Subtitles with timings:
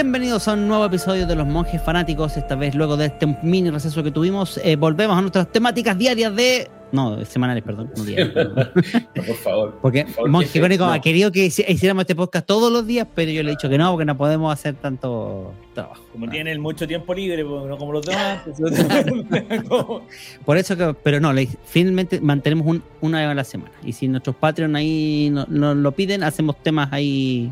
[0.00, 2.36] Bienvenidos a un nuevo episodio de Los Monjes Fanáticos.
[2.36, 6.36] Esta vez, luego de este mini receso que tuvimos, eh, volvemos a nuestras temáticas diarias
[6.36, 6.68] de.
[6.92, 7.90] No, semanales, perdón.
[7.96, 8.34] No diarias.
[9.14, 9.78] No, por favor.
[9.80, 10.92] Porque Por favor, Monje no.
[10.92, 13.70] ha querido que hici- hiciéramos este podcast todos los días, pero yo le he dicho
[13.70, 16.04] que no, porque no podemos hacer tanto trabajo.
[16.12, 18.40] Como tienen mucho tiempo libre, pues, no como los demás.
[18.44, 20.02] pues, como-
[20.44, 23.72] Por eso que, pero no, le- finalmente mantenemos un- una vez a la semana.
[23.82, 27.50] Y si nuestros Patreon ahí no- nos lo piden, hacemos temas ahí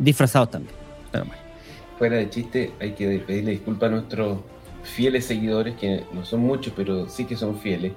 [0.00, 0.74] disfrazados también.
[1.12, 1.45] Pero bueno.
[1.98, 4.38] Fuera de chiste, hay que pedirle disculpas a nuestros
[4.82, 7.92] fieles seguidores, que no son muchos, pero sí que son fieles.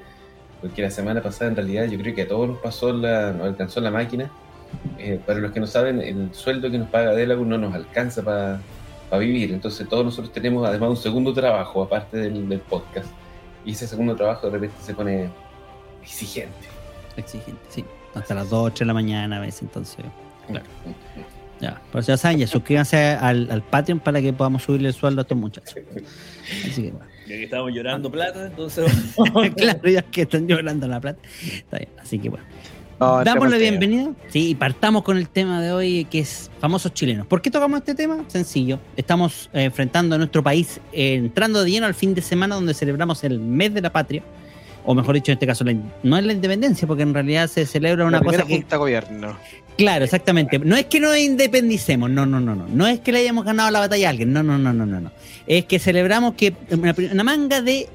[0.61, 3.47] Porque la semana pasada, en realidad, yo creo que a todos nos pasó la, nos
[3.47, 4.29] alcanzó la máquina.
[4.97, 8.23] Eh, para los que no saben, el sueldo que nos paga Delagun no nos alcanza
[8.23, 8.59] para
[9.19, 9.51] vivir.
[9.51, 13.09] Entonces, todos nosotros tenemos además un segundo trabajo, aparte del, del podcast.
[13.65, 15.29] Y ese segundo trabajo de repente se pone
[16.01, 16.67] exigente.
[17.17, 17.85] Exigente, sí.
[18.13, 20.05] Hasta las 2, 3 de la mañana a veces, entonces.
[20.47, 20.65] Claro.
[21.59, 25.21] Ya, pero ya saben, ya suscríbanse al, al Patreon para que podamos subirle el sueldo
[25.21, 25.75] a estos muchachos.
[26.65, 27.05] Así que bueno.
[27.27, 28.91] Ya que estábamos llorando plata, entonces.
[29.55, 31.19] claro, ya que están llorando la plata.
[31.43, 32.45] Está bien, así que bueno.
[32.99, 34.11] No, Damos la bienvenida.
[34.27, 37.27] Sí, y partamos con el tema de hoy que es famosos chilenos.
[37.27, 38.25] ¿Por qué tocamos este tema?
[38.27, 38.79] Sencillo.
[38.97, 42.73] Estamos eh, enfrentando a nuestro país, eh, entrando de lleno al fin de semana donde
[42.73, 44.23] celebramos el mes de la patria.
[44.83, 47.65] O mejor dicho, en este caso, la no es la independencia, porque en realidad se
[47.65, 48.55] celebra una la cosa que.
[48.55, 49.37] junta gobierno.
[49.79, 50.59] Claro, exactamente.
[50.59, 52.67] No es que nos independicemos, no, no, no, no.
[52.67, 54.99] No es que le hayamos ganado la batalla a alguien, no, no, no, no, no.
[54.99, 55.11] no.
[55.47, 57.87] Es que celebramos que una, una manga de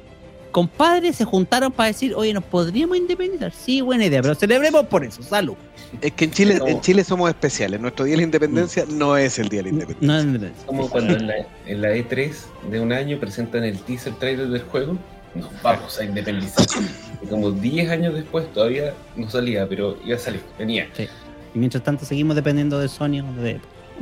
[0.51, 3.53] compadres se juntaron para decir, oye, nos podríamos independizar.
[3.53, 5.23] Sí, buena idea, pero celebremos por eso.
[5.23, 5.57] Salud.
[6.01, 7.79] Es que en Chile, en Chile somos especiales.
[7.79, 10.25] Nuestro día de la independencia no es el día de la independencia.
[10.25, 10.53] No, no, no.
[10.65, 11.35] Como cuando en la,
[11.67, 12.33] en la E3
[12.71, 14.97] de un año presentan el teaser trailer del juego,
[15.35, 16.65] nos vamos a independizar.
[17.23, 20.89] Y como 10 años después todavía no salía, pero iba a salir, venía.
[21.55, 23.61] Y mientras tanto seguimos dependiendo de Sony o de...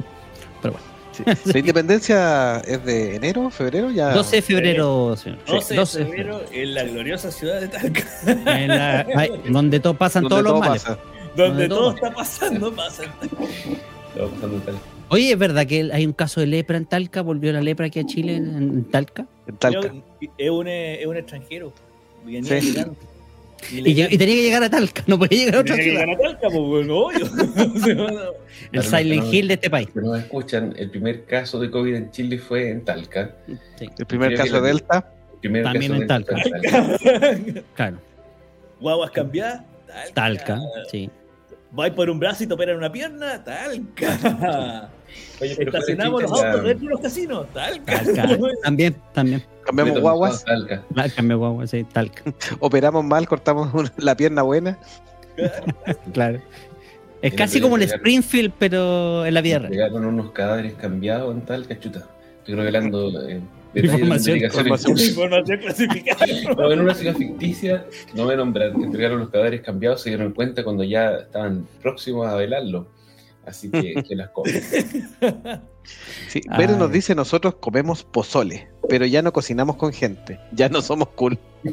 [0.62, 0.92] Pero bueno.
[1.12, 1.22] Sí.
[1.52, 4.14] La independencia es de enero, febrero, ya.
[4.14, 5.38] 12 de febrero, señor.
[5.46, 8.02] 12 de 12 de febrero en la gloriosa ciudad de Talca,
[8.46, 10.82] En la- ay, donde to- pasan donde todos los todo males.
[10.84, 10.98] pasa.
[11.36, 11.94] donde Donde todo todo.
[11.96, 13.02] está pasando, pasa.
[15.08, 17.20] Oye, ¿es verdad que hay un caso de lepra en Talca?
[17.20, 19.26] ¿Volvió la lepra aquí a Chile en, en Talca?
[19.46, 19.92] En Talca.
[20.38, 21.72] Es un, es un extranjero.
[22.24, 22.74] Venía Sí.
[23.70, 25.90] Y, Y, lleg- y tenía que llegar a Talca, no podía llegar a otra Tenía
[25.92, 26.06] que ciudad.
[26.06, 28.34] llegar a Talca, pues, bueno, obvio.
[28.72, 29.88] El Silent no- Hill de este país.
[29.94, 33.36] Que nos escuchan, el primer caso de COVID en Chile fue en Talca.
[33.78, 35.12] Sí, El primer Creo caso Delta.
[35.34, 36.36] El primer También caso en Talca.
[37.76, 37.98] claro.
[38.80, 39.62] Guaguas cambiadas,
[40.14, 40.14] Talca.
[40.14, 41.10] Talca, sí.
[41.70, 44.90] Vais por un brazo y te operan una pierna, Talca.
[45.40, 48.02] Oye, Estacionamos los autos dentro de los casinos, Talca.
[48.02, 48.36] Talca.
[48.62, 49.42] También, también.
[49.64, 50.84] Cambiamos guaguas, González, Talca.
[50.96, 52.22] Ah, cambió guagua, sí, Talca.
[52.60, 54.78] operamos mal, cortamos una- la pierna buena.
[56.12, 56.40] Claro.
[57.22, 57.82] Es casi como el.
[57.84, 59.70] Springfield, pero en la vida real.
[59.72, 62.06] Llegaron unos cadáveres cambiados en Talca, chuta.
[62.38, 63.40] Estoy revelando eh,
[63.74, 64.38] de Información.
[64.38, 66.26] Información clasificada.
[66.56, 70.32] No, en una ciudad ficticia, no voy a nombrar, entregaron los cadáveres cambiados, se dieron
[70.32, 72.88] cuenta cuando ya estaban próximos a velarlo.
[73.46, 74.62] Así que, que las cosas.
[76.28, 76.58] Sí, Ay.
[76.58, 80.38] Vero nos dice: nosotros comemos pozole, pero ya no cocinamos con gente.
[80.52, 81.38] Ya no somos cool.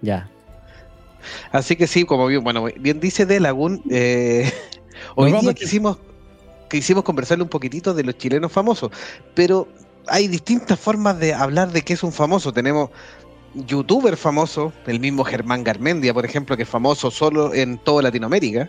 [0.00, 0.30] ya.
[1.50, 4.48] Así que sí, como bien, bueno, bien dice De Lagún, eh,
[5.16, 5.98] hoy día quisimos,
[6.70, 8.92] quisimos conversarle un poquitito de los chilenos famosos,
[9.34, 9.66] pero
[10.06, 12.52] hay distintas formas de hablar de qué es un famoso.
[12.52, 12.90] Tenemos
[13.54, 18.68] youtuber famoso, el mismo Germán Garmendia, por ejemplo, que es famoso solo en toda Latinoamérica,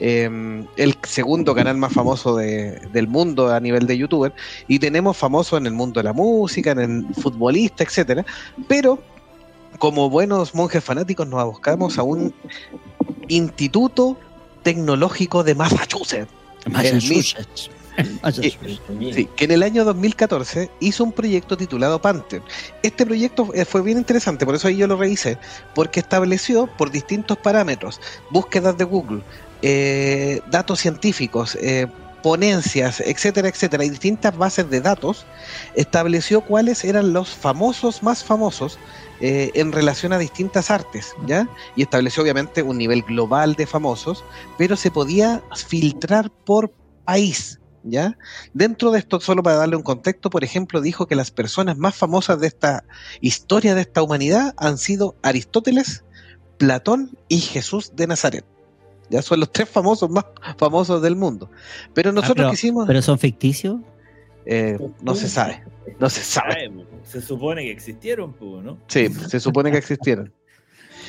[0.00, 4.32] eh, el segundo canal más famoso de- del mundo a nivel de youtuber,
[4.66, 8.24] y tenemos famosos en el mundo de la música, en el futbolista, etcétera,
[8.66, 8.98] pero
[9.78, 12.34] como buenos monjes fanáticos nos abocamos a un
[13.28, 14.16] instituto
[14.62, 16.30] tecnológico de Massachusetts.
[16.70, 17.34] Massachusetts.
[17.36, 17.70] Massachusetts.
[19.14, 22.42] Sí, que en el año 2014 hizo un proyecto titulado Panther.
[22.82, 25.38] Este proyecto eh, fue bien interesante, por eso ahí yo lo revisé,
[25.74, 28.00] porque estableció por distintos parámetros,
[28.30, 29.22] búsquedas de Google,
[29.62, 31.86] eh, datos científicos, eh,
[32.24, 35.26] ponencias, etcétera, etcétera, y distintas bases de datos,
[35.74, 38.78] estableció cuáles eran los famosos más famosos
[39.20, 41.46] eh, en relación a distintas artes, ¿ya?
[41.76, 44.24] Y estableció obviamente un nivel global de famosos,
[44.56, 46.72] pero se podía filtrar por
[47.04, 48.18] país, ¿ya?
[48.52, 51.94] Dentro de esto, solo para darle un contexto, por ejemplo, dijo que las personas más
[51.94, 52.84] famosas de esta
[53.20, 56.04] historia de esta humanidad han sido Aristóteles,
[56.58, 58.44] Platón y Jesús de Nazaret.
[59.10, 60.24] Ya son los tres famosos más
[60.56, 61.50] famosos del mundo.
[61.92, 63.76] Pero nosotros pero- quisimos, Pero son ficticios.
[64.46, 65.62] eh, no se sabe,
[66.00, 66.72] no se sabe.
[67.04, 68.78] Se supone que existieron, pues, ¿no?
[68.88, 70.32] Sí, se supone que existieron.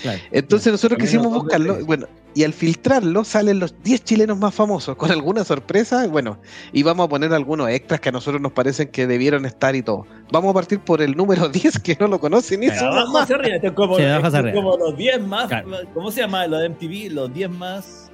[0.06, 0.20] Claro.
[0.32, 2.06] Entonces nosotros quisimos los buscarlo, bueno,
[2.36, 6.38] y al filtrarlo salen los 10 chilenos más famosos, con alguna sorpresa, bueno,
[6.72, 9.82] y vamos a poner algunos extras que a nosotros nos parecen que debieron estar y
[9.82, 10.06] todo.
[10.32, 13.74] Vamos a partir por el número 10, que no lo conocen ni arriba, esto es
[13.74, 15.48] como, esto es como los 10 más.
[15.48, 15.70] Claro.
[15.94, 17.12] ¿Cómo se llama lo de MTV?
[17.14, 18.12] Los 10 más.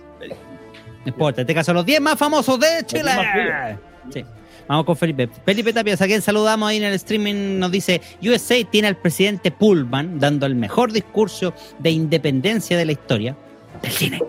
[1.04, 3.12] No importa, en este caso los 10 más famosos de Chile.
[4.14, 4.24] Sí.
[4.68, 5.28] Vamos con Felipe.
[5.46, 9.52] Felipe Tapias, a quien saludamos ahí en el streaming, nos dice, USA tiene al presidente
[9.52, 13.36] Pullman dando el mejor discurso de independencia de la historia
[13.82, 14.20] del cine.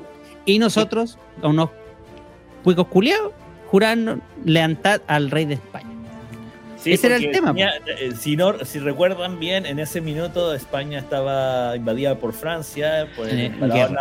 [0.45, 1.71] Y nosotros, unos
[2.65, 3.33] cuicos culiados,
[3.69, 5.87] jurando lealtad al rey de España.
[6.77, 10.53] Sí, Ese era el tema, tenía- eh, si, no, si recuerdan bien, en ese minuto
[10.53, 13.49] España estaba invadida por Francia, por el Eh.
[13.51, 13.95] Napoleón.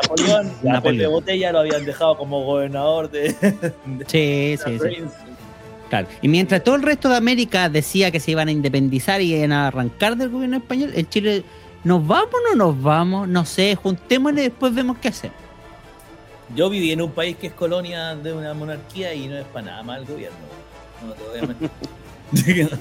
[0.63, 0.97] La Napoleón.
[0.97, 3.21] Pepe Botella lo habían dejado como gobernador de,
[3.85, 5.03] de Sí, sí, sí.
[5.91, 6.07] Claro.
[6.23, 9.51] Y mientras todo el resto de América decía que se iban a independizar y iban
[9.51, 11.43] a arrancar del gobierno español, en Chile,
[11.83, 13.27] ¿nos vamos o no nos vamos?
[13.27, 15.35] No sé, juntémonos y después vemos qué hacemos.
[16.55, 19.65] Yo viví en un país que es colonia de una monarquía y no es para
[19.67, 20.37] nada mal el gobierno.
[21.05, 21.41] No te voy a
[22.31, 22.69] mentir.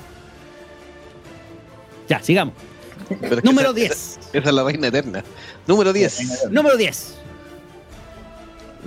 [2.09, 2.55] Ya, sigamos.
[3.21, 4.19] Pero Número esa- 10.
[4.33, 5.23] Esa es la reina eterna.
[5.67, 6.49] Número 10.
[6.51, 7.15] Número 10.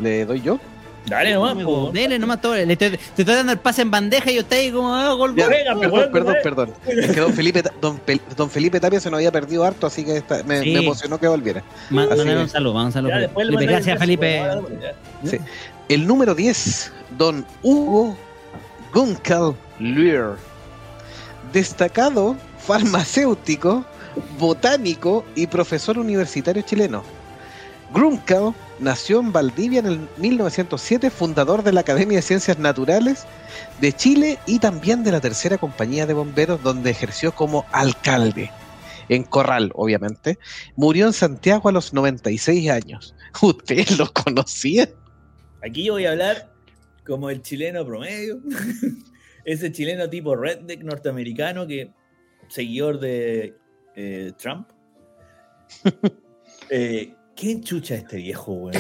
[0.02, 0.60] ¿Le doy yo?
[1.06, 1.92] Dale nomás, po.
[1.92, 2.56] Dele nomás todo.
[2.56, 5.36] Le estoy- te estoy dando el pase en bandeja y usted ahí como, ah, gol,
[5.36, 5.54] Ya, gol.
[5.54, 6.74] Venga, perdón, perdón, perdón.
[6.88, 10.62] Es que don Felipe, don, Felipe Tapia se nos había perdido harto, así que me,
[10.62, 10.74] Sí.
[10.74, 11.60] me emocionó que volviera.
[11.90, 11.92] Es.
[11.92, 13.30] un saludo, vamos a un saludo.
[13.62, 14.42] Gracias, el Felipe.
[15.26, 15.38] Sí.
[15.90, 18.16] El número 10, don Hugo
[18.94, 20.36] Gunkel Luer,
[21.52, 23.84] destacado farmacéutico,
[24.40, 27.04] botánico y profesor universitario chileno.
[27.94, 33.26] Grunkel nació en Valdivia en el 1907, fundador de la Academia de Ciencias Naturales
[33.82, 38.52] de Chile y también de la tercera compañía de bomberos donde ejerció como alcalde.
[39.10, 40.40] En Corral, obviamente.
[40.76, 43.16] Murió en Santiago a los 96 años.
[43.42, 44.90] ¿Usted lo conocía?
[45.66, 46.52] Aquí yo voy a hablar
[47.06, 48.40] como el chileno promedio.
[49.46, 51.92] Ese chileno tipo redneck norteamericano que
[52.48, 53.56] seguidor de
[53.96, 54.70] eh, Trump.
[56.70, 58.78] Eh, ¿Quién chucha este viejo, weón?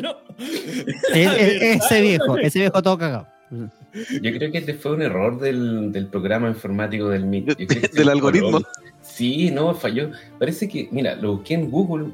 [0.00, 0.16] No.
[1.14, 3.26] E- e- ese viejo, ese viejo todo cagado.
[3.50, 7.48] Yo creo que este fue un error del, del programa informático del MIT.
[7.58, 8.60] Yo creo que se Del algoritmo.
[9.02, 10.10] Sí, no, falló.
[10.38, 12.06] Parece que, mira, lo busqué en Google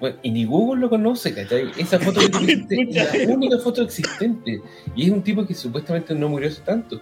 [0.00, 1.70] bueno, y ni Google lo conoce, ¿cachai?
[1.78, 4.60] Esa foto que tú pusiste es la única foto existente.
[4.94, 7.00] Y es un tipo que supuestamente no murió hace tanto.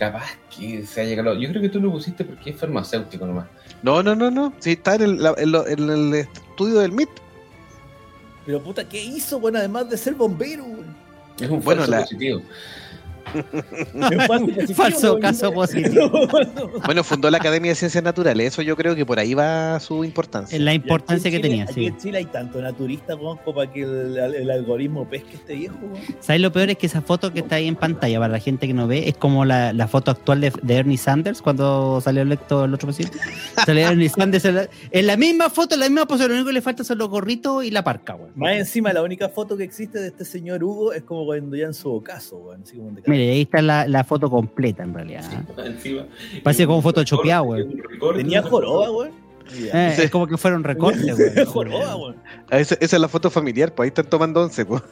[0.00, 1.38] Capaz que se haya calado.
[1.38, 3.46] Yo creo que tú lo pusiste porque es farmacéutico nomás.
[3.82, 4.52] No, no, no, no.
[4.58, 7.10] Sí, está en el, la- en lo- en el estudio del MIT.
[8.46, 10.64] Pero puta, ¿qué hizo, bueno, además de ser bombero?
[11.38, 12.40] Es un Bueno, la- positivo.
[13.30, 15.20] Falso positivo, Falso weón.
[15.20, 16.28] caso positivo.
[16.84, 18.48] Bueno, fundó la Academia de Ciencias Naturales.
[18.54, 20.56] Eso yo creo que por ahí va su importancia.
[20.56, 21.86] En la importancia aquí que Chile- tenía, Aquí sí.
[21.86, 25.76] en Chile hay tanto naturista, como para que el, el algoritmo pesque este viejo.
[26.20, 26.70] ¿Sabes lo peor?
[26.70, 29.08] Es que esa foto que está ahí en pantalla, para la gente que no ve,
[29.08, 32.88] es como la, la foto actual de, de Ernie Sanders cuando salió electo el otro
[32.88, 33.18] presidente.
[33.66, 36.46] Salió Ernie Sanders en la, en la misma foto, en la misma pose, lo único
[36.48, 38.30] que le falta son los gorritos y la parca, güey.
[38.34, 41.66] Más encima, la única foto que existe de este señor Hugo es como cuando ya
[41.66, 42.62] en su ocaso, weón.
[42.62, 45.24] Así como de Ahí está la, la foto completa en realidad.
[45.32, 45.62] ¿eh?
[45.66, 46.04] Encima.
[46.42, 47.62] Parece como photoshopeado, güey.
[47.62, 48.22] Un recorte.
[48.22, 49.10] Tenía joroba, weón.
[49.52, 49.88] Mira.
[49.90, 51.44] Eh, Es como que fueron recortes, güey.
[51.46, 52.16] joroba, weón.
[52.50, 54.82] Ah, Esa, esa es la foto familiar, pues ahí están tomando once, pues.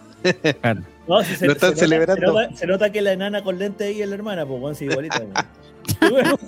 [0.60, 0.80] Claro.
[1.06, 2.26] No, si se, Lo están se nota- celebrando.
[2.26, 4.74] Se nota, se nota que la enana con lente ahí es la hermana, pues, weón,
[4.74, 5.32] sí, igualita, weón.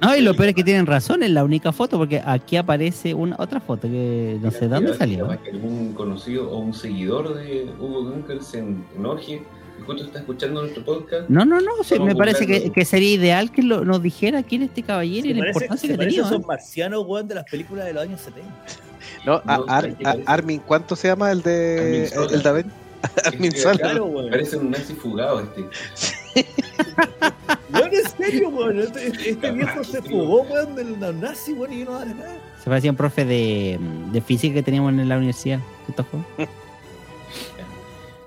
[0.00, 3.14] No, y lo peor es que tienen razón, es la única foto, porque aquí aparece
[3.14, 5.28] una otra foto que no sé de dónde salió.
[5.42, 8.64] Que algún conocido o un seguidor de Hugo Gunkel se
[8.96, 9.42] enoje
[9.86, 11.28] justo está escuchando nuestro podcast.
[11.28, 14.68] No, no, no, sí, me parece que, sería ideal que lo- nos dijera quién es
[14.68, 16.22] este caballero y la parece, importancia se que tenía.
[16.22, 16.44] esos ¿eh?
[16.46, 18.50] marcianos, weón, de las películas de los años 70.
[19.26, 20.24] No, a- No, Ar- ¿qué a- parece?
[20.26, 22.66] Armin, ¿cuánto se llama el de el David?
[23.26, 23.74] Armin Sola.
[23.78, 24.14] Claro.
[24.30, 25.64] Parece un nazi fugado este.
[27.72, 28.78] Weón, en serio, weón.
[28.80, 30.08] Este, este viejo se sí.
[30.08, 32.36] fugó, weón, del nazi, weón, y no vale nada.
[32.62, 33.78] Se parecía a un profe de,
[34.12, 35.60] de física que teníamos en la universidad.
[35.88, 36.48] ¿Esto fue?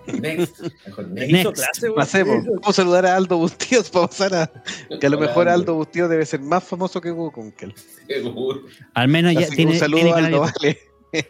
[0.08, 0.62] Next.
[0.86, 1.34] Mejor Me next.
[1.40, 1.92] Hizo clase.
[1.92, 2.46] Pasemos.
[2.46, 4.52] Vamos a saludar a Aldo Bustíos para pasar a.
[5.00, 7.74] Que a lo mejor Aldo Bustíos debe ser más famoso que Hugo Kunkel.
[8.08, 8.62] Seguro.
[8.94, 9.74] Al menos ya Así tiene.
[9.74, 10.80] un saludo tiene a Aldo, vale.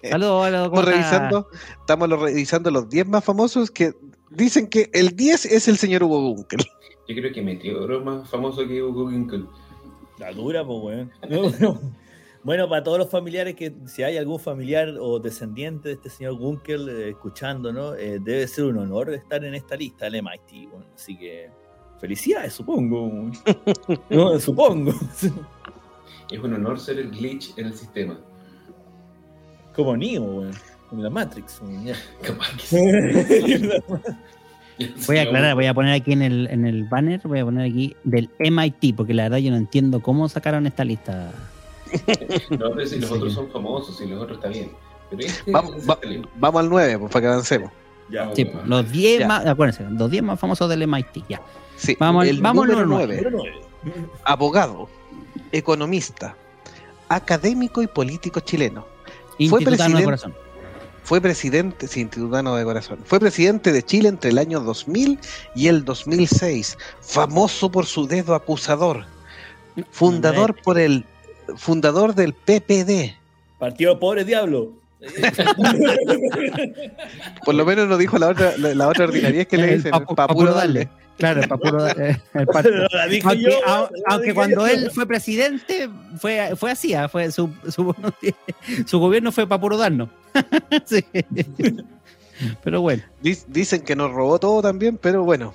[0.10, 3.94] Saludos, Aldo, ¿cómo Estamos revisando, estamos revisando los 10 más famosos que
[4.32, 6.66] dicen que el 10 es el señor Hugo Gunkel.
[7.08, 9.46] Yo creo que Meteoro es más famoso que Hugo Gunkel.
[10.18, 11.12] La dura, pues, weón.
[11.30, 11.80] No, no.
[12.48, 16.36] Bueno, para todos los familiares que si hay algún familiar o descendiente de este señor
[16.36, 17.94] Gunkel eh, escuchando, ¿no?
[17.94, 20.72] Eh, debe ser un honor estar en esta lista del MIT.
[20.72, 20.86] weón.
[20.96, 21.50] Así que
[22.00, 23.32] felicidades, supongo.
[24.10, 24.94] No, supongo.
[26.32, 28.18] Es un honor ser el glitch en el sistema.
[29.76, 30.54] Como Neo, weón.
[30.94, 31.62] En la Matrix.
[35.06, 37.70] Voy a aclarar, voy a poner aquí en el, en el banner, voy a poner
[37.70, 41.34] aquí del MIT, porque la verdad yo no entiendo cómo sacaron esta lista.
[42.58, 43.16] No, pero si los Sí.
[43.16, 44.72] otros son famosos, si los otros está bien.
[45.10, 46.00] Pero este Vamos, es va-
[46.36, 47.72] vamos al 9, pues, para que avancemos.
[48.10, 48.30] Ya.
[48.36, 49.28] Sí, pues, los 10 Ya.
[49.28, 51.42] más, acuérdense, los 10 más famosos del MIT, ya.
[51.76, 53.22] Sí, Vamos al- el vamos número número 9.
[53.22, 54.10] Número nueve.
[54.24, 54.90] abogado,
[55.52, 56.36] economista,
[57.10, 58.86] académico y político chileno.
[59.40, 60.34] De presidente- corazón.
[61.04, 63.00] Fue presidente, sí, institutano de corazón.
[63.06, 65.20] Fue presidente de Chile entre el año 2000
[65.56, 66.78] y el 2006.
[67.00, 69.06] Famoso por su dedo acusador.
[69.92, 71.06] Fundador por el
[71.56, 73.16] fundador del PPD.
[73.60, 74.74] Partido Pobre Diablo.
[77.46, 79.92] Por lo menos nos dijo la otra la, la otra ordinaria que le El dicen,
[79.92, 80.90] pa- pa- puro darle.
[81.18, 82.48] Claro, para puro dar- eh, el
[83.26, 84.74] Aunque, yo, a- aunque cuando yo.
[84.74, 85.90] él fue presidente,
[86.20, 87.96] fue, fue así, ah, fue su, su,
[88.86, 90.10] su gobierno fue para puro darnos.
[90.86, 91.04] Sí.
[92.64, 95.54] Pero bueno, Dic- Dicen que nos robó todo también, pero bueno.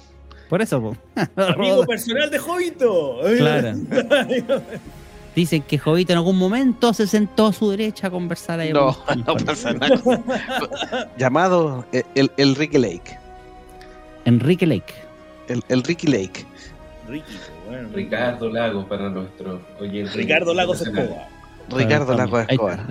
[0.48, 0.80] por eso.
[0.80, 0.96] po.
[1.36, 3.20] Amigo personal de Jovito.
[3.38, 3.74] Claro.
[5.34, 8.72] Dicen que Jovito en algún momento se sentó a su derecha a conversar ahí.
[8.72, 11.10] No, con- no pasa nada.
[11.16, 13.18] Llamado eh, el, el Ricky Lake.
[14.24, 14.94] Enrique Lake.
[15.48, 16.44] El, el Ricky Lake.
[17.08, 17.32] Ricky,
[17.66, 20.12] bueno, Ricardo Lagos para nuestro oyente.
[20.12, 21.04] Ricardo internacional.
[21.04, 21.28] Escobar.
[21.70, 22.86] Ricardo está, Escobar.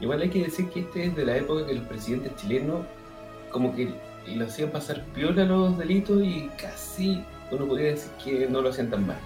[0.00, 2.84] Igual hay que decir que este es de la época que los presidentes chilenos
[3.50, 3.94] como que
[4.34, 8.90] lo hacían pasar piola los delitos y casi uno podría decir que no lo hacían
[8.90, 9.16] tan mal.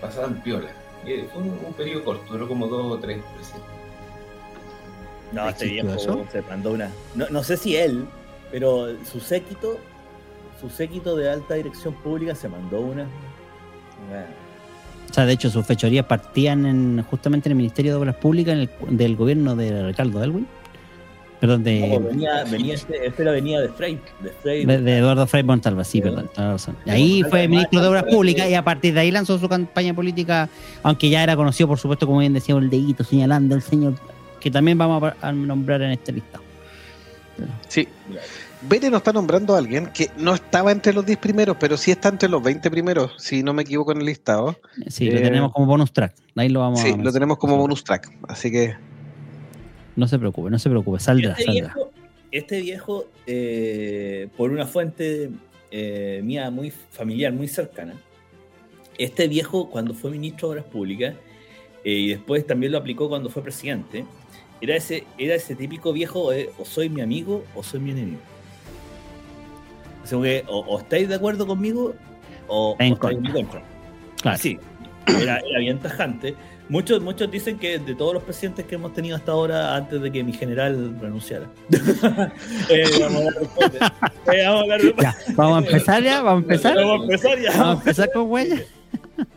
[0.00, 0.68] Pasaban piola.
[1.06, 3.70] Eh, fue un, un periodo corto, duró como dos o tres presidentes.
[5.32, 6.26] No, este ¿Existió viejo eso?
[6.30, 6.90] se mandó una.
[7.14, 8.06] No, no sé si él,
[8.50, 9.78] pero su séquito,
[10.60, 13.06] su séquito de alta dirección pública se mandó una.
[14.08, 14.26] Bueno,
[15.10, 18.54] O sea, de hecho, sus fechorías partían en, justamente en el Ministerio de Obras Públicas
[18.54, 20.46] en el- del gobierno de Ricardo Elwin.
[21.40, 24.00] Perdón, no, de, venía, venía este, este era venía de Frey.
[24.20, 24.64] De Frey.
[24.64, 26.76] de, de Eduardo Frei Montalva, sí, perdón, toda la razón.
[26.86, 29.92] Y ahí fue ministro de Obras Públicas y a partir de ahí lanzó su campaña
[29.92, 30.48] política,
[30.82, 33.94] aunque ya era conocido, por supuesto, como bien decía, el dedito señalando al señor,
[34.40, 36.42] que también vamos a, a nombrar en este listado.
[37.68, 37.88] Sí.
[38.62, 41.90] Bene nos está nombrando a alguien que no estaba entre los 10 primeros, pero sí
[41.90, 44.56] está entre los 20 primeros, si no me equivoco en el listado.
[44.86, 46.14] Sí, lo Eh, tenemos como bonus track.
[46.36, 47.12] Ahí lo vamos a Sí, lo mencionar.
[47.12, 48.10] tenemos como bonus track.
[48.28, 48.74] Así que
[49.96, 51.62] No se preocupe, no se preocupe, saldrá, Este saldrá.
[51.74, 51.90] viejo,
[52.32, 55.30] este viejo eh, por una fuente
[55.70, 57.94] eh, mía muy familiar, muy cercana,
[58.98, 61.14] este viejo cuando fue ministro de Obras Públicas
[61.84, 64.04] eh, y después también lo aplicó cuando fue presidente,
[64.60, 68.20] era ese, era ese típico viejo, o soy mi amigo o soy mi enemigo.
[70.02, 71.94] O sea, que o, o estáis de acuerdo conmigo
[72.48, 73.60] o, En o estáis en mi contra.
[73.60, 73.74] contra.
[74.22, 74.38] Claro.
[74.38, 74.58] Sí,
[75.20, 76.34] era, era bien tajante.
[76.68, 80.10] Muchos, muchos dicen que de todos los presidentes que hemos tenido hasta ahora, antes de
[80.10, 81.46] que mi general renunciara.
[82.70, 84.32] Eh, vamos a.
[84.32, 85.02] Eh, vamos a.
[85.02, 86.76] Ya, vamos a empezar ya, vamos a empezar.
[86.76, 87.50] Vamos a empezar ya.
[87.50, 88.62] Vamos a empezar con huella.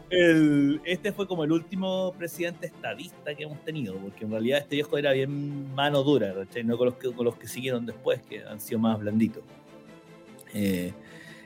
[0.10, 4.76] El- este fue como el último presidente estadista que hemos tenido, porque en realidad este
[4.78, 6.64] viejo era bien mano dura, ¿cachai?
[6.64, 9.44] no con los, que, con los que siguieron después, que han sido más blanditos.
[10.54, 10.94] Eh,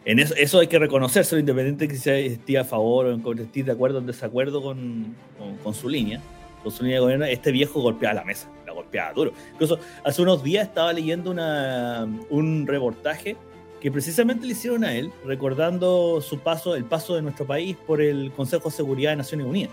[0.05, 3.21] en eso, eso hay que reconocerse, independiente de que sea esté a favor o en
[3.21, 6.19] contra, esté de acuerdo o en desacuerdo con, con- con su línea,
[6.63, 9.31] con su línea de gobierno, este viejo golpeaba la mesa, la golpeaba duro.
[9.53, 13.35] Incluso hace unos días estaba leyendo una, un reportaje
[13.79, 17.99] que precisamente le hicieron a él, recordando su paso, el paso de nuestro país por
[18.01, 19.71] el Consejo de Seguridad de Naciones Unidas.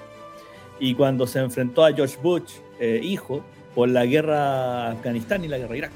[0.80, 3.42] Y cuando se enfrentó a George Bush, eh, hijo,
[3.74, 5.92] por la guerra Afganistán y la guerra Irak.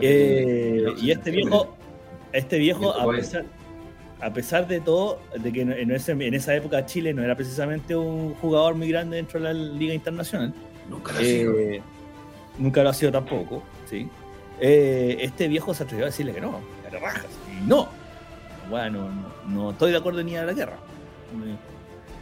[0.00, 1.74] Eh, y este viejo,
[2.32, 3.44] este viejo, a pesar,
[4.20, 7.96] a pesar de todo, de que en, ese- en esa época Chile no era precisamente
[7.96, 10.52] un jugador muy grande dentro de la Liga Internacional,
[10.88, 11.58] Nunca lo ha sido.
[11.58, 11.82] eh,
[12.58, 14.08] nunca lo ha sido tampoco, ¿sí?
[14.60, 17.26] Eh, este viejo se atrevió a decirle que no, que era rajas.
[17.50, 17.88] Y no,
[18.68, 20.76] bueno, no, no estoy de acuerdo ni a la guerra.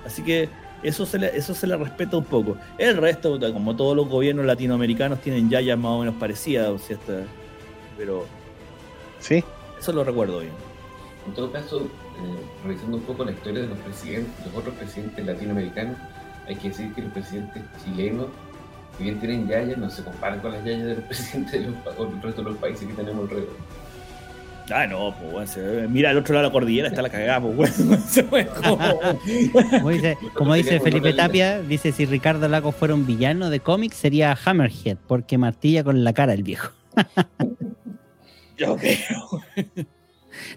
[0.07, 0.49] Así que
[0.83, 2.57] eso se le, eso se le respeta un poco.
[2.79, 6.97] El resto, como todos los gobiernos latinoamericanos, tienen yayas más o menos parecidas, o sea,
[7.97, 8.25] pero
[9.19, 9.43] Sí.
[9.81, 10.53] Eso lo recuerdo bien.
[11.27, 11.87] En todo caso, eh,
[12.65, 15.97] revisando un poco la historia de los presidentes, los otros presidentes latinoamericanos,
[16.47, 18.27] hay que decir que los presidentes chilenos,
[18.97, 22.23] si bien tienen yayas, no se comparan con las yayas de los presidentes de los,
[22.23, 23.57] resto de los países que tenemos alrededor.
[24.71, 27.79] Ah, no, pues, se- mira al otro lado de la cordillera, está la cagada, pues,
[27.79, 27.99] weón.
[28.07, 28.79] Se fue como-
[29.71, 33.97] Como dice, como dice Felipe Tapia, dice si Ricardo Lago fuera un villano de cómics
[33.97, 36.73] sería Hammerhead, porque martilla con la cara el viejo.
[38.59, 39.43] Yo creo.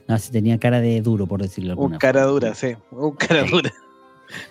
[0.08, 2.76] No, si tenía cara de duro, por decirlo de Un cara dura, sí.
[2.92, 3.72] Un cara dura.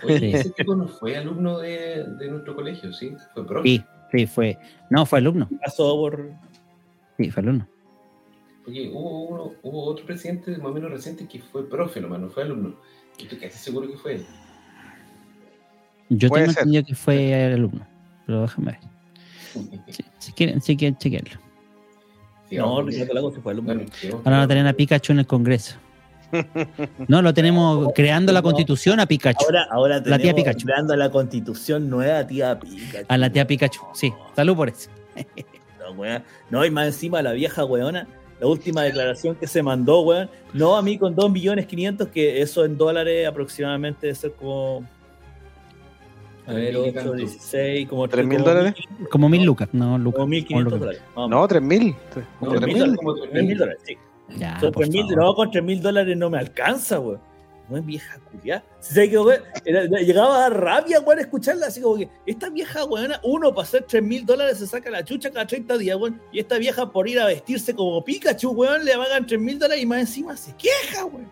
[0.05, 0.33] Oye, Sí.
[0.35, 3.13] ese tipo no fue alumno de, de nuestro colegio, ¿sí?
[3.35, 3.69] Fue profe.
[3.69, 4.59] Sí, sí, fue.
[4.91, 5.49] No, fue alumno.
[5.65, 6.33] Pasó por.
[7.17, 7.67] Sí, fue alumno.
[8.65, 12.29] Porque hubo, uno, hubo otro presidente más o menos reciente que fue profe nomás, no
[12.29, 12.77] fue alumno.
[13.19, 14.27] Y estoy casi seguro que fue él.
[16.11, 17.87] Yo tengo entendido que fue alumno,
[18.27, 18.81] pero déjame ver.
[19.89, 21.41] Si, si quieren, si quieren chequearlo.
[22.51, 23.75] No, Ricardo Lagos se fue alumno.
[23.75, 25.77] Bueno, digamos Ahora van a que- tener a Pikachu en el Congreso.
[27.09, 29.45] No, lo tenemos creando la constitución a Pikachu.
[29.47, 30.67] Ahora, ahora La tía tenemos Pikachu.
[30.67, 33.07] creando la constitución nueva tía Pikachu.
[33.09, 34.13] A la tía Pikachu, sí.
[34.37, 34.91] Salud por eso.
[35.81, 36.23] No, weón.
[36.51, 38.07] No, y más encima la vieja weona,
[38.41, 40.31] la última declaración que se mandó, weón.
[40.53, 44.85] No, a mí con 2 millones 500, que eso en dólares aproximadamente debe ser como.
[46.47, 47.13] A ver, Mil y 8, tanto.
[47.15, 48.75] 16, como ¿Tres mil como dólares?
[49.11, 49.69] Como mil lucas.
[49.73, 50.17] No, lucas.
[50.19, 51.03] Como 1500 Como lucas.
[51.15, 51.31] dólares.
[51.31, 51.97] No, 3000.
[52.41, 52.97] No, ¿Tres mil, mil?
[52.97, 53.97] como 3 mil dólares, sí.
[54.37, 55.17] Ya, Son Ah, por 3 mil- favor.
[55.25, 57.21] no, con 3 mil dólares no me alcanza, weón.
[57.69, 58.65] No es vieja culiá.
[58.81, 62.85] Si sabes que, era- llegaba a dar rabia, weón, escucharla así como que esta vieja,
[62.85, 66.21] weón, uno para hacer 3 mil dólares se saca la chucha cada 30 días, weón.
[66.33, 69.83] Y esta vieja por ir a vestirse como Pikachu, weón, le pagan 3 mil dólares
[69.85, 71.29] y más encima se queja, weón.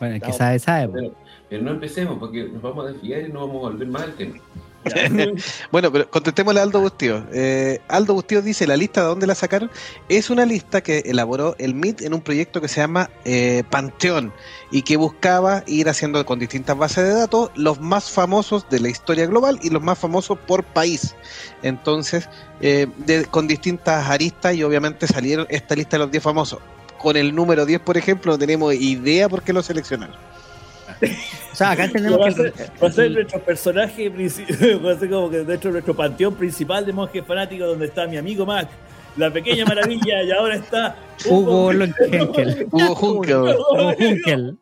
[0.00, 0.88] Bueno, el que sabe, sabe.
[0.88, 1.14] po.
[1.48, 4.14] Pero, no empecemos porque nos vamos a desviar y no vamos a volver más al
[4.14, 4.40] tema.
[5.70, 7.24] Bueno, pero contestémosle a Aldo Bustío.
[7.32, 9.70] Eh, Aldo Bustío dice, la lista de dónde la sacaron
[10.08, 14.32] es una lista que elaboró el MIT en un proyecto que se llama eh, Panteón
[14.70, 18.88] y que buscaba ir haciendo con distintas bases de datos los más famosos de la
[18.88, 21.14] historia global y los más famosos por país.
[21.62, 22.28] Entonces,
[22.60, 22.86] eh,
[23.30, 26.60] con distintas aristas y obviamente salieron esta lista de los 10 famosos.
[26.98, 30.16] Con el número 10, por ejemplo, no tenemos idea por qué lo seleccionaron.
[31.52, 32.34] O sea, acá tenemos va, a que.
[32.34, 32.52] ser,
[32.82, 36.34] va a ser nuestro personaje principal, va a ser como que dentro de nuestro panteón
[36.34, 38.68] principal de monjes fanáticos donde está mi amigo Mac,
[39.16, 40.96] la pequeña maravilla, y ahora está
[41.28, 42.66] Hugo Lonkenkel.
[42.72, 43.36] Hugo Juncker.
[43.44, 44.56] Hugo Junkel.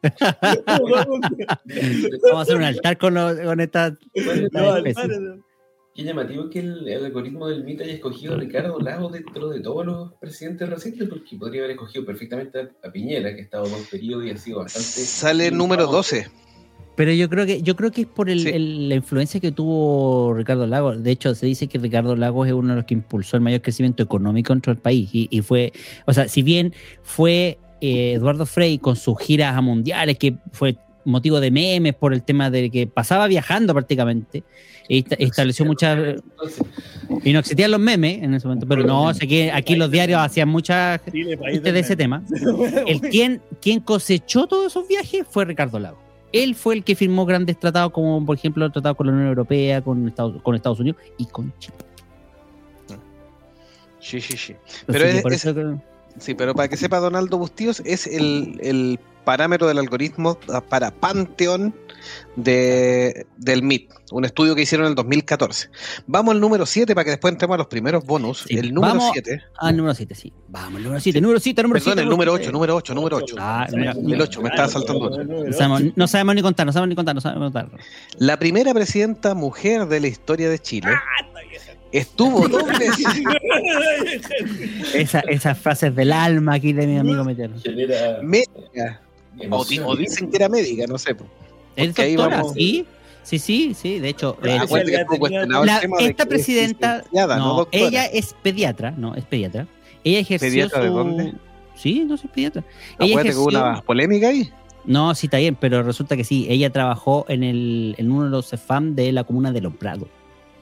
[0.81, 1.21] Hugo
[2.23, 3.91] Vamos a hacer un altar con, lo- con esta.
[4.53, 5.03] No, especie.
[5.05, 5.43] hermano,
[5.95, 9.61] Qué llamativo que el, el algoritmo del MIT haya escogido a Ricardo Lagos dentro de
[9.61, 13.67] todos los presidentes recientes, porque podría haber escogido perfectamente a, a Piñera, que ha estado
[13.67, 14.87] en un periodo y ha sido bastante.
[14.89, 16.29] Sale el número 12.
[16.97, 18.49] Pero yo creo que yo creo que es por el- Sí.
[18.51, 21.03] el- la influencia que tuvo Ricardo Lagos.
[21.03, 23.61] De hecho, se dice que Ricardo Lagos es uno de los que impulsó el mayor
[23.63, 25.11] crecimiento económico dentro del país.
[25.13, 25.73] Y, y fue,
[26.07, 30.77] o sea, si bien fue eh, Eduardo Frei con sus giras a mundiales, que fue
[31.05, 34.43] motivo de memes por el tema de que pasaba viajando prácticamente,
[34.89, 36.17] y esta- estableció muchas
[37.25, 40.21] y no existían los memes en ese momento, pero no, sé que aquí los diarios
[40.21, 42.23] hacían muchas Chile, de ese tema.
[42.87, 45.99] El quien, quien cosechó todos esos viajes fue Ricardo Lago.
[46.33, 49.29] Él fue el que firmó grandes tratados, como por ejemplo el tratado con la Unión
[49.29, 51.77] Europea, con Estados, con Estados Unidos y con Chile.
[54.01, 54.55] Sí, sí, sí.
[54.87, 59.79] Pero es- que- Sí, pero para que sepa Donaldo Bustíos, es el, el parámetro del
[59.79, 61.75] algoritmo para Pantheon
[62.37, 65.69] de, del MIT, un estudio que hicieron en el 2014.
[66.07, 68.45] Vamos al número 7 para que después entremos a los primeros bonus.
[68.49, 70.33] Sí, El número vamos- 7, Ah, el número 7, sí.
[70.49, 71.91] Vamos, el número 7, número 7, número 7.
[71.95, 73.37] perdón, el número 8, número 8, número 8.
[73.39, 75.11] Ah, el ocho, me estaba saltando.
[75.25, 77.71] No sabemos, no sabemos ni contar, no sabemos ni contar, no sabemos contar.
[78.19, 80.91] La primera presidenta mujer de la historia de Chile
[81.93, 83.07] estuvo dos veces.
[84.95, 87.55] Esa, esas frases del alma aquí de mi amigo Metero.
[88.23, 89.01] médica,
[89.37, 89.85] o, di- emoción.
[89.87, 91.15] o dicen que era médica, no sé.
[91.77, 92.37] ¿Es doctora?
[92.39, 92.87] vamos- Sí,
[93.23, 93.99] sí, sí, sí.
[93.99, 94.59] De hecho, eh,
[95.65, 99.67] la- esta presidenta, no, ella es pediatra, no, es pediatra.
[100.05, 101.33] ella ejerció ¿Pediatra de dónde?
[101.77, 102.63] Sí, no soy pediatra.
[102.99, 104.51] Ella Acuérdate que hubo ejerció- una polémica ahí.
[104.85, 108.31] No, sí está bien, pero resulta que sí, ella trabajó en el en uno de
[108.31, 110.09] los CEFAM de la comuna de Los Prados.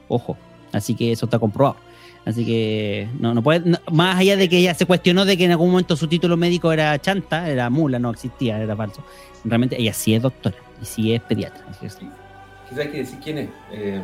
[0.07, 0.37] Ojo,
[0.73, 1.77] así que eso está comprobado.
[2.25, 5.45] Así que no, no puede, no- más allá de que ella se cuestionó de que
[5.45, 9.03] en algún momento su título médico era chanta, era mula, no existía, era falso.
[9.43, 11.63] Realmente ella sí es doctora y sí es pediatra.
[11.69, 12.09] Así que sí.
[12.69, 13.49] Quizás hay que decir quién es.
[13.71, 14.01] Eh,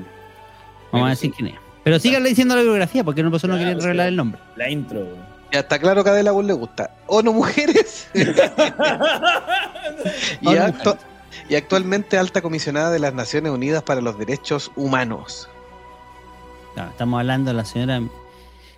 [0.92, 1.36] Vamos a decir sí.
[1.38, 1.60] quién es.
[1.84, 3.86] Pero síganle diciendo la biografía porque no, persona no Claro, quiere sí.
[3.86, 4.42] revelar el nombre.
[4.56, 5.08] La intro.
[5.54, 6.92] Ya está claro que a Adela le gusta.
[7.06, 8.08] ¿O no mujeres?
[8.14, 8.24] y,
[10.46, 10.98] no actu-
[11.50, 15.48] y actualmente alta comisionada de las Naciones Unidas para los Derechos Humanos.
[16.78, 18.02] No, estamos hablando de la señora.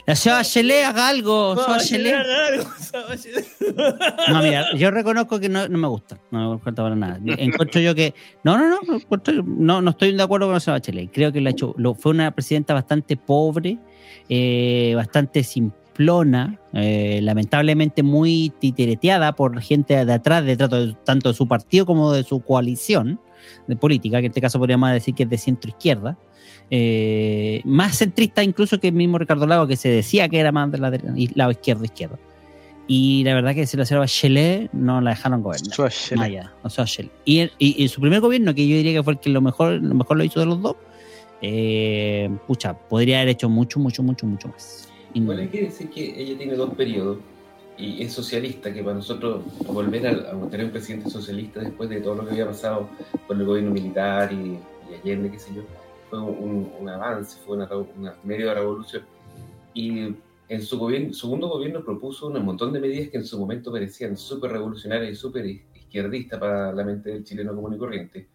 [0.06, 1.56] La señora Shelley, haga algo.
[1.56, 2.14] señora Shelley.
[4.30, 6.18] No, mira, yo reconozco que no, no me gusta.
[6.32, 7.20] No me gusta para nada.
[7.38, 8.14] Encuentro yo que.
[8.44, 9.44] No, no, no.
[9.46, 11.12] no, no estoy de acuerdo con esa Bachelet.
[11.12, 13.78] Creo que la hecho, lo, fue una presidenta bastante pobre,
[14.30, 21.30] eh, bastante simplona, eh, lamentablemente muy titereteada por gente de atrás, de trato de- tanto
[21.30, 23.20] de su partido como de su coalición
[23.68, 26.18] de política, que en este caso podríamos decir que es de centro izquierda.
[26.72, 30.72] Eh, más centrista incluso que el mismo Ricardo Lago, que se decía que era más
[30.72, 30.82] del
[31.36, 32.18] lado izquierdo izquierdo.
[32.88, 35.70] Y la verdad que se la señora Bachelet no la dejaron gobernar.
[36.18, 37.12] Maya, o sea, Shell.
[37.24, 39.42] Y, el- y, y su primer gobierno, que yo diría que fue el que lo
[39.42, 40.76] mejor lo, mejor lo hizo de los dos,
[41.42, 44.90] eh, pucha, podría haber hecho mucho, mucho, mucho, mucho más.
[45.14, 47.20] Y no- Bueno, hay que decir que ella tiene dos periodos
[47.78, 52.02] y es socialista, que para nosotros volver a, a tener un presidente socialista después de
[52.02, 52.90] todo lo que había pasado
[53.28, 54.58] con el gobierno militar y,
[54.92, 55.62] y Allende, qué sé yo,
[56.10, 59.04] fue un, un avance, fue una, una medio revolución.
[59.74, 60.16] Y
[60.48, 64.18] en su gobierno, segundo gobierno propuso un montón de medidas que en su momento parecían
[64.18, 68.28] súper revolucionarias y súper izquierdistas para la mente del chileno común y corriente.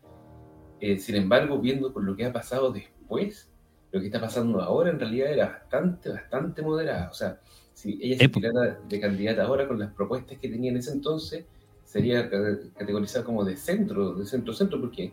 [0.80, 3.50] Eh, sin embargo, viendo por lo que ha pasado después,
[3.90, 7.10] lo que está pasando ahora en realidad era bastante, bastante moderada.
[7.10, 7.40] O sea,
[7.72, 11.44] si ella se tirara de candidata ahora con las propuestas que tenía en ese entonces,
[11.84, 15.12] sería ca- categorizada como de centro, de centro-centro, porque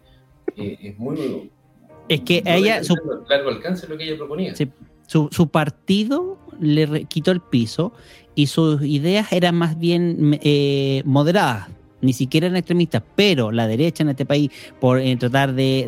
[0.55, 1.51] eh, es muy...
[2.13, 4.55] Es que no ella- su- largo, largo alcance lo que ella proponía.
[4.55, 4.67] Sí.
[5.07, 7.91] su, su partido le quitó el piso
[8.35, 11.67] y sus ideas eran más bien eh, moderadas,
[12.01, 15.85] ni siquiera eran extremistas, pero la derecha en este país, por eh, tratar de,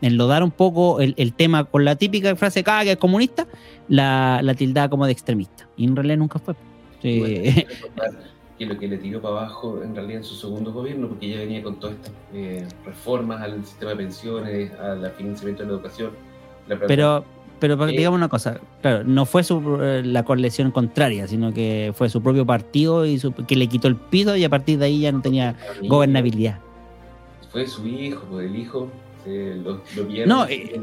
[0.00, 3.46] de enlodar un poco el, el tema con la típica frase "Ah, que es comunista,
[3.88, 5.68] la, la tildaba como de extremista.
[5.76, 6.54] Y en realidad nunca fue.
[7.02, 7.64] Sí.
[7.96, 8.18] Bueno,
[8.58, 11.38] que lo que le tiró para abajo en realidad en su segundo gobierno, porque ella
[11.38, 16.10] venía con todas estas eh, reformas al sistema de pensiones, al financiamiento de la educación.
[16.66, 17.24] la Pero,
[17.60, 17.92] pero Eh.
[17.92, 22.20] digamos una cosa, claro, no fue su, eh, la coalición contraria, sino que fue su
[22.22, 25.12] propio partido y su- que le quitó el piso y a partir de ahí ya
[25.12, 25.54] no tenía
[25.88, 26.58] gobernabilidad.
[27.50, 28.88] Fue su hijo, pues el hijo
[29.24, 30.78] se lo, lo pillaron No, eh,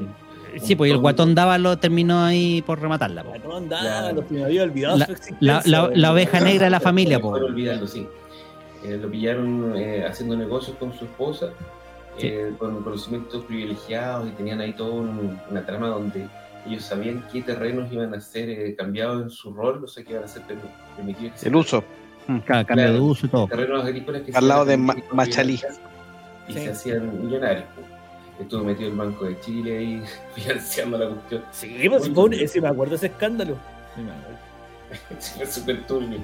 [0.62, 3.24] Sí, pues el guatón Dávalo terminó ahí por rematarla.
[3.24, 3.32] po.
[3.32, 4.24] Patrón, da, Claro.
[4.30, 6.24] me había olvidado La- su existencia, La, la- la güey.
[6.24, 7.30] oveja negra de la familia, po.
[7.30, 8.08] Olvidarlo, sí.
[8.84, 11.50] Eh, lo pillaron eh, haciendo negocios con su esposa,
[12.18, 12.28] Sí.
[12.28, 16.28] eh, con conocimientos privilegiados y tenían ahí toda un- una trama donde
[16.68, 20.12] ellos sabían qué terrenos iban a ser eh, cambiados en su rol, o sea, que
[20.14, 21.84] iban a ser permi- permitidos que se- El uso.
[22.46, 23.48] Claro, cambio de uso y todo.
[23.48, 25.60] terrenos agrícolas que Al se lado de Machalí.
[26.48, 26.60] Y Sí.
[26.60, 27.66] se hacían millonarios.
[27.76, 27.88] pues.
[28.40, 30.04] Estuvo metido el Banco de Chile ahí
[30.36, 31.44] financiando la cuestión.
[31.52, 33.58] Sí, pues, fue un- sí, me acuerdo de ese escándalo.
[35.38, 36.20] Fue súper turbio.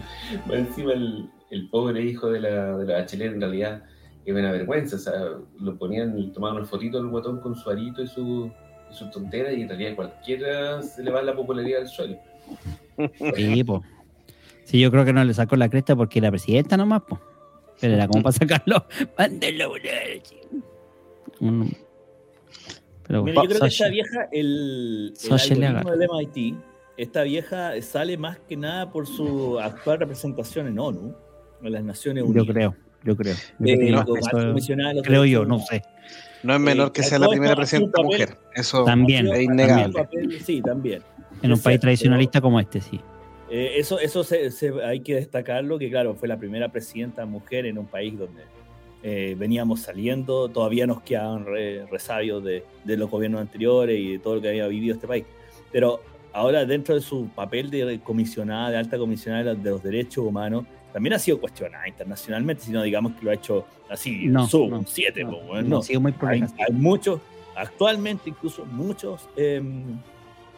[0.45, 3.84] Más encima el, el pobre hijo de la, de la Bachelet en realidad
[4.26, 4.97] es una vergüenza.
[4.97, 5.13] O sea,
[5.60, 8.52] lo ponían, tomaban una fotito del guatón con su arito y su,
[8.89, 12.17] y su tontera y en realidad cualquiera se le va la popularidad al suelo.
[13.36, 13.84] Sí, po.
[14.63, 17.19] Sí, yo creo que no le sacó la cresta porque era presidenta nomás, po.
[17.80, 18.86] Pero era como para sacarlo.
[20.21, 20.47] Chico.
[21.39, 21.67] Mm.
[23.12, 26.56] Pero Mira, yo creo que esta vieja, el, el algoritmo del MIT,
[26.95, 31.13] esta vieja sale más que nada por su actual representación en ONU,
[31.62, 32.45] en las Naciones Unidas.
[32.47, 33.36] yo creo, yo creo.
[33.60, 35.82] Yo Eh, creo eso- creo yo, no sé.
[36.43, 38.38] No es menor que sea la primera presidenta papel- mujer.
[38.56, 39.93] Eso También, es innegable.
[39.93, 41.02] papel- Sí, también.
[41.41, 43.00] En un país tradicionalista como este, sí.
[43.50, 47.65] Eh, eso eso se, se- hay que destacarlo, que claro, fue la primera presidenta mujer
[47.65, 48.43] en un país donde
[49.03, 54.19] eh, veníamos saliendo, todavía nos quedaban re- resabios de, de los gobiernos anteriores y de
[54.19, 55.25] todo lo que había vivido este país.
[55.71, 56.01] Pero
[56.33, 61.13] ahora dentro de su papel de comisionada, de alta comisionada de los derechos humanos, también
[61.13, 64.79] ha sido cuestionada internacionalmente, si no digamos que lo ha hecho así, No, sub, no,
[64.79, 65.81] un 7, No, pues, bueno, no, no.
[65.81, 67.21] sigo muy Hay, hay muchos,
[67.55, 69.97] actualmente incluso muchos em,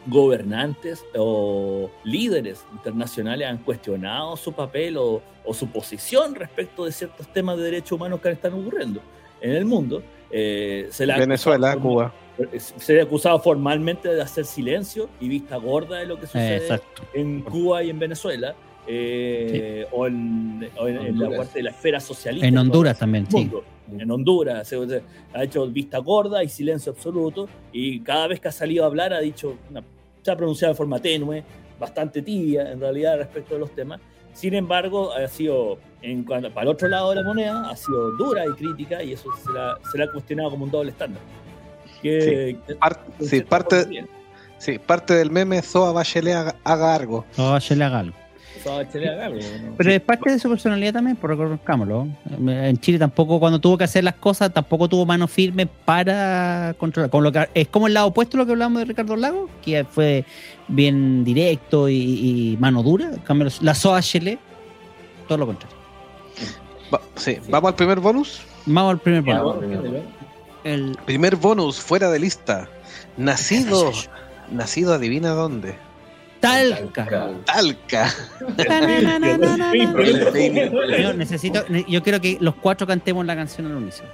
[0.06, 7.26] gobernantes o líderes internacionales han cuestionado su papel o, o su posición respecto de ciertos
[7.32, 9.00] temas de derechos humanos que están ocurriendo
[9.40, 10.02] en el mundo.
[10.30, 12.12] Eh, se la Venezuela, Cuba.
[12.56, 17.02] Se ha acusado formalmente de hacer silencio y vista gorda de lo que sucede Exacto.
[17.14, 18.56] en Cuba y en Venezuela,
[18.88, 21.38] eh, o, en, o en- en la Honduras.
[21.38, 22.46] parte de la esfera socialista.
[22.48, 23.50] En Honduras también, sí.
[23.98, 28.48] En Honduras se, se- ha hecho vista gorda y silencio absoluto, y cada vez que
[28.48, 29.84] ha salido a hablar ha dicho, una-
[30.24, 31.44] se ha pronunciado de forma tenue,
[31.78, 34.00] bastante tibia en realidad respecto de los temas.
[34.32, 38.10] Sin embargo, ha sido, en, cuanto- para el otro lado de la moneda, ha sido
[38.12, 41.22] dura y crítica, y eso se la, se la ha cuestionado como un doble estándar.
[42.02, 42.56] Que,
[43.20, 43.76] sí, parte,
[44.58, 47.24] sí, parte del meme Zoa Bachelet haga, haga algo.
[47.60, 48.16] Se le haga algo.
[49.76, 52.08] Pero es parte de su personalidad también, por reconozcámoslo.
[52.46, 57.10] En Chile tampoco, cuando tuvo que hacer las cosas, tampoco tuvo mano firme para controlar.
[57.10, 59.48] Con lo que, es como el lado opuesto a lo que hablamos de Ricardo Lago,
[59.62, 60.24] que fue
[60.68, 61.94] bien directo y,
[62.52, 63.10] y mano dura.
[63.24, 64.38] Cambio, la SOHL,
[65.28, 65.76] todo lo contrario.
[66.92, 68.42] Va- sí, Vamos al primer bonus.
[68.66, 69.58] Vamos al primer Ya, punto.
[69.58, 70.02] primero.
[70.64, 72.68] El Primer bonus, fuera de lista.
[73.18, 73.92] Nacido,
[74.50, 75.74] nacido, adivina dónde.
[76.44, 77.30] Talca.
[77.46, 78.10] Talca.
[81.00, 84.08] Yo necesito, yo quiero que los cuatro cantemos la canción al unísono.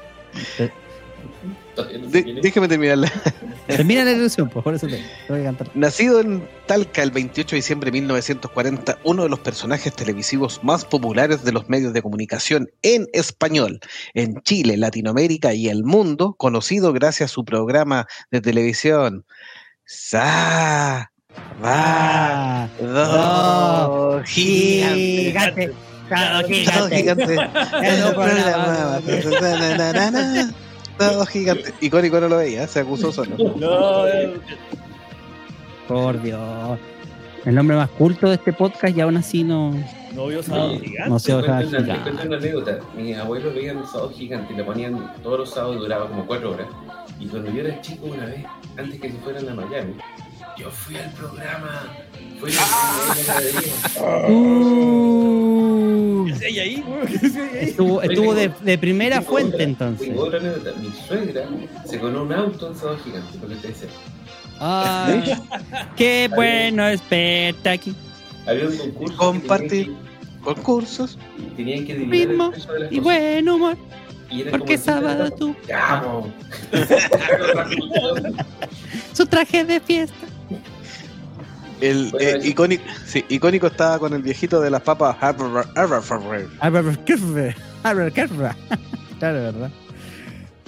[2.08, 3.10] De- déjeme terminarla.
[3.66, 5.70] Termina la ilusión, pues por eso te, te voy a cantar.
[5.74, 10.84] Nacido en Talca el 28 de diciembre de 1940, uno de los personajes televisivos más
[10.84, 13.80] populares de los medios de comunicación en español,
[14.14, 19.24] en Chile, Latinoamérica y el mundo, conocido gracias a su programa de televisión
[19.84, 21.10] Sa
[21.62, 25.72] Va Ah, Do Gigante.
[26.08, 27.38] Todo gigante.
[27.38, 27.48] un.
[30.98, 31.72] Todo gigante.
[31.80, 33.36] Icónico no lo veía, se acusó solo.
[33.56, 34.34] No, eh,
[35.88, 36.78] Por Dios.
[37.44, 39.72] El nombre más culto de este podcast y aún así no,
[40.12, 41.08] no vio sábado gigante.
[41.08, 42.78] no se Te ojalá cuento una- una anécdota.
[42.94, 46.50] Mis abuelos veían el sábado gigante y lo ponían todos los sábados, duraba como cuatro
[46.52, 46.66] horas.
[47.18, 48.44] Y cuando yo era chico una vez,
[48.76, 49.94] antes que se fueran a Miami,
[50.60, 51.88] yo fui al programa.
[52.38, 52.60] Fui a la
[54.28, 56.84] Uh, ¿Qué ahí,
[57.60, 60.08] estuvo estuvo de, de primera fuente entonces.
[60.08, 60.40] Tengo otra.
[60.40, 61.46] Mi suegra
[61.84, 63.88] se ganó un auto en sábado gigante, porque te decía.
[64.58, 65.34] Ay,
[65.96, 67.94] qué bueno espectáculo.
[68.46, 69.16] Había un concurso.
[69.16, 69.94] Compartir.
[70.42, 71.18] Concursos.
[71.56, 73.04] Tenían que, adivinar Ritmo el peso de las Y cosas.
[73.04, 73.76] buen humor,
[74.30, 75.54] Y porque sábado tú,
[79.12, 80.26] su traje de fiesta.
[81.80, 86.02] El Bueno, eh, icónico, sí, icónico estaba con el viejito de las papas Harvard- Harvard
[86.02, 86.48] Farrer.
[89.18, 89.70] Claro, ¿verdad?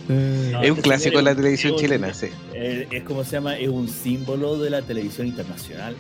[0.09, 2.27] No, Es un clásico de la es televisión es chilena, sí.
[2.55, 5.95] eh, es como se llama, es un símbolo de la televisión internacional,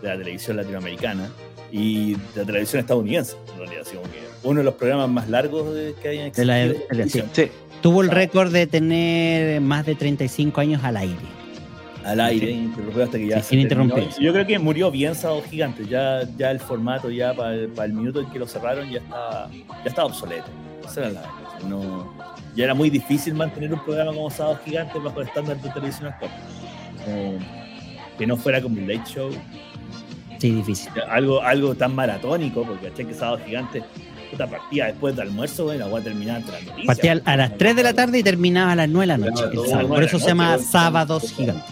[0.00, 1.28] de la televisión latinoamericana
[1.70, 3.82] y de la televisión estadounidense, en realidad.
[3.86, 6.88] así como que uno de los programas más largos de- que hayan De la- existido.
[6.90, 7.10] de la- sí.
[7.20, 7.30] televisión.
[7.32, 7.50] Sí,
[7.82, 11.16] Tuvo el récord de tener más de 35 años al aire.
[12.04, 13.96] Al aire, ininterrumpido hasta que ya Sí, se ininterrumpido.
[14.08, 14.20] terminó.
[14.20, 17.86] Yo creo que murió bien Sábado Gigante, ya, ya el formato ya para el, para
[17.86, 20.46] el minuto en que lo cerraron ya estaba, ya estaba obsoleto.
[20.84, 21.30] Esa era la-
[21.68, 22.12] no-
[22.56, 26.08] ya era muy difícil mantener un programa como Sábado Gigante bajo el estándar de televisión
[26.08, 26.30] actual.
[27.04, 27.38] Como
[28.18, 29.30] que no fuera como un late show,
[30.38, 30.90] Sí, difícil.
[31.08, 33.82] algo, algo tan maratónico, porque caché que Sábado Gigante
[34.30, 36.86] puta partida después del almuerzo, bueno, voy a terminar entre las noticias.
[36.86, 39.44] Partía a las 3 de la tarde y terminaba a las 9 de la noche.
[39.54, 41.64] Por eso de se la llama Sábados Gigantes.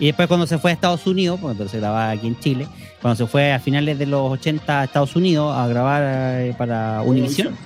[0.00, 2.68] Y después cuando se fue a Estados Unidos, porque entonces grababa aquí en Chile,
[3.02, 7.02] cuando se fue a finales de los 80 a Estados Unidos a grabar eh, para
[7.02, 7.56] Univision,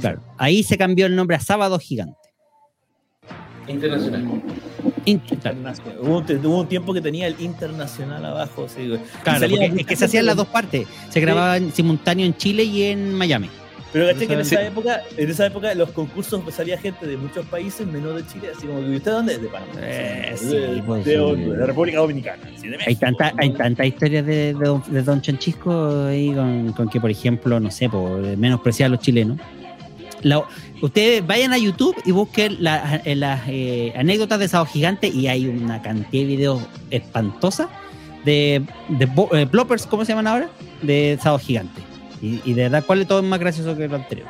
[0.00, 2.16] claro, ahí se cambió el nombre a Sábado Gigante.
[3.68, 4.42] Internacional.
[5.04, 5.98] Internacional.
[6.00, 8.68] Hubo, hubo un tiempo que tenía el internacional abajo.
[8.68, 8.82] sí.
[8.82, 10.86] Y claro, es que se hacían las dos partes.
[11.10, 13.50] Se grababan simultáneo en Chile y en Miami.
[13.96, 14.54] Pero caché que en Sí.
[14.56, 18.26] esa época, en esa época los concursos pues, salía gente de muchos países menos de
[18.26, 19.40] Chile, así como que ¿y usted dónde es?
[19.40, 19.72] De Panamá.
[19.80, 21.40] Eh, de, pues, de- sí.
[21.50, 22.42] de la República Dominicana.
[22.86, 27.58] Hay tantas hay tantas historias de, de don, Chanchisco ahí con, con que, por ejemplo,
[27.58, 29.38] no sé, por menospreciar a los chilenos.
[30.20, 30.42] La-
[30.82, 35.28] ustedes vayan a YouTube y busquen la- eh, las eh, anécdotas de Sábado Gigante y
[35.28, 37.70] hay una cantidad de videos espantosa
[38.26, 40.48] de, de eh, bloopers, ¿cómo se llaman ahora?
[40.82, 41.80] De Sábado Gigante.
[42.20, 44.28] Y, y de verdad, ¿cuál de todo es más gracioso que lo anterior?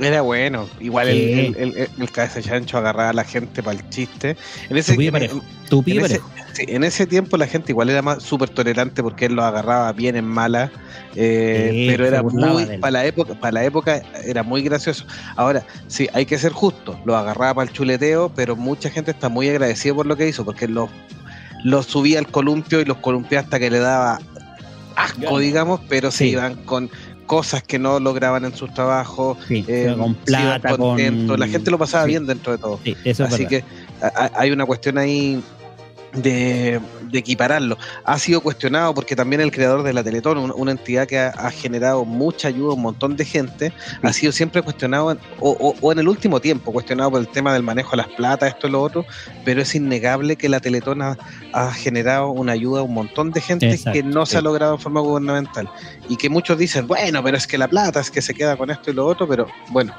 [0.00, 0.68] era bueno.
[0.80, 4.36] Igual el, el, el, el cabeza chancho agarraba a la gente para el chiste.
[4.68, 5.42] En ese, en, parejo.
[5.70, 6.30] En ese, parejo.
[6.52, 9.92] sí, en ese tiempo la gente igual era más súper tolerante porque él lo agarraba
[9.92, 10.70] bien en mala,
[11.14, 15.06] eh, Sí, pero era muy, para la época, para la época era muy gracioso.
[15.36, 19.28] Ahora, sí, hay que ser justo, lo agarraba para el chuleteo, pero mucha gente está
[19.28, 20.88] muy agradecida por lo que hizo, porque lo,
[21.64, 24.18] lo subía al columpio y los columpiaba hasta que le daba
[24.96, 26.90] asco, digamos, pero se iban con
[27.26, 30.96] cosas que no lograban en sus trabajos, Sí, eh, con plata, con.
[31.38, 32.10] la gente lo pasaba sí.
[32.10, 32.80] bien dentro de todo.
[32.82, 33.64] Sí, eso es Así que
[34.00, 35.42] a- hay una cuestión ahí
[36.16, 37.78] de, de equipararlo.
[38.04, 41.28] Ha sido cuestionado porque también el creador de la Teletón, un- una entidad que ha,
[41.30, 45.50] ha generado mucha ayuda a un montón de gente, ha sido siempre cuestionado, en- o,
[45.50, 48.48] o- o en el último tiempo, cuestionado por el tema del manejo de las platas,
[48.50, 49.04] esto y lo otro,
[49.44, 51.16] pero es innegable que la Teletón ha,
[51.52, 54.74] ha generado una ayuda a un montón de gente Exacto, que no se ha logrado
[54.74, 55.68] en forma gubernamental.
[56.08, 58.70] Y que muchos dicen, bueno, pero es que la plata es que se queda con
[58.70, 59.94] esto y lo otro, pero bueno,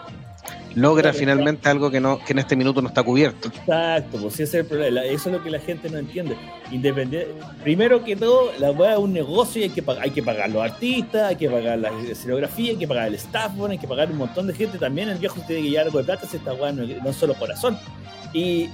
[0.78, 3.48] logra Claro, finalmente algo que, no, que en este minuto no está cubierto.
[3.48, 5.04] Exacto, pues ese es el problema.
[5.04, 6.38] Eso es lo que la gente no entiende.
[6.72, 10.22] Independiente, primero que todo, la weá es un negocio y hay que, pagar, hay que
[10.22, 13.80] pagar los artistas, hay que pagar la escenografía, hay que pagar el staff, bueno, hay
[13.80, 14.78] que pagar un montón de gente.
[14.78, 17.16] También el viejo tiene que llevar algo de plata si esta weá no, no es
[17.16, 17.78] solo corazón.
[18.34, 18.70] Y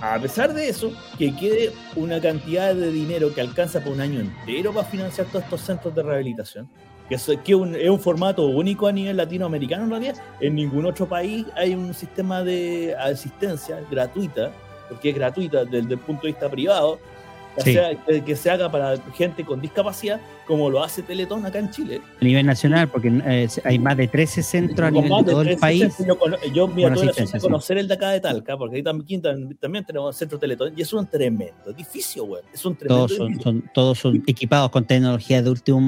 [0.00, 4.20] a pesar de eso, que quede una cantidad de dinero que alcanza por un año
[4.20, 6.68] entero para financiar todos estos centros de rehabilitación.
[7.08, 10.14] Que, eso- que un- es un formato único a nivel latinoamericano en realidad.
[10.40, 14.52] En ningún otro país hay un sistema de asistencia gratuita,
[14.88, 16.98] porque es gratuita desde el punto de vista privado,
[17.62, 17.72] Sí.
[17.74, 21.70] sea, que, que se haga para gente con discapacidad, como lo hace Teletón acá en
[21.70, 22.00] Chile.
[22.20, 25.46] A nivel nacional, porque eh, hay más de 13 centros a nivel de todo el
[25.48, 25.94] 13 país.
[26.06, 26.16] Yo,
[26.52, 29.22] yo mira, tuve la conocer el de acá de Talca, porque ahí también,
[29.60, 32.42] también tenemos centro Teletón, y es un tremendo edificio, güey.
[32.52, 33.52] Es un tremendo Todos son, edificio.
[33.52, 35.80] son- todos son equipados con tecnología de último.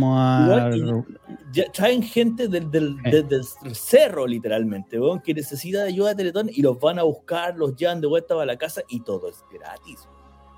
[0.45, 1.05] Igual,
[1.53, 3.11] Ya traen gente del, del, Eh.
[3.11, 7.57] del- del cerro, literalmente, weón, que necesita ayuda de Teletón y los van a buscar,
[7.57, 10.07] los llevan de vuelta para la casa y todo es gratis.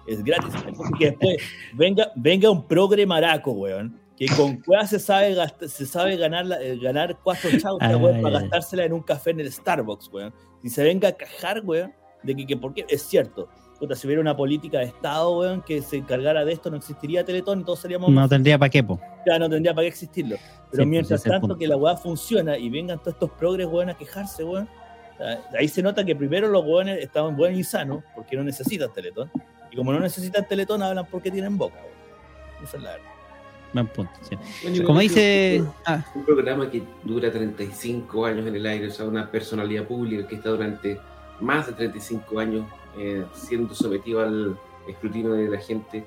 [0.09, 0.53] Es gratis.
[0.67, 1.37] Entonces, que después
[1.75, 5.37] venga, venga un progre maraco, weón, que con cueva se sabe,
[5.69, 9.31] se sabe ganar, la- eh, ganar cuatro chavos Ay, weón, para gastársela en un café
[9.31, 10.33] en el Starbucks, weón.
[10.63, 11.93] Y se venga a quejar, weón,
[12.23, 13.49] de que, que porque es cierto.
[13.79, 17.25] Puta, si hubiera una política de Estado, weón, que se encargara de esto, no existiría
[17.25, 18.99] Teletón y todos seríamos No tendría para qué, po.
[19.25, 20.37] ya no tendría para qué existirlo.
[20.73, 23.13] Pero Sí, mientras pues, ese es el tanto que la weá funciona y vengan todos
[23.15, 24.69] estos progres, weón, a quejarse, weón.
[25.21, 28.93] ah, Ahí se nota que primero los weones estaban buenos y sanos porque no necesitan
[28.93, 29.31] teletón.
[29.71, 32.65] Y como no necesitan teletón, hablan porque tienen boca, weón.
[32.65, 33.05] Esa es la verdad.
[33.73, 34.13] Buen punto.
[34.23, 34.37] sí.
[34.63, 35.59] Bueno, yo Como dice.
[35.61, 39.85] un- ah, un programa que dura 35 años en el aire, o sea, una personalidad
[39.85, 40.99] pública que está durante
[41.41, 42.67] más de 35 años
[42.99, 46.05] eh, siendo sometido al escrutinio de la gente,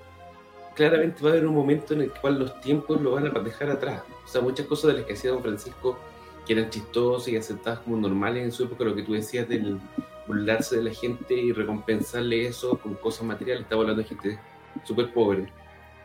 [0.75, 3.69] claramente va a haber un momento en el cual los tiempos lo van a dejar
[3.69, 4.01] atrás.
[4.25, 5.97] O sea, muchas cosas de las que hacía Don Francisco,
[6.45, 9.79] que eran chistosas y aceptadas como normales en su época, lo que tú decías del
[10.27, 14.39] burlarse de la gente y recompensarle eso con cosas materiales, estaba hablando de gente
[14.83, 15.51] súper pobre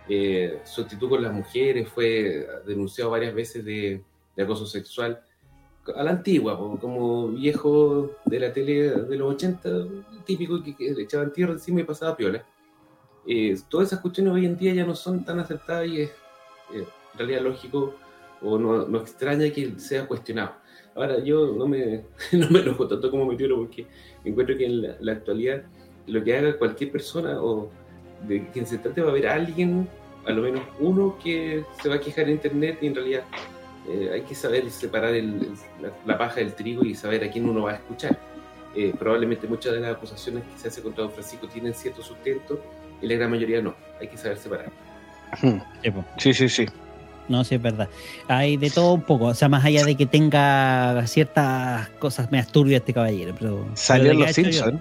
[0.08, 4.04] eh, su actitud con las mujeres fue denunciado varias veces de,
[4.36, 5.20] de acoso sexual
[5.94, 9.70] a la antigua, como viejo de la tele de los 80,
[10.24, 12.44] típico que, que le echaban tierra encima y pasaba piola.
[13.26, 16.10] Eh, todas esas cuestiones hoy en día ya no son tan aceptadas y es
[16.72, 17.94] eh, en realidad lógico
[18.42, 20.54] o no, no extraña que sea cuestionado.
[20.96, 23.86] Ahora, yo no me, no me enojo tanto como me porque
[24.24, 25.62] encuentro que en la, la actualidad
[26.06, 27.70] lo que haga cualquier persona o
[28.26, 29.88] de quien se trate va a haber alguien,
[30.26, 33.22] a lo menos uno, que se va a quejar en internet y en realidad
[33.88, 37.48] eh, hay que saber separar el- la, la paja del trigo y saber a quién
[37.48, 38.18] uno va a escuchar.
[38.74, 42.60] Eh, probablemente muchas de las acusaciones que se hacen contra Don Francisco tienen cierto sustento
[43.00, 43.74] y la gran mayoría no.
[44.00, 44.70] Hay que saber separar.
[45.92, 46.04] po.
[46.18, 46.66] Sí, sí, sí.
[47.28, 47.88] No, sí, es verdad.
[48.28, 49.24] Hay de todo un poco.
[49.26, 53.34] O sea, más allá de que tenga ciertas cosas me turbias este caballero.
[53.38, 54.80] Pero, Salió pero Los Simpsons.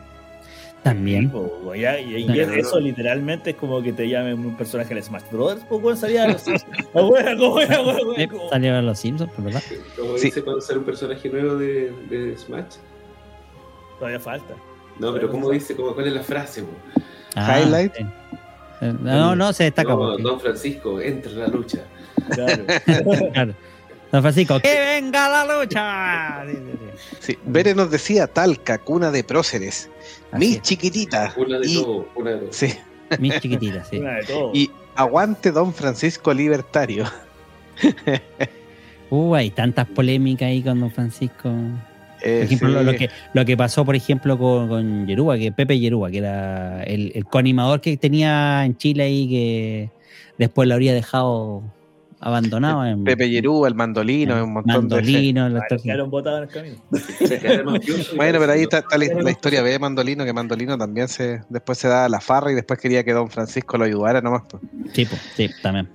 [0.84, 1.32] También.
[1.32, 2.60] Po, weón, ya, y, y No, es- no, no.
[2.60, 6.28] eso literalmente es como que te llamen un personaje de Smash Brothers, pues weón, salía.
[6.28, 6.36] La
[7.04, 8.20] weá, ¿cómo era, weón, weón?
[8.22, 9.64] Eh, Como- Salió en los Simpsons, por verdad.
[9.98, 10.26] Como Sí.
[10.28, 12.76] dice cuando sale un personaje nuevo de, de Smash.
[13.98, 14.54] Todavía falta.
[15.00, 15.76] No, pero ¿cómo dice?
[15.76, 16.62] ¿Cómo, ¿Cuál es la frase?
[16.62, 16.70] po?
[17.36, 17.94] Highlight.
[17.96, 18.06] sí.
[18.82, 19.90] Eh, No, no, se destaca.
[19.90, 21.80] No, porque- Don Francisco, entra en la lucha.
[22.30, 22.66] Claro.
[23.34, 23.54] claro.
[24.12, 26.44] Don Francisco, ¡que venga la lucha!
[27.20, 27.38] Sí.
[27.46, 29.90] Bere nos decía Talca, cuna de próceres.
[30.32, 30.62] Así Mis es.
[30.62, 31.36] chiquititas.
[31.38, 32.54] Una de Y- todo, una de todo.
[32.54, 32.74] Sí.
[33.20, 33.98] Mis chiquititas, sí.
[33.98, 34.52] Una de todo.
[34.54, 37.06] Y aguante Don Francisco Libertario.
[39.12, 41.44] Uh, hay tantas polémicas ahí con Don Francisco.
[41.44, 42.86] Por Eh, ejemplo, lo, sí.
[42.86, 46.82] lo que, lo que pasó, por ejemplo, con, con Yerúa, que Pepe Yerúa, que era
[46.84, 49.90] el, el coanimador que tenía en Chile y que
[50.40, 51.62] después lo habría dejado
[52.20, 52.86] abandonado.
[52.86, 54.96] en, Pepe Yerúa, el mandolino, en un montón de...
[54.96, 56.76] Mandolino, actor que- quedaron botados en el camino.
[58.16, 61.78] Bueno, pero ahí está, está la, la historia de Mandolino, que Mandolino también se después
[61.78, 64.44] se da a la farra y después quería que Don Francisco lo ayudara nomás.
[64.50, 64.64] pues.
[64.94, 65.90] Sí, po, sí, también.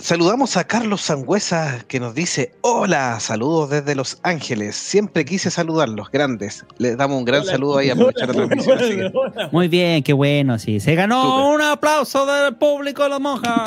[0.00, 4.76] Saludamos a Carlos Sangüesa que nos dice, hola, saludos desde Los Ángeles.
[4.76, 6.64] Siempre quise saludarlos, grandes.
[6.78, 7.50] Les damos un gran Hola.
[7.50, 8.78] saludo ahí a aprovechar la transmisión.
[9.12, 9.48] Hola.
[9.50, 10.78] Muy bien, qué bueno, sí.
[10.78, 13.64] Se ganó un aplauso del público de la monja.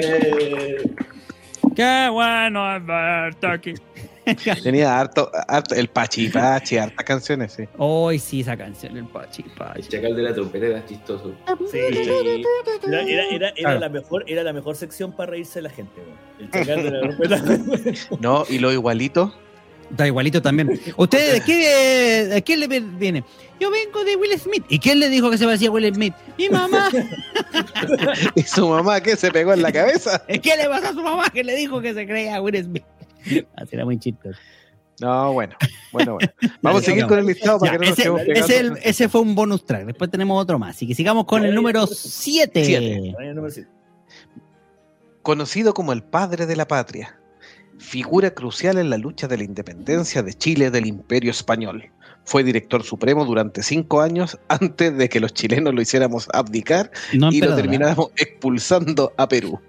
[0.00, 0.94] Eh,
[1.74, 3.74] Qué bueno es verte aquí.
[4.62, 7.64] Tenía harto, harto el Pachi Pachi, hartas canciones, sí.
[7.76, 9.82] Hoy sí, esa canción, el Pachi El Pachi.
[9.88, 11.34] chacal de la trompeta era chistoso.
[11.70, 11.78] Sí.
[11.78, 13.80] Era, era, era, era Claro.
[13.80, 16.18] la mejor, era la mejor sección para reírse de la gente, weón.
[16.40, 17.42] El chacal de la trompeta.
[18.20, 19.34] No, y lo igualito.
[19.94, 20.80] Está igualito también.
[20.96, 23.22] ¿Ustedes de qué, de qué le viene?
[23.60, 24.64] Yo vengo de Will Smith.
[24.68, 26.12] ¿Y quién le dijo que se parecía a Will Smith?
[26.36, 26.90] Mi mamá.
[28.34, 30.20] Y su mamá que se pegó en la cabeza.
[30.26, 32.82] ¿Qué le pasó a su mamá que le dijo que se creía a Will Smith?
[33.56, 34.36] Así era muy chistoso.
[35.00, 35.54] No, bueno,
[35.92, 36.32] bueno, bueno.
[36.62, 38.78] Vamos a seguir con el listado para Ya, que no nos ese, quedemos ese, el-
[38.82, 39.86] ese fue un bonus track.
[39.86, 40.74] Después tenemos otro más.
[40.74, 42.64] Así que sigamos con el número 7.
[42.64, 43.14] Siete.
[43.20, 43.68] Año número siete.
[45.22, 47.16] Conocido como el padre de la patria,
[47.78, 51.90] figura crucial en la lucha de la independencia de Chile del Imperio Español.
[52.24, 57.30] Fue director supremo durante cinco años antes de que los chilenos lo hiciéramos abdicar No
[57.30, 57.52] y lo.
[57.52, 57.56] ¿eh?
[57.56, 59.60] terminamos expulsando a Perú.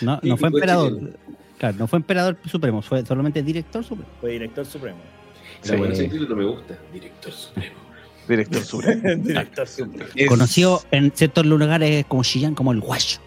[0.00, 0.92] No, no fue emperador.
[0.98, 1.16] chileno.
[1.58, 4.10] Claro, no fue emperador supremo, fue solamente director supremo.
[4.20, 4.98] Fue director supremo.
[5.60, 5.76] Sí.
[5.76, 6.76] bueno, ese título me gusta.
[6.92, 7.76] Director Supremo.
[8.28, 9.02] Director supremo.
[9.22, 10.10] director supremo.
[10.16, 13.20] Es Conocido en ciertos lugares como Chillán como el guacho.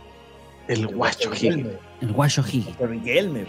[0.67, 1.67] el guacho Higgins.
[2.01, 2.77] El guacho Higgins.
[2.77, 3.45] Riquelme.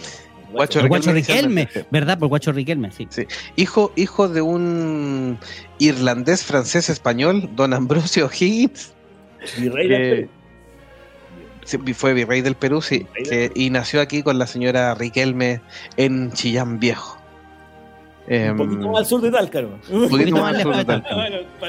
[0.56, 1.62] Guacho guacho Riquelme.
[1.66, 2.18] Riquelme, ¿verdad?
[2.18, 3.06] Por guacho Riquelme, sí.
[3.10, 3.26] Sí.
[3.56, 5.38] Hijo, hijo de un
[5.78, 8.92] irlandés francés español, don Ambrosio Higgins,
[9.58, 10.30] Virrey del Eh, Perú.
[11.84, 15.60] sí, fue virrey del Perú, sí, que- y nació aquí con la señora Riquelme
[15.96, 17.16] en Chillán Viejo.
[18.28, 19.68] Em, Un poquito más al sur de Talca, ¿no?
[19.88, 20.84] un poquito más más al sur de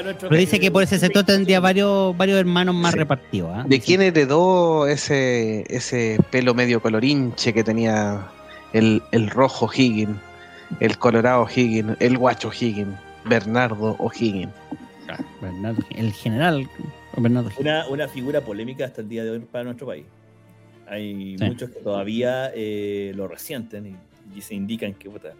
[0.02, 2.98] nuestro- Pero dice que por ese sector tendría varios, varios hermanos más Sí.
[2.98, 3.50] repartidos.
[3.54, 3.64] ¿ah?
[3.64, 8.26] ¿De quién heredó ese, ese pelo medio colorinche que tenía
[8.72, 10.16] el, el rojo Higgins,
[10.80, 12.94] el colorado Higgins, el guacho Higgins,
[13.24, 14.52] Bernardo O'Higgins?
[15.40, 16.68] Bernardo, el general
[17.16, 17.60] Bernardo Higgins.
[17.60, 20.04] una, una figura polémica hasta el día de hoy para nuestro país.
[20.86, 21.44] Hay Sí.
[21.44, 23.86] muchos que todavía eh, lo resienten
[24.34, 25.32] y, y se indican que puta,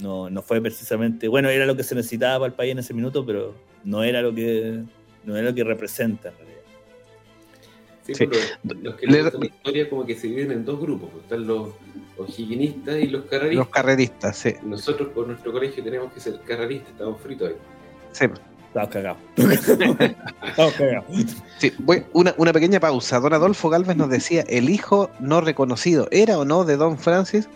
[0.00, 2.94] no, no fue precisamente, bueno, era lo que se necesitaba para el país en ese
[2.94, 3.54] minuto, pero
[3.84, 4.80] no era lo que
[5.24, 6.47] no era lo que representa en realidad.
[8.08, 8.26] Sí, Sí.
[8.26, 11.10] los, los que Le- les gusta la historia como que se dividen en dos grupos.
[11.12, 11.68] pues, Están los
[12.38, 13.66] higienistas y los carreristas.
[13.66, 14.54] Los carreristas, sí.
[14.64, 17.54] Nosotros por nuestro colegio tenemos que ser carreristas, estamos fritos ahí.
[18.12, 18.24] sí.
[18.68, 19.18] Estamos cagados.
[19.36, 21.04] Estamos cagados.
[21.58, 23.18] Sí, voy- una, una pequeña pausa.
[23.18, 27.48] Don Adolfo Galvez nos decía, el hijo no reconocido, ¿era o no de Don Francis?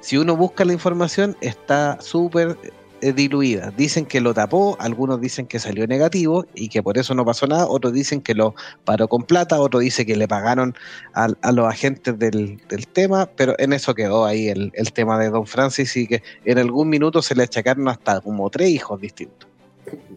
[0.00, 2.56] Si uno busca la información, está súper
[3.00, 3.72] diluida.
[3.76, 7.46] Dicen que lo tapó, algunos dicen que salió negativo y que por eso no pasó
[7.46, 10.74] nada, otros dicen que lo paró con plata, otro dice que le pagaron
[11.14, 15.18] a, a los agentes del, del tema, pero en eso quedó ahí el, el tema
[15.18, 19.00] de Don Francis y que en algún minuto se le achacaron hasta como tres hijos
[19.00, 19.48] distintos.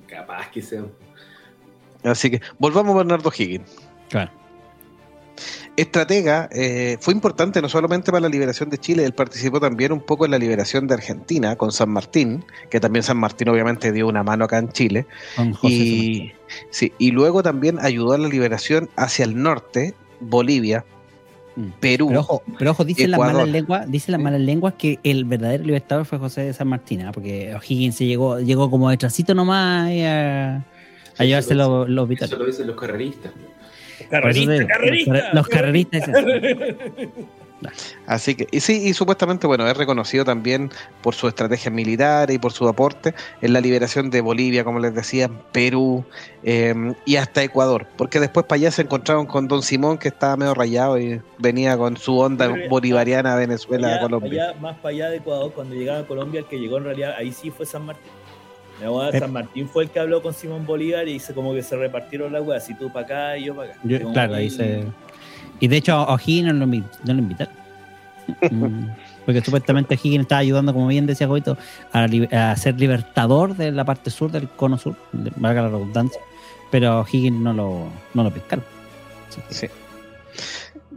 [0.07, 0.91] Capaz que sean.
[2.03, 3.75] Así que volvamos a Bernardo Higgins.
[4.09, 4.41] Claro.
[5.78, 10.01] Estratega, eh, fue importante no solamente para la liberación de Chile, él participó también un
[10.01, 14.07] poco en la liberación de Argentina con San Martín, que también San Martín obviamente dio
[14.07, 15.05] una mano acá en Chile,
[15.63, 16.32] y,
[16.69, 20.86] sí, y luego también ayudó a la liberación hacia el norte, Bolivia,
[21.55, 21.67] Mm.
[21.80, 22.07] Perú.
[22.07, 25.63] Pero ojo, pero ojo, dicen las malas lenguas, dicen las malas lenguas que el verdadero
[25.63, 27.11] libertador fue José de San Martín, ¿ah?
[27.11, 30.63] porque O'Higgins se llegó, llegó como detrásito nomás ahí a,
[31.17, 33.32] a llevarse los, los Eso lo dicen los carreristas.
[34.10, 34.54] Carrerista,
[35.34, 35.99] Los carrerista.
[35.99, 36.10] carreristas.
[38.08, 40.72] Así que, y sí, y supuestamente, bueno, es reconocido también
[41.04, 44.95] por su estrategia militar y por su aporte en la liberación de Bolivia, como les
[44.95, 46.04] decía, Perú
[46.41, 46.74] eh,
[47.06, 50.56] y hasta Ecuador, porque después para allá se encontraron con Don Simón, que estaba medio
[50.56, 54.43] rayado y venía con su onda Pero, bolivariana a Venezuela, Allá- a Colombia.
[54.49, 57.14] allá, más para allá de Ecuador, cuando llegaba a Colombia, el que llegó en realidad,
[57.16, 58.12] ahí sí fue San Martín.
[58.82, 59.21] La weá de Eh.
[59.21, 62.34] San Martín fue el que habló con Simón Bolívar y se como que se repartieron
[62.34, 63.79] las weas, si tú para acá y yo para acá.
[63.84, 64.84] Yo- claro, ahí se.
[65.59, 67.53] Y de hecho, a O'Higgins no lo, no lo invitaron.
[68.49, 68.88] Mm,
[69.25, 71.57] Porque supuestamente O'Higgins estaba ayudando, como bien decía Jovito,
[71.91, 75.69] a, li- a ser libertador de la parte sur del cono sur, de- valga la
[75.69, 76.21] redundancia.
[76.71, 78.63] Pero O'Higgins no lo, no lo pescaron.
[79.49, 79.67] Sí.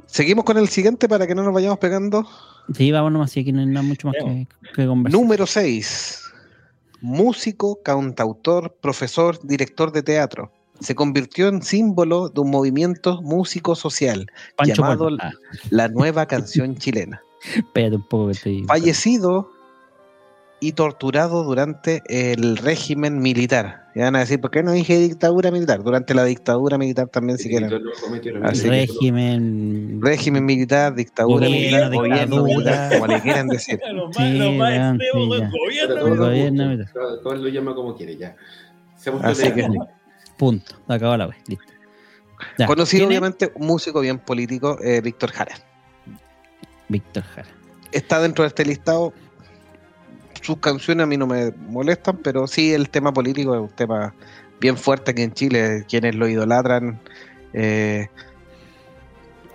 [0.07, 2.27] Seguimos con el siguiente para que no nos vayamos pegando.
[2.75, 5.21] Sí, vámonos más, si aquí no hay nada mucho más que, que conversar.
[5.21, 6.24] Número 6.
[7.01, 10.51] Músico, cantautor, profesor, director de teatro.
[10.81, 14.27] Se convirtió en símbolo de un movimiento músico social,
[14.57, 15.09] Pancho llamado.
[15.21, 15.33] Ah,
[15.71, 17.23] la nueva canción chilena.
[17.75, 18.65] un poco estoy.
[18.65, 19.51] Fallecido
[20.61, 23.85] y torturado durante el régimen militar.
[23.95, 25.83] Y van a decir, ¿por qué no dije dictadura militar?
[25.83, 27.71] Durante la dictadura militar también, si quieren.
[28.43, 30.01] Así que- régimen.
[30.03, 32.55] Régimen militar, dictadura Gobierno, militar, gobierno dictadura.
[32.55, 33.81] militar, como le quieran decir.
[33.93, 36.33] Lo más, Sí, lo más gobierno, Todo weón.
[36.33, 36.91] bien, no, mira.
[36.93, 38.35] Cada cual lo llama como quiere, ya.
[38.97, 39.69] Seamos Así que-.
[40.39, 40.75] Punto.
[40.89, 41.37] Acabó la vez.
[41.47, 41.65] Listo.
[42.59, 43.19] Ya, Conocido ¿quién es?
[43.19, 45.55] obviamente, un músico bien político, eh, Víctor Jara.
[46.89, 47.49] Víctor Jara.
[47.93, 49.13] Está dentro de este listado
[50.45, 54.15] sus canciones a mí no me molestan, pero sí el tema político es un tema
[54.61, 55.85] bien fuerte aquí en Chile.
[55.89, 57.01] Quienes lo idolatran
[57.53, 58.09] eh,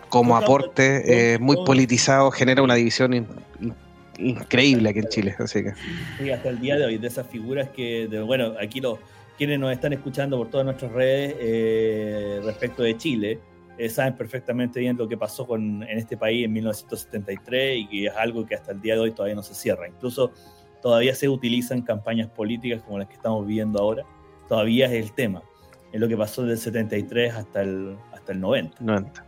[0.09, 3.27] como aporte, eh, muy politizado, genera una división in-
[3.61, 3.75] in-
[4.17, 5.35] increíble aquí en Chile.
[5.37, 5.73] Así que
[6.17, 8.97] Sí, hasta el día de hoy, de esas figuras que, de- bueno, aquí los
[9.37, 13.39] quienes nos están escuchando por todas nuestras redes eh, respecto de Chile,
[13.77, 18.05] eh, saben perfectamente bien lo que pasó con, en este país en 1973 y que
[18.07, 19.87] es algo que hasta el día de hoy todavía no se cierra.
[19.87, 20.33] Incluso
[20.81, 24.05] todavía se utilizan campañas políticas como las que estamos viviendo ahora.
[24.47, 25.43] Todavía es el tema.
[25.91, 28.77] Es lo que pasó del 73 hasta el, hasta el 90.
[28.79, 29.25] 90.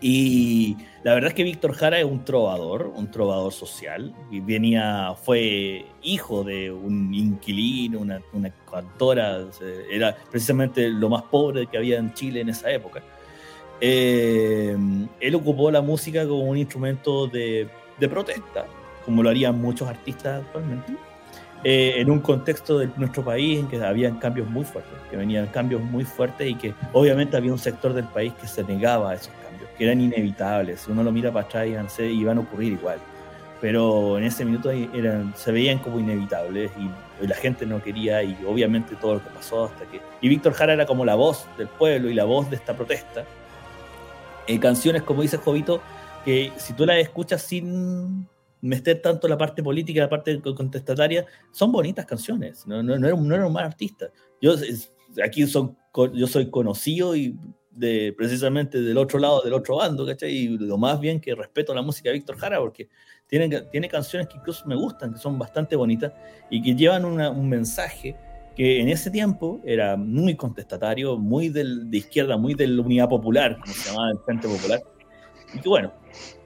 [0.00, 4.14] Y la verdad es que Víctor Jara es un trovador, un trovador social.
[4.30, 9.46] Y venía, fue hijo de un inquilino, una, una cantora.
[9.90, 13.02] Era precisamente lo más pobre que había en Chile en esa época.
[13.80, 14.76] Eh,
[15.20, 17.68] él ocupó la música como un instrumento de,
[17.98, 18.66] de protesta,
[19.06, 20.92] como lo harían muchos artistas actualmente.
[21.64, 25.46] eh, en un contexto de nuestro país en que habían cambios muy fuertes, que venían
[25.46, 29.14] cambios muy fuertes y que obviamente había un sector del país que se negaba a
[29.14, 30.82] esos cambios, que eran inevitables.
[30.82, 32.98] Si uno lo mira para atrás, iban, se- iban a ocurrir igual.
[33.60, 38.22] Pero en ese minuto eran, se veían como inevitables y, y la gente no quería
[38.22, 39.98] y obviamente todo lo que pasó hasta que...
[40.20, 43.24] Y Víctor Jara era como la voz del pueblo y la voz de esta protesta.
[44.46, 45.80] Eh, canciones, como dice Jovito,
[46.24, 48.28] que si tú las escuchas sin
[48.66, 52.66] meter tanto la parte política, la parte contestataria, son bonitas canciones.
[52.66, 54.10] No, no, no, era, no era un mal artista.
[54.40, 54.54] Yo
[55.24, 55.76] aquí son,
[56.14, 57.36] yo soy conocido y
[57.70, 60.30] de, precisamente del otro lado, del otro bando, ¿cachai?
[60.32, 62.88] Y lo más bien que respeto la música de Víctor Jara porque
[63.26, 66.12] tiene, tiene canciones que incluso me gustan, que son bastante bonitas
[66.50, 68.16] y que llevan una- un mensaje
[68.56, 73.08] que en ese tiempo era muy contestatario, muy del, de izquierda, muy de la unidad
[73.10, 74.80] popular, como se llamaba el Frente Popular.
[75.54, 75.92] Y que bueno,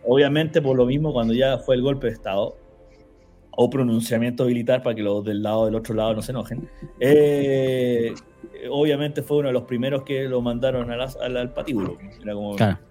[0.04, 2.56] obviamente por lo mismo cuando ya fue el golpe de Estado,
[3.52, 6.68] o pronunciamiento militar para que los del lado del otro lado no se enojen,
[7.00, 8.14] eh,
[8.70, 11.98] obviamente fue uno de los primeros que lo mandaron al, al, al patíbulo.
[12.22, 12.78] Era como, Claro.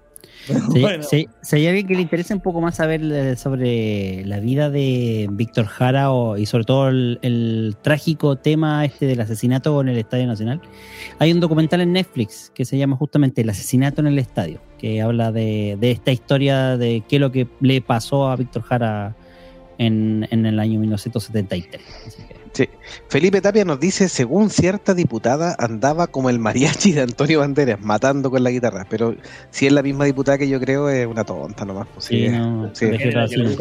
[0.73, 1.03] Si, bueno,
[1.51, 5.65] hay alguien que le interese un poco más saber eh, sobre la vida de Víctor
[5.65, 10.27] Jara o- y sobre todo el, el trágico tema este del asesinato en el Estadio
[10.27, 10.61] Nacional,
[11.19, 15.01] hay un documental en Netflix que se llama justamente El asesinato en el estadio, que
[15.01, 19.15] habla de, de esta historia de qué es lo que le pasó a Víctor Jara
[19.77, 21.81] en, en el año 1973.
[22.07, 22.39] Así que,
[23.07, 28.31] Felipe Tapia nos dice, según cierta diputada, andaba como el mariachi de Antonio Banderas, matando
[28.31, 28.85] con la guitarra.
[28.89, 29.15] Pero
[29.51, 31.87] si es la misma diputada que yo creo, es una tonta nomás.
[31.93, 32.27] pues, sí,
[32.73, 33.13] sí, es-
[33.43, 33.51] no.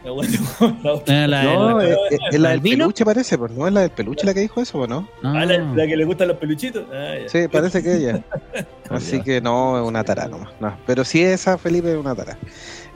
[0.04, 0.38] La buena-
[0.82, 1.26] la otra.
[1.26, 3.90] La- No, la- es, es- es la del peluche parece, pues no es la del
[3.90, 5.06] peluche la que dijo eso, ¿no?
[5.22, 5.72] Ah, la, Ah.
[5.76, 6.84] la que le gustan los peluchitos.
[6.92, 7.16] Ah.
[7.26, 8.24] Sí, parece que ella.
[8.90, 10.50] Así que no, es una tara nomás.
[10.58, 10.74] No.
[10.86, 12.38] Pero si esa, Felipe, es una tara.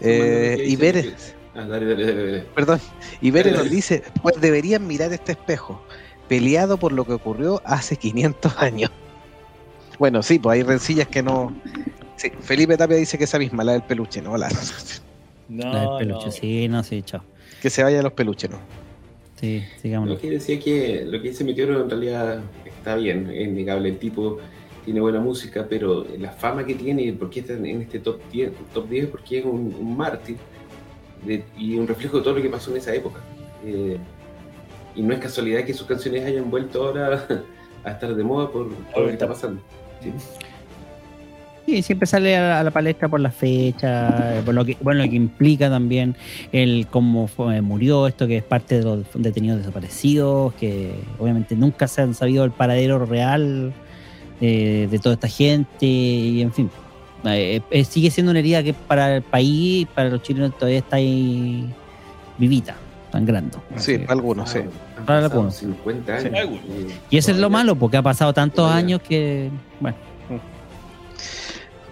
[0.01, 0.77] Eh, y
[1.57, 2.41] Ah, dale, dale, dale, dale.
[2.55, 2.81] perdón,
[3.21, 5.81] y nos dice, pues deberían mirar este espejo,
[6.27, 8.91] peleado por lo que ocurrió hace 500 años.
[9.99, 11.55] Bueno, sí, pues hay rencillas que no...
[12.17, 14.37] Sí, Felipe Tapia dice que esa misma, la del peluche, ¿no?
[14.37, 14.49] La,
[15.49, 16.33] No, La del peluche, no.
[16.33, 17.23] sí, no, sí, chao.
[17.61, 18.59] que se vaya a los peluches, ¿no?
[19.41, 19.63] Sí.
[19.83, 23.91] Lo que decía que lo que dice Meteoro en realidad está bien, es innegable.
[23.91, 24.39] El tipo
[24.85, 28.53] tiene buena música, pero la fama que tiene, por qué está en este top 10,
[28.73, 30.37] top 10 porque es un, un mártir
[31.27, 33.21] de- y un reflejo de todo lo que pasó en esa época.
[33.65, 33.99] Eh,
[34.95, 37.27] y no es casualidad que sus canciones hayan vuelto ahora
[37.85, 39.61] a estar de moda por todo lo que está pasando.
[40.03, 40.13] Sí.
[41.67, 45.09] Sí, siempre sale a, a la palestra por la fecha, por lo que, bueno, lo
[45.11, 46.15] que implica también
[46.53, 51.89] el cómo fue- murió esto, que es parte de los detenidos desaparecidos, que obviamente nunca
[51.89, 53.73] se han sabido el paradero real
[54.43, 56.71] eh, de toda esta gente, y en fin.
[57.27, 60.97] Eh, eh, sigue siendo una herida que para el país, para los chilenos todavía está
[60.97, 61.65] ahí
[62.37, 62.75] vivita,
[63.11, 63.63] sangrando.
[63.77, 64.59] Sí, para algunos, sí.
[65.07, 65.55] Para algunos.
[65.57, 66.33] 50 años.
[66.35, 66.39] Sí,
[66.69, 68.77] eh, Y eso es lo malo, porque ha pasado tantos Todavía.
[68.77, 69.49] años que,
[69.81, 69.97] bueno,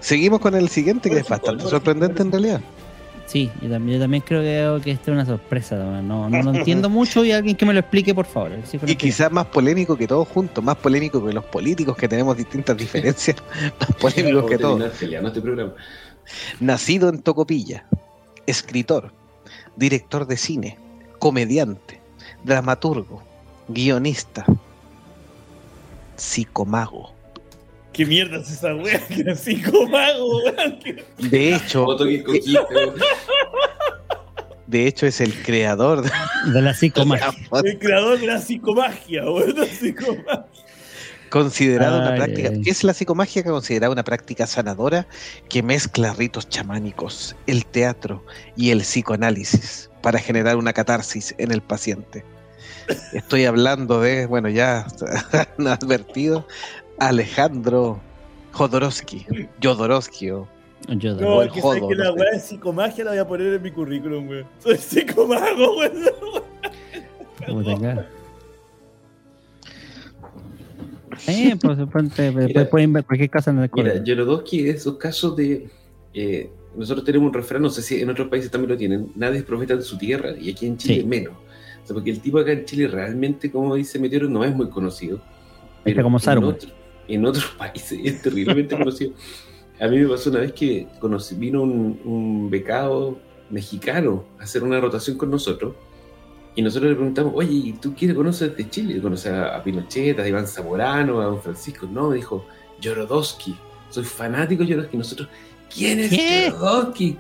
[0.03, 2.61] Seguimos con el siguiente, que es bastante sorprendente en realidad.
[3.27, 5.77] Sí, yo también, yo también creo que, que esta es una sorpresa.
[5.77, 8.51] No, no lo entiendo mucho y alguien que me lo explique, por favor.
[8.85, 12.77] Y quizás más polémico que todos juntos, más polémico que los políticos que tenemos distintas
[12.77, 13.37] diferencias,
[13.81, 14.83] más polémicos que todos.
[14.83, 15.19] este.
[16.61, 17.87] Nacido en Tocopilla,
[18.47, 19.13] escritor,
[19.77, 20.79] director de cine,
[21.21, 22.01] comediante,
[22.45, 23.23] dramaturgo,
[23.69, 24.45] guionista,
[26.17, 27.22] psicomago.
[27.93, 29.01] ¿Qué mierda es esa wea?
[29.09, 30.79] Que era psicomago, weón.
[30.79, 31.87] Que- De hecho,
[34.67, 36.11] de hecho es el creador de
[36.53, 37.31] de la psicomagia.
[37.65, 39.55] El creador de la psicomagia, weón.
[39.57, 40.47] La psicomagia.
[41.31, 42.49] considerada una práctica.
[42.53, 42.63] ay.
[42.63, 43.45] ¿Qué es la psicomagia?
[43.45, 45.07] Considerada una práctica sanadora
[45.49, 48.25] que mezcla ritos chamánicos, el teatro
[48.57, 52.25] y el psicoanálisis para generar una catarsis en el paciente.
[53.13, 54.87] Estoy hablando de, bueno, ya
[55.59, 56.47] han advertido,
[57.09, 58.01] Alejandro
[58.53, 59.27] Jodorowsky,
[59.63, 60.49] Jodorowsky, o
[60.89, 63.71] Yo No, el que que la weá de psicomagia la voy a poner en mi
[63.71, 64.47] currículum, weón.
[64.59, 65.93] Soy psicomago, weón.
[67.47, 68.05] Puta, claro.
[71.27, 71.57] Eh,
[71.93, 74.03] ponte- después pueden ver cualquier casa en el Mira.
[74.03, 75.69] Yorodowski es esos casos de.
[76.15, 79.13] eh, nosotros tenemos un refrán, no sé si en otros países también lo tienen.
[79.15, 81.05] Nadie es profeta en su tierra y aquí en Chile Sí.
[81.07, 81.35] menos.
[81.35, 84.69] O sea, porque el tipo acá en Chile realmente, como dice Meteoro, no es muy
[84.71, 85.21] conocido.
[85.85, 86.51] Está como en, Saruman.
[86.55, 86.71] otro-
[87.09, 89.13] en otros países es terriblemente conocido.
[89.81, 93.19] A mí me pasó una vez que conocí, vino un, un becado
[93.51, 95.75] mexicano a hacer una rotación con nosotros.
[96.55, 99.01] Y nosotros le preguntamos, oye, ¿y tú quién conoces de Chile?
[99.01, 101.87] ¿Conoces a, a Pinochet, a Iván Zamorano, a Don Francisco?
[101.91, 102.45] No, me dijo,
[102.81, 103.57] Yorodowski.
[103.89, 104.97] Soy fanático de Yorodowski.
[104.99, 105.29] Nosotros,
[105.75, 106.51] ¿quién es ¿Qué?
[106.51, 107.19] Yorodowski?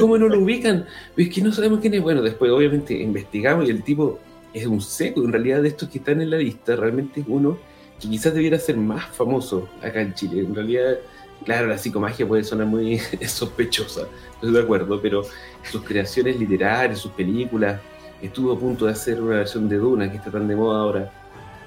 [0.00, 0.86] ¿cómo no lo ubican?
[1.16, 2.02] Es que no sabemos quién es.
[2.02, 4.18] Bueno, después obviamente investigamos y el tipo
[4.54, 5.22] es un seco.
[5.22, 7.58] En realidad de estos que están en la lista, realmente es uno
[8.02, 10.40] que quizás debiera ser más famoso acá en Chile.
[10.40, 10.98] En realidad,
[11.44, 15.22] claro, la psicomagia puede sonar muy sospechosa, estoy de acuerdo, pero
[15.70, 17.80] sus creaciones literarias, sus películas,
[18.20, 21.12] estuvo a punto de hacer una versión de Duna que está tan de moda ahora.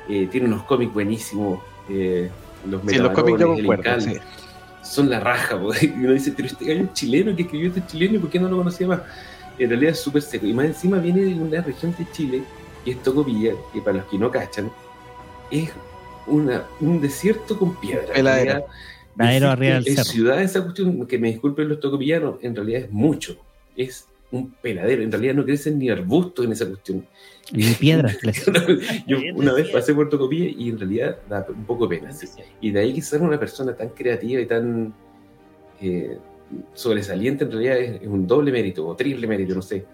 [0.10, 1.60] Eh, tiene unos cómics buenísimos.
[1.90, 2.30] eh,
[2.70, 4.18] los Sí, los cómics yo concuerdo, sí.
[4.82, 5.72] Son la raja, po.
[5.82, 8.50] y uno dice, pero este gallo chileno que escribió este chileno, ¿y por qué no
[8.50, 9.02] lo conocía más?
[9.58, 10.46] En realidad es súper seco.
[10.46, 12.44] Y más encima viene de una región de Chile,
[12.84, 14.70] que es Tocopilla, que para los que no cachan,
[15.50, 15.72] es
[16.28, 18.14] una, un desierto con piedra.
[18.14, 18.66] Peladero.
[19.16, 20.10] Peladero arriba del en cerro.
[20.10, 23.38] ciudad esa cuestión, que me disculpen los tocopillanos, en realidad es mucho.
[23.76, 25.04] Es un peladero.
[25.04, 27.06] En realidad no crecen ni arbustos en esa cuestión.
[27.52, 28.18] Ni piedras.
[29.08, 32.12] Yo Bien una vez pasé por Tocopilla y en realidad da un poco de pena.
[32.12, 32.28] sí.
[32.60, 34.94] Y de ahí que ser una persona tan creativa y tan
[35.82, 36.18] eh,
[36.74, 39.86] sobresaliente, en realidad es, es un doble mérito o triple mérito, no sé.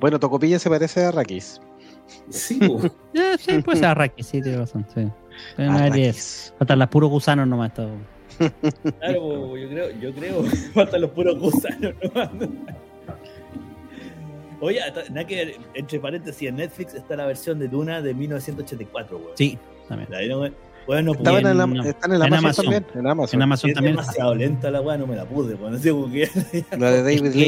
[0.00, 1.60] Bueno, Tocopilla se parece a Rakis.
[2.30, 2.58] Sí.
[3.14, 4.86] Eh, sí, puede ser Arrakis, sí, tiene razón.
[4.94, 5.06] Sí.
[5.58, 6.54] No debería- Arrakis.
[6.58, 7.72] Faltan las puros gusanos nomás.
[7.74, 7.90] Todo.
[9.00, 10.42] Claro, yo creo, yo creo.
[10.74, 12.48] Faltan los puros gusanos, ¿no?
[14.60, 14.80] Oye,
[15.26, 19.30] que ver, entre paréntesis, en Netflix está la versión de Duna de 1984, weón.
[19.36, 20.08] Sí, también.
[20.10, 20.52] La?
[20.86, 22.64] Bueno, pues, en, en- la- están en, en Amazon, Amazon.
[22.64, 22.86] también.
[22.94, 23.38] En Amazon.
[23.38, 23.96] En Amazon es también.
[23.96, 25.72] demasiado lenta la weá, no me la pude, weón.
[25.72, 26.28] No sé por qué.
[26.78, 27.38] La de David Es que-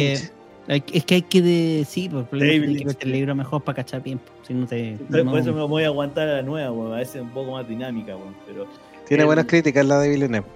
[0.69, 0.85] Lynch.
[0.93, 3.03] Es que hay que decir, pues, David hay que Lynch.
[3.05, 4.21] el libro mejor para cachar bien.
[4.47, 6.93] Si no te, Entonces, no- Por eso me voy a aguantar a la nueva, weón.
[6.93, 8.35] A veces un poco más dinámica, weón.
[8.47, 8.67] Pero.
[9.09, 10.47] Tiene el- buenas críticas la de Villeneuve.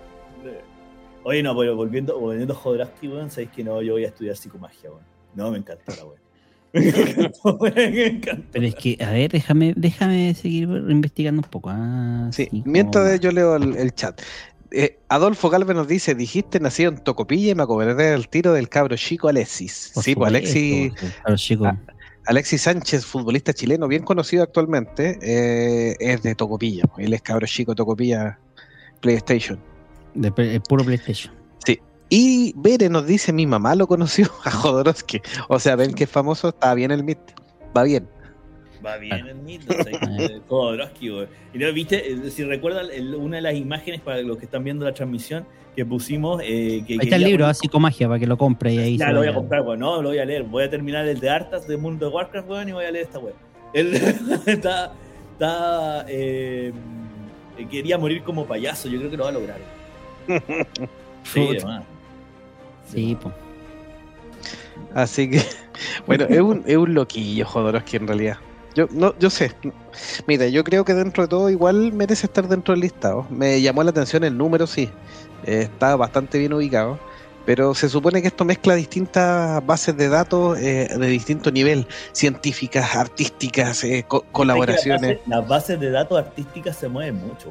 [1.24, 4.36] Oye, no, pero volviendo, volviendo a Jodorowsky, weón, sabéis que no, yo voy a estudiar
[4.36, 5.02] psicomagia, weón.
[5.34, 6.18] No, me encantó la weón.
[8.52, 11.70] Pero es que, a ver, déjame, déjame seguir investigando un poco.
[11.72, 14.20] Ah, Sí, sí, mientras como- yo leo el, el chat.
[14.70, 18.68] Eh, Adolfo Galvez nos dice, dijiste nacido en Tocopilla y me acordé del tiro del
[18.68, 19.92] cabro chico Alexis.
[19.94, 21.64] por sí, pues Alexis, claro, chico.
[21.66, 21.78] Ah,
[22.28, 26.84] Alexis Sánchez, futbolista chileno, bien conocido actualmente, eh, es de Tocopilla.
[26.98, 28.38] Él es cabro chico Tocopilla
[29.00, 29.58] PlayStation.
[30.14, 31.34] de, el puro PlayStation.
[32.10, 35.20] Y Bere nos dice, mi mamá lo conoció a Jodorowsky.
[35.48, 37.18] O sea, ven que es famoso, está bien el mit.
[37.76, 38.06] Va bien.
[38.84, 39.98] Va bien el ¿sabes?
[40.18, 41.28] Eh, Jodorowsky, weón.
[41.52, 44.62] Y no, viste, Eh, si recuerdan el- una de las imágenes para los que están
[44.64, 48.20] viendo la transmisión que pusimos, eh, que Ahí está el libro, poner- ah, Psicomagia, para
[48.20, 49.78] que lo compre y ahí Ya, se lo voy a comprar, weón.
[49.80, 50.42] No, lo voy a leer.
[50.44, 53.04] Voy a terminar el de Artas de Mundo de Warcraft, weón, y voy a leer
[53.06, 53.36] esta weón.
[53.72, 53.92] Él
[54.46, 54.92] está.
[55.32, 56.72] está eh,
[57.70, 58.88] quería morir como payaso.
[58.88, 59.58] Yo creo que lo va a lograr.
[61.24, 61.58] Sí, Puta.
[61.66, 61.84] además.
[62.86, 63.34] Sí, pues.
[64.94, 65.42] Así que,
[66.06, 68.36] bueno, es un, es un loquillo Jodorowsky en realidad.
[68.78, 69.50] Yo, no, yo sé.
[70.28, 73.26] Mira, yo creo que dentro de todo igual merece estar dentro del listado.
[73.28, 74.88] Me llamó la atención el número, sí.
[75.44, 76.96] Eh, está bastante bien ubicado.
[77.44, 82.94] Pero se supone que esto mezcla distintas bases de datos eh, de distinto nivel, científicas,
[82.94, 85.00] artísticas, eh, co- colaboraciones.
[85.00, 87.48] Las bases, las bases de datos artísticas se mueven mucho.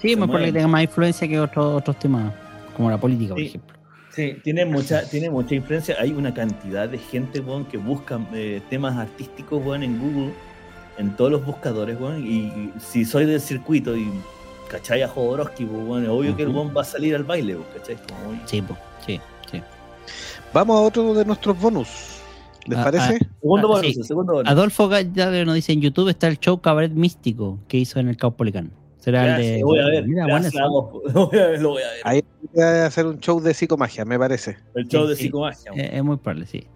[0.00, 2.32] Sí, Se más por que tenga más influencia que otros otros temas,
[2.76, 3.48] como la política, por Sí.
[3.48, 3.77] ejemplo.
[4.18, 5.94] Sí, tiene mucha, tiene mucha influencia.
[6.00, 10.32] Hay una cantidad de gente, weón, que busca eh, temas artísticos, weón, en Google,
[10.98, 12.26] en todos los buscadores, weón.
[12.26, 14.10] Y, y si soy del circuito y
[14.68, 17.54] cachai a Jodorowsky, pues, weón, es obvio que el weón va a salir al baile,
[17.54, 17.96] weón, cachai.
[17.96, 18.40] Como.
[18.44, 18.78] Sí, pues.
[19.06, 19.20] Sí,
[19.52, 19.62] sí.
[20.52, 21.88] Vamos a otro de nuestros bonus.
[22.66, 23.18] ¿Les Ah, parece?
[23.40, 24.02] Segundo Ah, bonus, sí.
[24.02, 24.50] segundo bonus.
[24.50, 28.16] Adolfo Gallagher nos dice en YouTube está el show Cabaret Místico que hizo en el
[28.16, 28.72] Caupolicán.
[29.12, 29.56] De.
[29.56, 30.06] sí, voy a ver.
[30.06, 31.02] Mira, gracias, bueno, Adolfo.
[31.12, 32.00] lo voy a ver, lo voy a ver.
[32.04, 34.56] Ahí voy a hacer un show de psicomagia, me parece.
[34.74, 35.22] El show Sí, de sí.
[35.24, 35.72] psicomagia.
[35.72, 35.84] weón.
[35.84, 36.66] es, es muy probable, sí.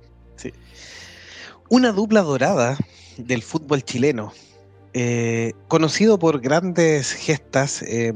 [1.69, 2.77] Una dupla dorada
[3.17, 4.33] del fútbol chileno,
[4.93, 8.13] eh, conocido por grandes gestas, eh,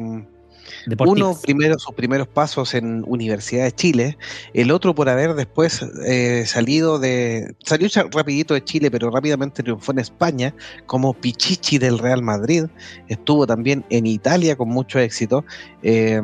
[0.99, 4.19] Uno primero sus primeros pasos en Universidad de Chile,
[4.55, 9.93] el otro por haber después eh, salido de salió rapidito de Chile, pero rápidamente triunfó
[9.93, 10.55] en España
[10.87, 12.65] como Pichichi del Real Madrid.
[13.09, 15.45] Estuvo también en Italia con mucho éxito.
[15.83, 16.21] Eh,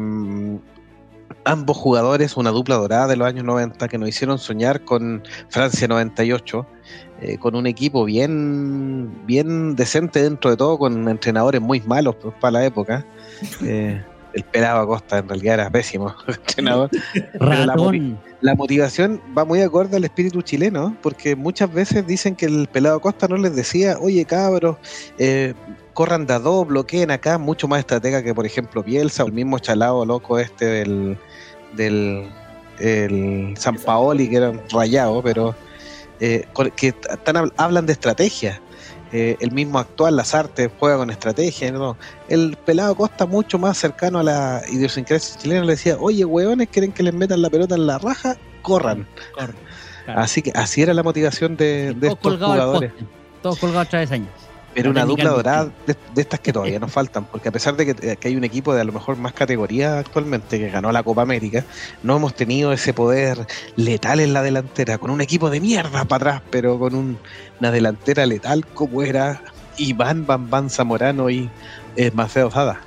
[1.45, 5.89] ambos jugadores, una dupla dorada de los años 90 que nos hicieron soñar con Francia
[5.89, 6.67] 98.
[7.21, 12.53] eh, con un equipo bien, bien decente dentro de todo, con entrenadores muy malos para
[12.53, 13.07] la época.
[13.65, 14.01] Eh,
[14.35, 16.91] el pelado Acosta en realidad era pésimo entrenador.
[18.41, 22.97] La, motivación va muy acorde al espíritu chileno, porque muchas veces dicen que el pelado
[22.97, 24.77] Acosta no les decía, oye cabros,
[25.19, 25.55] eh,
[25.95, 29.33] corran de a dos, bloqueen acá, mucho más estratega que por ejemplo Bielsa o el
[29.33, 31.19] mismo chalado loco este del,
[31.77, 32.29] del
[32.81, 35.55] el San Paoli, que era un rayado, pero
[36.19, 38.61] eh, que tan hab- hablan de estrategia.
[39.13, 41.71] Eh, el mismo actual, las artes, juega con estrategia.
[41.71, 41.97] ¿no?
[42.29, 46.93] El pelado Costa, mucho más cercano a la idiosincrasia chilena, le decía: Oye, hueones, quieren
[46.93, 49.07] que les metan la pelota en la raja, corran.
[49.35, 49.55] Corre.
[50.05, 50.21] Claro.
[50.21, 52.93] Así que así era la motivación de, estos jugadores.
[52.93, 53.07] poste.
[53.43, 54.31] Todos colgados travesaños.
[54.75, 57.87] Pero una dupla dorada de, de estas que todavía nos faltan, porque a pesar de
[57.95, 61.03] que, que hay un equipo de a lo mejor más categoría actualmente que ganó la
[61.03, 61.65] Copa América,
[62.03, 63.47] no hemos tenido ese poder
[63.77, 67.19] letal en la delantera, con un equipo de mierda para atrás, pero con un-
[67.61, 69.43] una delantera letal como era
[69.77, 71.51] Iván Bambán Zamorano y
[71.97, 72.81] eh, Maceo Zada.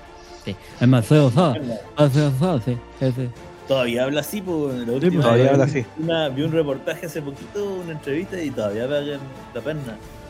[0.44, 0.56] Sí.
[0.80, 1.56] Es Maceo Sada.
[1.98, 2.78] Maceo Sada, sí.
[3.00, 3.30] sí, sí.
[3.68, 4.76] Todavía habla así, pues.
[4.88, 5.86] la última todavía habla vi así.
[5.98, 9.20] Una, vi un reportaje hace poquito, una entrevista, y todavía pagan
[9.56, 9.82] la pena.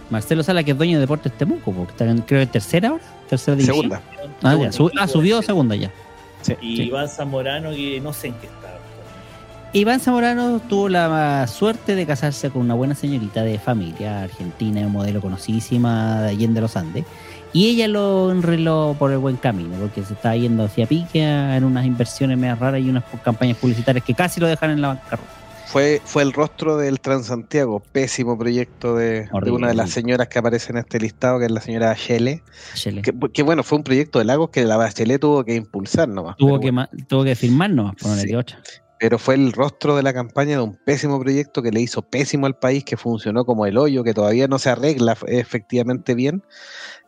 [0.09, 3.03] Marcelo Sala, que es dueño de Deportes Temuco, porque está en, creo en tercera ahora.
[3.29, 3.75] Tercera división.
[3.75, 4.01] Segunda.
[4.43, 5.91] Ah, ya, ah, subió a segunda ya.
[6.61, 6.83] Y Sí.
[6.83, 8.65] Iván Zamorano, que no sé en qué está.
[9.73, 14.93] Iván Zamorano tuvo la suerte de casarse con una buena señorita de familia argentina, un
[14.93, 17.03] modelo conocidísima de Allende los Andes.
[17.51, 21.63] Y ella lo enreló por el buen camino, porque se estaba yendo hacia pique en
[21.63, 25.29] unas inversiones medio raras y unas campañas publicitarias que casi lo dejan en la bancarrota.
[25.65, 30.71] Fue, fue el rostro del Transantiago, pésimo proyecto de, una de las señoras que aparece
[30.71, 32.41] en este listado, que es la señora Shelley.
[32.75, 33.01] Chele.
[33.01, 36.37] Que, que bueno, fue un proyecto de Lagos que la Bachelet tuvo que impulsar nomás.
[36.37, 36.87] tuvo, que bueno.
[37.07, 38.31] tuvo que firmar nomás, por Sí.
[38.99, 42.45] pero fue el rostro de la campaña de un pésimo proyecto que le hizo pésimo
[42.45, 46.43] al país, que funcionó como el hoyo, que todavía no se arregla efectivamente bien.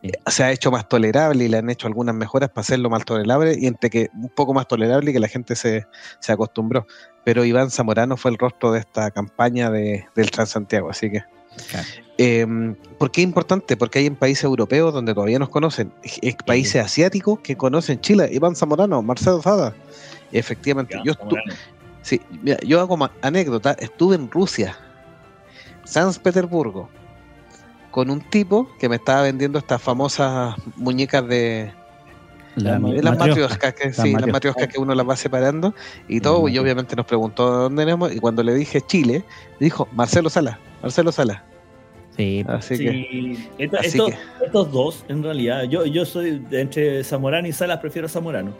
[0.01, 0.09] Sí.
[0.09, 3.05] Eh, Se ha hecho más tolerable y le han hecho algunas mejoras para hacerlo más
[3.05, 5.85] tolerable y entre que un poco más tolerable y que la gente se,
[6.19, 6.85] se acostumbró.
[7.27, 11.25] Pero Iván Zamorano fue el rostro de esta campaña de, del Transantiago, así que
[11.69, 11.85] Claro.
[12.17, 12.47] eh,
[12.97, 13.75] ¿Por qué es importante?
[13.75, 18.29] Porque hay en países europeos donde todavía nos conocen, es países asiáticos que conocen Chile,
[18.31, 19.75] Iván Zamorano, Marcelo Zada.
[20.31, 21.13] Efectivamente, Iván yo.
[22.01, 24.77] Sí, mira, yo hago anécdota, estuve en Rusia,
[25.83, 26.87] San Petersburgo,
[27.91, 31.73] con un tipo que me estaba vendiendo estas famosas muñecas de,
[32.57, 34.33] La, las matrioscas, que, Las sí, las matrioshkas.
[34.33, 35.73] matrioscas que uno las va separando
[36.07, 39.23] y todo, y obviamente nos preguntó de dónde éramos, y cuando le dije Chile,
[39.59, 41.43] dijo Marcelo Sala, Marcelo Sala.
[42.15, 46.39] Sí, Así que, Sí, esto- así estos, que- estos dos, en realidad, yo, yo soy
[46.49, 48.51] de entre Zamorano y Salas, prefiero Zamorano.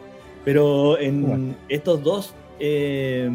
[0.45, 1.55] Pero en Bueno.
[1.67, 3.29] estos dos, eh,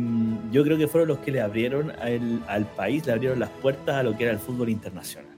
[0.52, 3.96] yo creo que fueron los que le abrieron al, al país, le abrieron las puertas
[3.96, 5.30] a lo que era el fútbol internacional.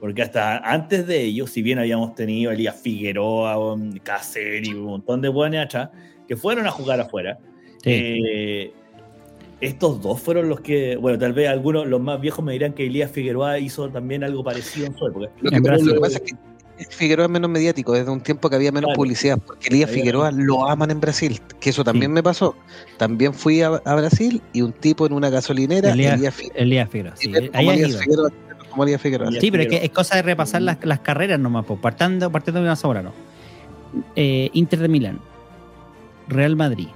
[0.00, 3.54] Porque hasta antes de ellos, si bien habíamos tenido a Elías Figueroa,
[4.62, 5.90] y un montón de buenos atrás,
[6.26, 7.38] que fueron a jugar afuera,
[7.82, 7.90] sí.
[7.90, 8.72] eh,
[9.60, 12.86] estos dos fueron los que, bueno, tal vez algunos, los más viejos me dirán que
[12.86, 15.26] Elías Figueroa hizo también algo parecido en su época.
[15.42, 15.86] lo, En que, Brasil.
[15.88, 16.36] lo que pasa es que
[16.88, 18.96] Figueroa es menos mediático, desde un tiempo que había menos Claro.
[18.96, 22.56] publicidad, porque Elías Había Figueroa lo aman en Brasil, que eso también me pasó.
[22.96, 26.88] También fui a, a Brasil y un tipo en una gasolinera, Elías- Elías, Fi- Elías
[26.88, 27.16] Figueroa.
[27.18, 28.00] Sí, Elías.
[28.02, 28.32] Figueroa,
[28.70, 29.30] como Elías Figueroa.
[29.32, 32.60] Sí, pero es que es cosa de repasar las, las carreras nomás, pues, partiendo, partiendo
[32.60, 33.12] de una Zamorano.
[34.16, 35.18] Eh, Inter de Milán,
[36.28, 36.88] Real Madrid.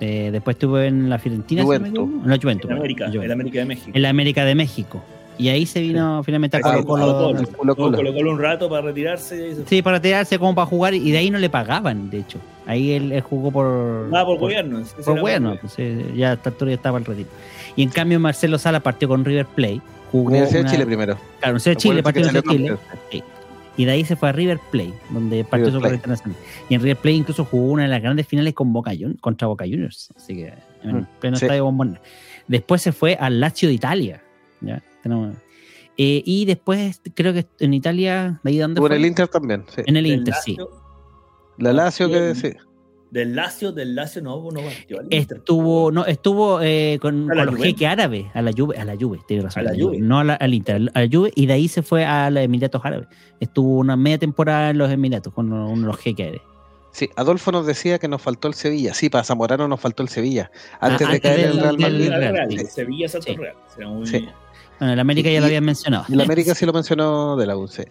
[0.00, 2.08] Eh, después estuvo en la Fiorentina, si no Juventus.
[2.24, 2.46] en la Juventus.
[2.46, 3.24] En perdón, América, la Juventus.
[3.26, 3.90] en América de México.
[3.94, 5.02] En la América de México.
[5.38, 8.32] Y ahí se vino finalmente a Colo Colo Colo.
[8.32, 9.50] Un rato para retirarse.
[9.50, 12.18] y se- Sí, para tirarse como para jugar y de ahí no le pagaban, de
[12.18, 12.38] hecho.
[12.66, 14.10] Ahí él, él jugó por.
[14.12, 14.82] Ah, por gobierno.
[15.04, 17.28] Por por- pues, eh, ya a esta altura ya estaba el retiro.
[17.76, 19.80] Y en cambio Marcelo Sala partió con River Plate.
[20.10, 21.14] Jugó Universidad una- de Chile primero.
[21.40, 22.48] Claro, Universidad de Chile, Universidad de
[23.10, 23.24] Chile.
[23.76, 26.36] Y de ahí se fue a River Plate, donde partió River su carrera internacional.
[26.68, 29.46] Y en River Plate incluso jugó una de las grandes finales con Boca Juniors, contra
[29.46, 30.08] Boca Juniors.
[30.16, 30.52] Así que
[30.82, 31.44] en Mm, pleno sí.
[31.44, 32.00] estadio Bombón.
[32.48, 34.22] Después se fue al Lazio de Italia.
[34.60, 34.82] ¿ya?
[35.04, 35.36] Tenemos-
[35.96, 38.96] eh, y después creo que en Italia, ¿de ahí dónde Estuvo en fue?
[38.96, 39.82] el Inter también, sí.
[39.86, 40.56] En el Inter, sí.
[41.58, 42.52] La Lazio que Sí.
[43.10, 44.98] Del Lazio, del Lazio no, no partió.
[45.00, 45.38] al Inter.
[45.38, 48.84] Estuvo, no, estuvo eh, con, A la con los jeques árabes, a la Juve, a
[48.84, 49.98] la Juve, tiene razón, A la Juve.
[49.98, 52.42] no a la- al Inter, a la Juve, y de ahí se fue a los
[52.42, 53.08] Emiratos Árabes.
[53.40, 56.42] Estuvo una media temporada en los Emiratos con uno de los jeques árabes.
[56.90, 58.92] Sí, Adolfo nos decía que nos faltó el Sevilla.
[58.92, 60.50] Sí, para Zamorano nos faltó el Sevilla.
[60.80, 62.08] Antes Ah, de antes caer en el Real Madrid.
[62.08, 62.66] Real, Real, sí.
[62.66, 63.36] Sevilla Salto Sí.
[63.36, 63.54] Real.
[63.74, 64.28] Será muy Sí.
[64.78, 66.04] Bueno, el América ya lo habían mencionado.
[66.10, 67.82] El América sí lo mencionó de la U, sí.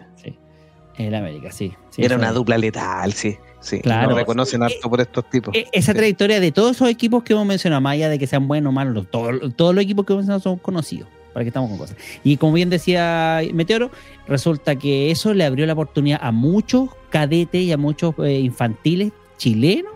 [0.97, 1.73] El América, sí.
[1.91, 2.33] sí, Era una es.
[2.33, 3.37] dupla letal, sí.
[3.67, 3.79] Sí.
[3.81, 4.11] Claro.
[4.11, 5.53] Lo reconocen harto por estos tipos.
[5.55, 5.97] E- Esa Sí.
[5.97, 8.73] trayectoria de todos esos equipos que hemos mencionado, más allá de que sean buenos o
[8.73, 11.07] malos, todos, todos los equipos que hemos mencionado son conocidos.
[11.33, 11.95] Para que estamos con cosas.
[12.23, 13.91] Y como bien decía Meteoro,
[14.27, 19.11] resulta que eso le abrió la oportunidad a muchos cadetes y a muchos eh, infantiles
[19.37, 19.91] chilenos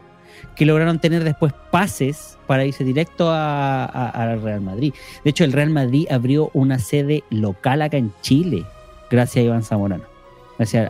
[0.55, 4.93] que lograron tener después pases para irse directo a, a- al Real Madrid.
[5.23, 8.63] De hecho, el Real Madrid abrió una sede local acá en Chile,
[9.09, 10.03] gracias a Iván Zamorano.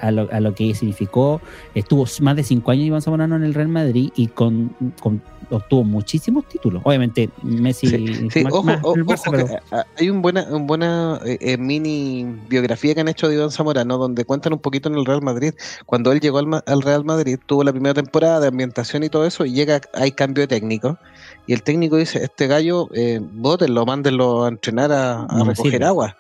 [0.02, 1.42] A lo, a lo que significó
[1.76, 5.84] estuvo más de cinco años Iván Zamorano en el Real Madrid y con, con- obtuvo
[5.84, 6.82] muchísimos títulos.
[6.86, 7.88] Obviamente, Messi.
[7.88, 10.46] Sí, sí, más- ojo, más o- el Barça, ojo pero- que, ah, hay un buena,
[10.50, 14.60] un buena eh, eh, mini biografía que han hecho de Iván Zamorano donde cuentan un
[14.60, 15.54] poquito en el Real Madrid.
[15.86, 19.26] Cuando él llegó al, al Real Madrid, tuvo la primera temporada de ambientación y todo
[19.26, 20.98] eso, y llega, hay cambio de técnico.
[21.48, 25.52] Y el técnico dice, este gallo, eh, bótenlo, mándenlo a entrenar a, a No me
[25.52, 25.86] recoger sirve.
[25.86, 26.16] agua.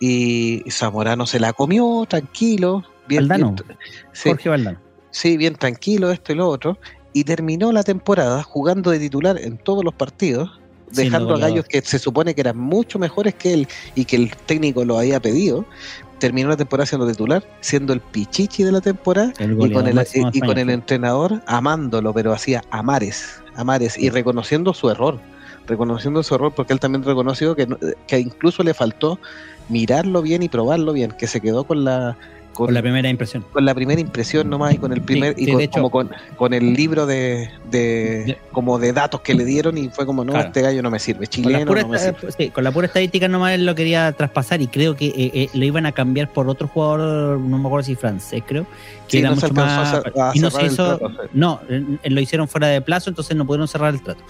[0.00, 2.84] Y Zamorano se la comió, tranquilo.
[3.08, 3.56] Bien, Valdano.
[3.66, 3.78] bien-
[4.12, 4.78] sí, Jorge Valdano.
[5.10, 6.78] Sí, bien tranquilo, esto y lo otro.
[7.12, 10.60] Y terminó la temporada jugando de titular en todos los partidos,
[10.92, 14.36] dejando a gallos que se supone que eran mucho mejores que él y que el
[14.46, 15.64] técnico lo había pedido.
[16.18, 19.94] Terminó la temporada siendo titular, siendo el pichichi de la temporada El y con el,
[19.94, 25.20] máximo y con el entrenador amándolo, pero hacía amares, amares y reconociendo su error,
[25.66, 27.68] reconociendo su error porque él también reconoció que,
[28.08, 29.20] que incluso le faltó
[29.68, 32.16] mirarlo bien y probarlo bien, que se quedó con la
[32.54, 33.44] Con la primera impresión.
[33.52, 35.90] con la primera impresión nomás y con el primer sí, y de con, hecho- como
[35.90, 40.04] con, con el libro de, de- De- como de datos que le dieron y fue
[40.06, 40.48] como no Claro.
[40.48, 43.52] este gallo no me sirve chileno no me sirve sí, con la pura estadística nomás
[43.54, 46.66] él lo quería traspasar y creo que eh, eh, lo iban a cambiar por otro
[46.66, 48.66] jugador, no me acuerdo si francés, creo.
[49.06, 49.94] Que era no mucho más.
[49.94, 49.98] a
[50.30, 50.98] a y no se hizo.
[50.98, 51.12] trato.
[51.32, 54.20] No, eh, lo hicieron fuera de plazo, entonces no pudieron cerrar el trato.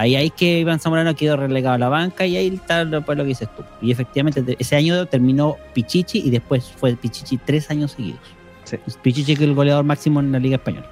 [0.00, 3.18] Ahí hay que Iván Zamorano quedó relegado a la banca y ahí está lo, pues,
[3.18, 3.64] lo que dices tú.
[3.82, 8.20] Y efectivamente te- ese año terminó Pichichi y después fue Pichichi tres años seguidos.
[8.62, 8.76] Sí.
[9.02, 10.86] Pichichi que es el goleador máximo en la Liga Española.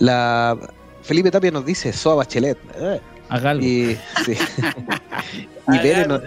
[0.00, 0.58] la
[1.02, 3.64] Felipe Tapia nos dice Soa Bachelet eh, Haga algo.
[3.64, 4.32] y sí.
[5.68, 6.20] y nos,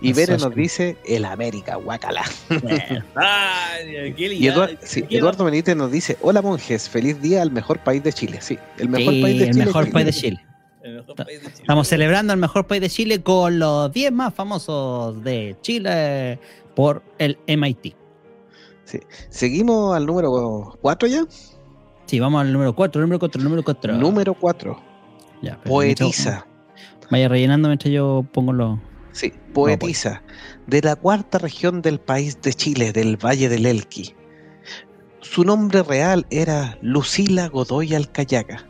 [0.00, 2.22] y nos dice el América guacala
[4.16, 8.12] y Eduard- sí, Eduardo Benítez nos dice hola monjes feliz día al mejor país de
[8.12, 9.92] Chile sí el mejor Sí, país de el Chile mejor Chile.
[9.92, 10.40] país de Chile.
[10.82, 11.60] El mejor país de Chile.
[11.60, 16.38] Estamos celebrando el mejor país de Chile con los 10 más famosos de Chile
[16.74, 17.94] por el MIT.
[19.30, 21.24] seguimos al número 4 ya
[22.06, 23.94] Sí, vamos al número 4, número 4, número 4.
[23.94, 24.78] número 4
[25.40, 26.30] Ya, pero poetisa
[26.76, 28.78] mientras- Vaya rellenando mientras yo pongo los.
[29.14, 30.24] Sí, poetisa
[30.66, 34.12] de la cuarta región del país de Chile, del Valle del Elqui.
[35.20, 38.66] Su nombre real era Lucila Godoy Alcayaga.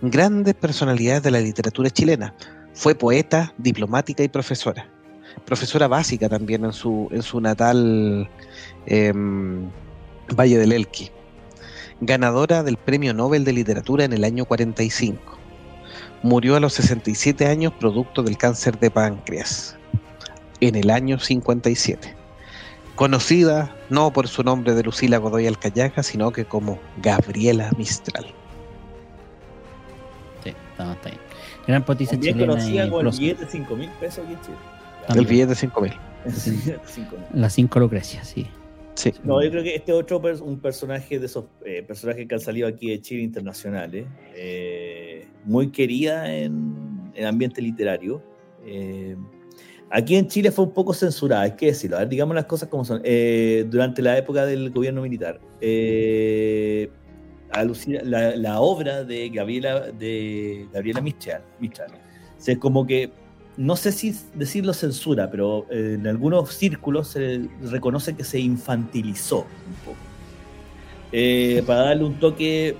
[0.00, 2.34] Grandes personalidades de la literatura chilena.
[2.72, 4.88] Fue poeta, diplomática y profesora.
[5.44, 8.26] Profesora básica también en su, en su natal
[8.86, 9.68] em,
[10.34, 11.10] Valle del Elqui.
[12.00, 15.37] Ganadora del Premio Nobel de Literatura en el año 45
[16.22, 19.76] murió a los 67 años producto del cáncer de páncreas
[20.60, 22.16] en el año 57.
[22.94, 28.26] Conocida no por su nombre de Lucila Godoy Alcayaga, sino que como Gabriela Mistral.
[30.42, 31.20] Sí, está, está bien.
[31.66, 32.46] Gran También chilena.
[32.46, 34.56] conocida con el billete de 5 mil pesos aquí en Chile.
[35.14, 35.92] El billete de 5 mil.
[36.24, 37.26] El billete de 5.000.
[37.34, 38.48] Las cinco Lucrecias, sí.
[38.98, 39.12] Sí.
[39.22, 42.40] No, yo creo que este otro pers- un personaje de esos eh, personajes que han
[42.40, 48.20] salido aquí de Chile internacionales, eh, muy querida en el ambiente literario.
[48.66, 49.14] Eh,
[49.88, 52.68] aquí en Chile fue un poco censurada, hay que decirlo, a ver, digamos las cosas
[52.68, 53.00] como son.
[53.70, 55.38] Durante la época del gobierno militar,
[57.52, 61.92] a Lucila- la, la obra de Gabriela, de Gabriela Mistral, Mistral,
[62.36, 63.10] se como que
[63.58, 69.40] no sé si decirlo censura, pero eh, en algunos círculos se reconoce que se infantilizó
[69.40, 69.98] un poco.
[71.10, 72.76] Eh, para darle un toque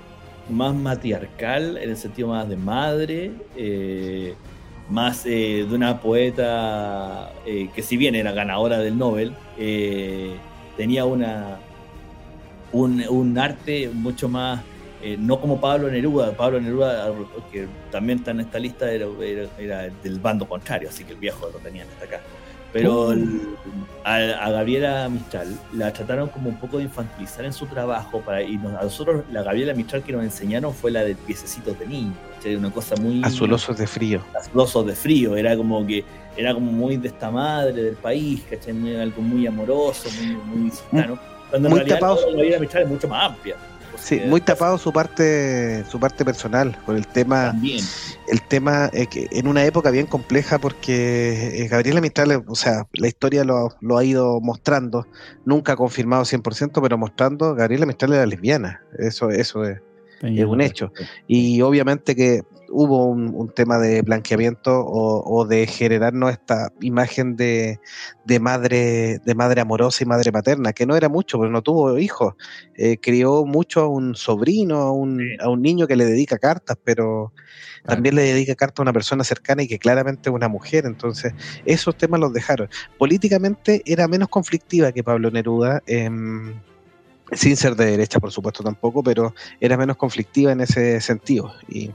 [0.49, 4.35] más matriarcal, en el sentido más de madre, eh,
[4.89, 9.33] más de una poeta que si bien era ganadora del Nobel,
[10.77, 11.59] tenía una,
[12.71, 14.61] un, un arte mucho más
[15.01, 17.11] eh, no como Pablo Neruda, Pablo Neruda,
[17.51, 21.19] que también está en esta lista, era, era- era del bando contrario, así que el
[21.19, 22.21] viejo lo tenían hasta acá.
[22.71, 23.55] Pero el-
[24.03, 28.41] a, a Gabriela Mistral la trataron como un poco de infantilizar en su trabajo, para,
[28.43, 31.87] y nos- a nosotros la Gabriela Mistral que nos enseñaron fue la de piececitos de
[31.87, 32.55] niño, ¿cachai?
[32.55, 34.21] una cosa muy Azulosos de frío.
[34.39, 36.03] azulosos de frío, era como que
[36.37, 38.71] era como muy de esta madre del país, ¿cachai?
[38.73, 41.19] Muy- algo muy amoroso, muy, muy cercano.
[41.49, 43.55] Cuando en muy realidad la Gabriela Mistral es mucho más amplia.
[44.01, 47.83] Sí, muy tapado su parte, su parte personal, por el tema, También.
[48.27, 52.87] el tema eh, que en una época bien compleja porque eh, Gabriela Mistral, o sea,
[52.93, 55.07] la historia lo, lo ha ido mostrando,
[55.45, 59.79] nunca ha confirmado 100%, pero mostrando, Gabriela Mistral era lesbiana, eso, eso es,
[60.21, 60.91] es un hecho.
[61.27, 67.35] Y obviamente que hubo un, un tema de blanqueamiento o, o de generarnos esta imagen
[67.35, 67.79] de,
[68.25, 71.97] de madre de madre amorosa y madre paterna, que no era mucho, pero no tuvo
[71.97, 72.35] hijos.
[72.75, 75.37] Eh, crió mucho a un sobrino, a un, Sí.
[75.39, 77.33] a un niño que le dedica cartas, pero
[77.83, 77.95] Claro.
[77.95, 80.85] también le dedica cartas a una persona cercana y que claramente es una mujer.
[80.85, 81.33] Entonces,
[81.65, 82.69] esos temas los dejaron.
[82.97, 85.81] Políticamente era menos conflictiva que Pablo Neruda.
[85.87, 86.53] em,
[87.31, 91.53] sin ser de derecha, por supuesto, tampoco, pero era menos conflictiva en ese sentido.
[91.67, 91.91] Y,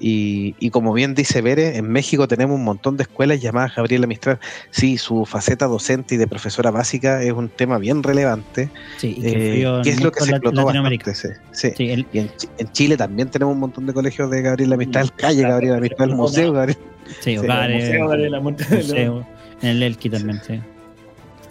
[0.00, 4.06] y, y como bien dice Bere, en México tenemos un montón de escuelas llamadas Gabriela
[4.06, 4.38] Mistral.
[4.70, 9.20] Sí, su faceta docente y de profesora básica es un tema bien relevante, Sí, y
[9.22, 9.28] que
[9.62, 11.14] eh, que es lo que en se explotó bastante.
[11.14, 11.70] Sí, sí.
[11.76, 14.76] Sí, el- Y en, Chi- en Chile también tenemos un montón de colegios de Gabriela
[14.76, 16.80] Mistral, calle Gabriela Mistral, museo Gabriela.
[17.06, 19.26] sí, Sí, hogares, El Museo de la Monte- museo,
[19.62, 20.60] en el Elqui también, sí.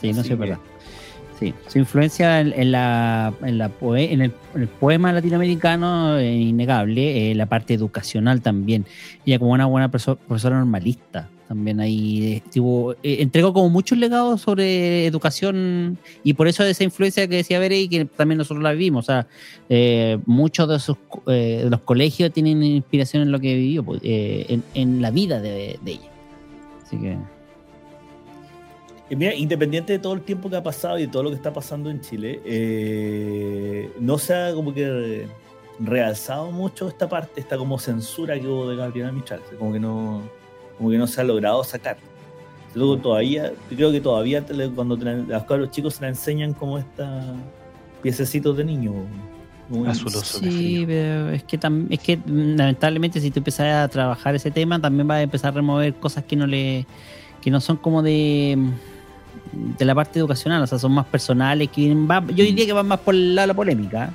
[0.01, 0.59] Sí, no sé, que- verdad.
[1.39, 7.75] Sí, su influencia en, la, en, en el, poema latinoamericano es innegable, eh, la parte
[7.75, 8.85] educacional también.
[9.23, 14.41] Ella como una buena profesora normalista, también ahí eh, tuvo- eh, entregó como muchos legados
[14.41, 18.71] sobre educación y por eso esa influencia que decía Bere y que también nosotros la
[18.71, 19.05] vivimos.
[19.05, 19.27] O sea,
[19.69, 24.01] eh, muchos de, sus, eh, de los colegios tienen inspiración en lo que vivió, pues,
[24.03, 26.09] eh, en, en la vida de, de ella.
[26.83, 27.15] Así que...
[29.09, 31.53] Mira, independiente de todo el tiempo que ha pasado y de todo lo que está
[31.53, 35.27] pasando en Chile, eh, no se ha como que
[35.79, 40.21] realzado mucho esta parte, esta como censura que hubo de Gabriela Mistral, como que no,
[40.77, 41.97] como que no se ha logrado sacar.
[42.75, 44.43] Luego todavía, yo creo que todavía
[44.75, 47.23] cuando los chicos se la enseñan como esta
[48.01, 48.93] piececitos de niño.
[49.69, 49.87] Muy-
[50.51, 54.79] Sí, pero es que, es que mm, lamentablemente si tú empiezas a trabajar ese tema,
[54.79, 56.85] también vas a empezar a remover cosas que no le
[57.41, 58.57] que no son como de
[59.51, 62.87] de la parte educacional, o sea, son más personales, que va- yo diría que van
[62.87, 64.13] más por el lado de la polémica,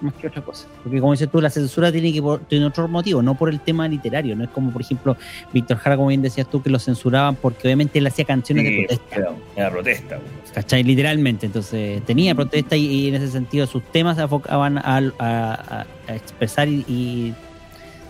[0.00, 0.66] más que otra cosa.
[0.84, 3.58] Porque como dices tú, la censura tiene que por- tiene otro motivo, no por el
[3.58, 5.16] tema literario, no es como por ejemplo
[5.52, 8.86] Víctor Jara, como bien decías tú, que lo censuraban porque obviamente él hacía canciones de
[8.86, 9.16] protesta.
[9.16, 10.18] era, era protesta.
[10.54, 10.84] ¿Cachai?
[10.84, 11.46] Literalmente.
[11.46, 15.86] Entonces tenía protesta y, y en ese sentido sus temas se enfocaban a, a- a-
[16.06, 17.34] a expresar y, y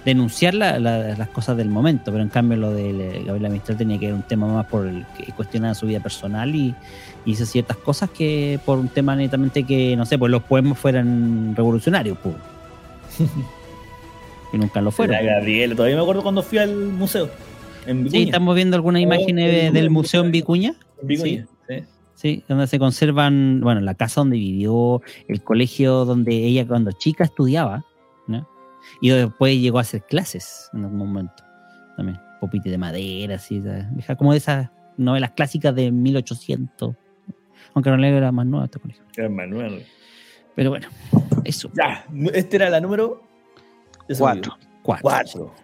[0.04, 2.10] denunciar la- la- las cosas del momento.
[2.12, 5.04] Pero en cambio lo de Gabriela Mistral tenía que ver un tema más por el
[5.16, 6.74] que cuestionaba su vida personal y,
[7.24, 10.78] y hizo ciertas cosas que por un tema netamente que, no sé, pues los poemas
[10.78, 12.16] fueran revolucionarios.
[12.18, 12.34] Pues.
[14.52, 15.16] y nunca lo fueron.
[15.16, 17.28] Era Gabriela, todavía me acuerdo cuando fui al museo.
[17.86, 18.24] En Sí, Vicuña.
[18.24, 20.74] estamos viendo algunas imágenes de- del museo en Vicuña.
[21.02, 21.74] En Vicuña, sí.
[22.14, 27.24] Sí, donde se conservan, bueno, la casa donde vivió, el colegio donde ella cuando chica
[27.24, 27.84] estudiaba.
[29.00, 31.42] Y después llegó a hacer clases en algún momento
[31.96, 32.18] también.
[32.40, 33.86] Popite de madera, así, ¿sabes?
[34.16, 36.94] Como de esas novelas clásicas de 1800.
[37.74, 39.02] Aunque no era más nueva este colegio.
[39.16, 39.84] Era Manuel.
[40.54, 40.88] Pero bueno,
[41.44, 41.70] eso.
[41.74, 43.22] Ya, este era la número
[44.08, 44.52] ya se me Cuatro.
[44.54, 44.68] olvidó.
[44.82, 45.02] Cuatro.
[45.02, 45.54] Cuatro.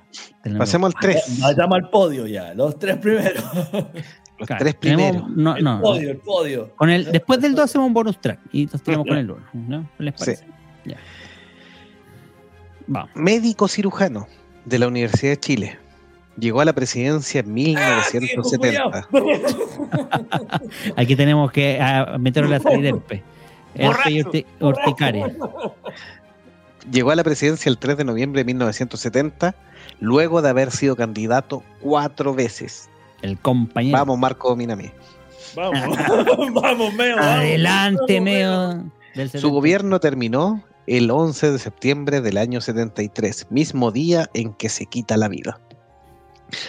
[0.43, 1.41] Tenemos- Pasemos al 3.
[1.41, 3.43] Vayamos al podio ya, los tres primeros.
[4.39, 5.37] Los claro, tres tenemos- primeros.
[5.37, 6.75] No, el no, podio, el podio.
[6.77, 9.45] Con el, después del 2 hacemos un bonus track y nos tiramos con el 1.
[9.55, 9.91] ¿no?
[9.99, 10.47] ¿Les parece?
[10.85, 10.97] Ya.
[12.87, 13.11] Vamos.
[13.15, 14.27] Médico cirujano
[14.65, 15.79] de la Universidad de Chile.
[16.39, 19.09] Llegó a la presidencia en 1970.
[20.97, 25.33] Aquí tenemos que ah, meterle la urti- urticaria.
[26.91, 29.55] Llegó a la presidencia el 3 de noviembre de 1970,
[30.01, 32.91] luego de haber sido candidato cuatro veces.
[33.23, 33.97] El compañero.
[33.99, 34.91] Vamos, Marco Minami.
[35.55, 35.97] Vamos,
[36.53, 37.17] vamos, Meo.
[37.17, 37.31] vamos.
[37.33, 38.73] Adelante, Vamos, Meo.
[39.15, 39.49] Su 70.
[39.49, 45.17] gobierno terminó el 11 de septiembre del año 73, mismo día en que se quita
[45.17, 45.59] la vida.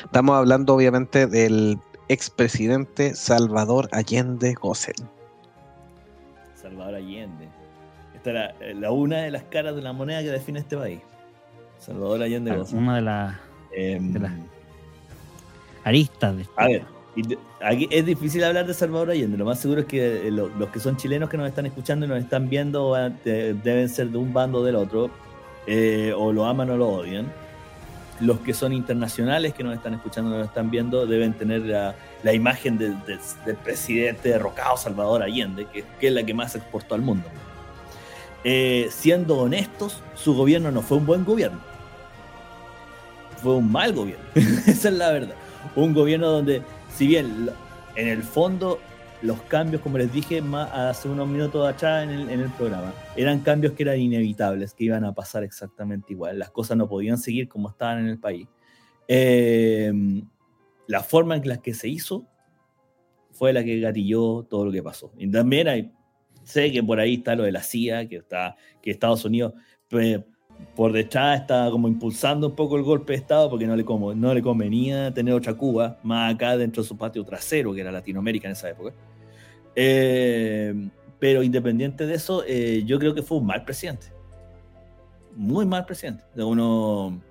[0.06, 4.96] Estamos hablando obviamente del expresidente Salvador Allende Gossen.
[6.56, 7.48] Salvador Allende.
[8.16, 11.00] Esta era eh, la una de las caras de la moneda que define este país.
[11.80, 12.76] Salvador Allende Goza.
[12.76, 13.36] Una de las
[13.78, 14.32] Em, de las-
[15.84, 16.86] aristas de A ver,
[17.90, 19.38] es difícil hablar de Salvador Allende.
[19.38, 22.06] Lo más seguro es que eh, lo- los que son chilenos que nos están escuchando
[22.06, 22.94] y nos están viendo
[23.24, 25.10] deben ser de un bando o del otro.
[25.68, 27.32] eh, o lo aman o lo odian.
[28.22, 32.34] Los que son internacionales que nos están escuchando y nos están viendo deben tener la,
[32.34, 32.96] imagen del-
[33.64, 37.28] presidente derrocado Salvador Allende, que, que es la que más exportó al mundo.
[38.44, 41.60] Eh, siendo honestos, su gobierno no fue un buen gobierno.
[43.42, 44.24] Fue un mal gobierno.
[44.36, 45.36] Esa es la verdad.
[45.76, 46.62] Un gobierno donde,
[46.96, 47.50] si bien
[47.96, 48.80] en el fondo
[49.22, 52.94] los cambios, como les dije más hace unos minutos atrás en el, en el programa,
[53.16, 56.40] eran cambios que eran inevitables, que iban a pasar exactamente igual.
[56.40, 58.48] Las cosas no podían seguir como estaban en el país.
[59.08, 59.92] Eh,
[60.88, 62.28] la forma en la que se hizo
[63.32, 65.12] fue la que gatilló todo lo que pasó.
[65.18, 65.92] Y también hay,
[66.44, 69.54] sé que por ahí está lo de la CIA, que, está, que Estados Unidos
[70.76, 74.14] por detrás está como impulsando un poco el golpe de Estado porque no le, como,
[74.14, 77.92] no le convenía tener otra Cuba más acá dentro de su patio trasero, que era
[77.92, 78.94] Latinoamérica en esa época.
[79.76, 80.90] Eh,
[81.20, 84.08] pero independiente de eso, eh, yo creo que fue un mal presidente.
[85.36, 86.24] Muy mal presidente.
[86.36, 87.22] Uno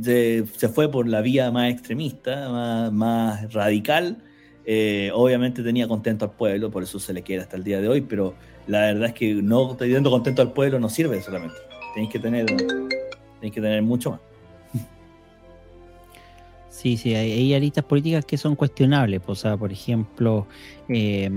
[0.00, 4.18] se, fue por la vía más extremista, más, radical.
[4.64, 7.88] Eh, obviamente tenía contento al pueblo, por eso se le quiere hasta el día de
[7.88, 8.34] hoy, pero
[8.66, 11.71] la verdad es que no teniendo contento al pueblo no sirve solamente.
[11.94, 14.20] Tenéis que tener, tenéis que tener mucho más.
[16.68, 19.20] Sí, sí, hay, hay aristas políticas que son cuestionables.
[19.20, 20.46] pues, O sea, por ejemplo,
[20.88, 21.30] eh,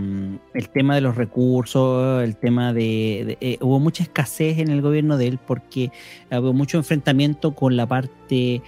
[0.54, 3.24] el tema de los recursos, el tema de...
[3.26, 5.92] de- eh, hubo mucha escasez en el gobierno de él porque
[6.32, 8.62] hubo mucho enfrentamiento con la parte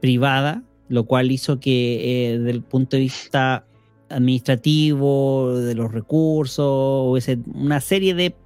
[0.00, 3.66] privada, lo cual hizo que eh, desde el punto de vista
[4.08, 8.36] administrativo, de los recursos, hubiese una serie de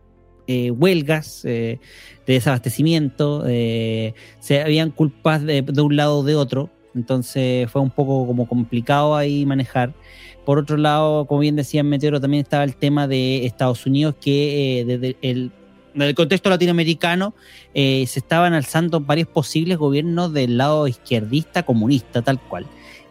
[0.49, 1.79] eh, huelgas, eh,
[2.27, 7.91] de desabastecimiento, eh, se habían culpas de, un lado o de otro, entonces fue un
[7.91, 9.95] poco como complicado ahí manejar.
[10.45, 14.81] Por otro lado, como bien decía Meteoro, también estaba el tema de Estados Unidos, que
[14.81, 15.53] eh, desde el,
[15.95, 17.35] el contexto latinoamericano
[17.75, 22.67] eh, se estaban alzando varios posibles gobiernos del lado izquierdista, comunista, tal cual.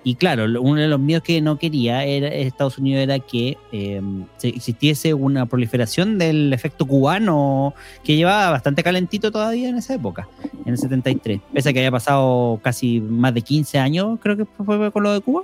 [0.07, 3.57] Y claro, lo- uno de los miedos que no quería era, Estados Unidos era que
[3.73, 4.01] eh,
[4.37, 7.73] se- existiese una proliferación del efecto cubano
[8.05, 10.29] que llevaba bastante calentito todavía en esa época,
[10.65, 11.41] en el 73.
[11.53, 15.11] Pese a que había pasado casi más de 15 años, creo que fue con lo
[15.11, 15.43] de Cuba.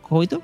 [0.00, 0.40] ¿Jovito?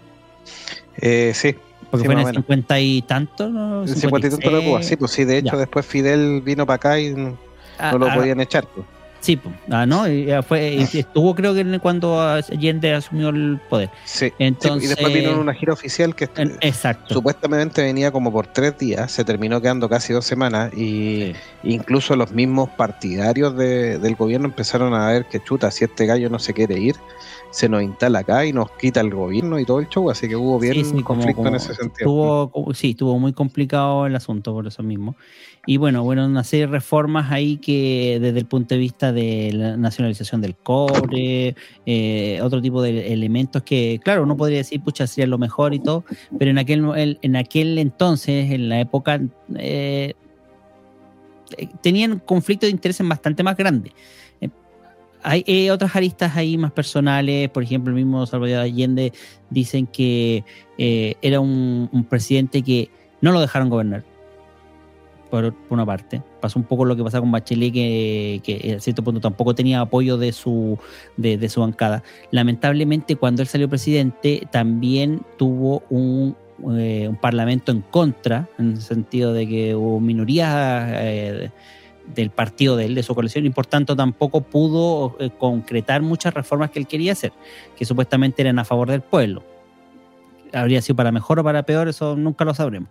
[1.00, 1.54] Eh, sí,
[1.90, 2.42] Porque Sí, fue en el o menos.
[2.44, 3.82] 50 y tanto, ¿no?
[3.84, 4.82] el 50 y tanto de Cuba.
[4.82, 5.58] Sí, pues sí, de hecho Ya.
[5.60, 7.38] después Fidel vino para acá y no
[7.78, 8.66] Ah, lo ah, podían echar.
[8.74, 8.86] pues.
[9.20, 9.54] Sí, pues.
[9.70, 13.90] Ah, no, y, ah, fue, y estuvo creo que cuando Allende asumió el poder.
[14.04, 14.28] Sí.
[14.28, 17.14] Sí, Entonces, y después vino una gira oficial que en- exacto.
[17.14, 21.32] supuestamente venía como por tres días, se terminó quedando casi dos semanas y
[21.64, 26.30] incluso los mismos partidarios de- del gobierno empezaron a ver que chuta, si este gallo
[26.30, 26.94] no se quiere ir,
[27.50, 30.36] se nos instala acá y nos quita el gobierno y todo el show, así que
[30.36, 31.92] hubo bien Sí, sí, conflicto como en ese sentido.
[32.50, 35.16] Estuvo, sí, estuvo muy complicado el asunto por eso mismo.
[35.66, 39.50] Y bueno, bueno, una serie de reformas ahí que desde el punto de vista de
[39.52, 45.06] la nacionalización del cobre, eh, otro tipo de elementos que, claro, uno podría decir, pucha,
[45.06, 46.04] sería lo mejor y todo,
[46.38, 49.20] pero en aquel, el- en aquel entonces, en la época,
[49.56, 50.14] eh,
[51.56, 53.92] eh, tenían conflictos de intereses bastante más grandes.
[55.22, 59.12] Hay eh, otras aristas ahí más personales, por ejemplo, el mismo Salvador Allende
[59.50, 60.44] dicen que
[60.78, 62.90] eh, era un, presidente que
[63.20, 64.04] no lo dejaron gobernar,
[65.30, 66.22] por, una parte.
[66.40, 70.16] Pasó un poco lo que pasa con Bachelet, que, a cierto punto tampoco tenía apoyo
[70.18, 70.78] de su,
[71.16, 72.02] de, de su bancada.
[72.30, 76.36] Lamentablemente, cuando él salió presidente, también tuvo un,
[76.76, 81.50] eh, un parlamento en contra, en el sentido de que hubo minorías eh,
[82.14, 86.34] del partido de él, de su coalición, y por tanto tampoco pudo eh, concretar muchas
[86.34, 87.32] reformas que él quería hacer,
[87.76, 89.44] que supuestamente eran a favor del pueblo.
[90.52, 92.88] Habría sido para mejor o para peor, eso nunca lo sabremos.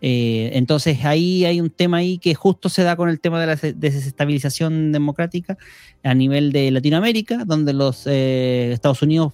[0.00, 3.46] Eh, entonces ahí hay un tema ahí que justo se da con el tema de
[3.46, 5.56] la des- desestabilización democrática
[6.02, 9.32] a nivel de Latinoamérica, donde los eh, Estados Unidos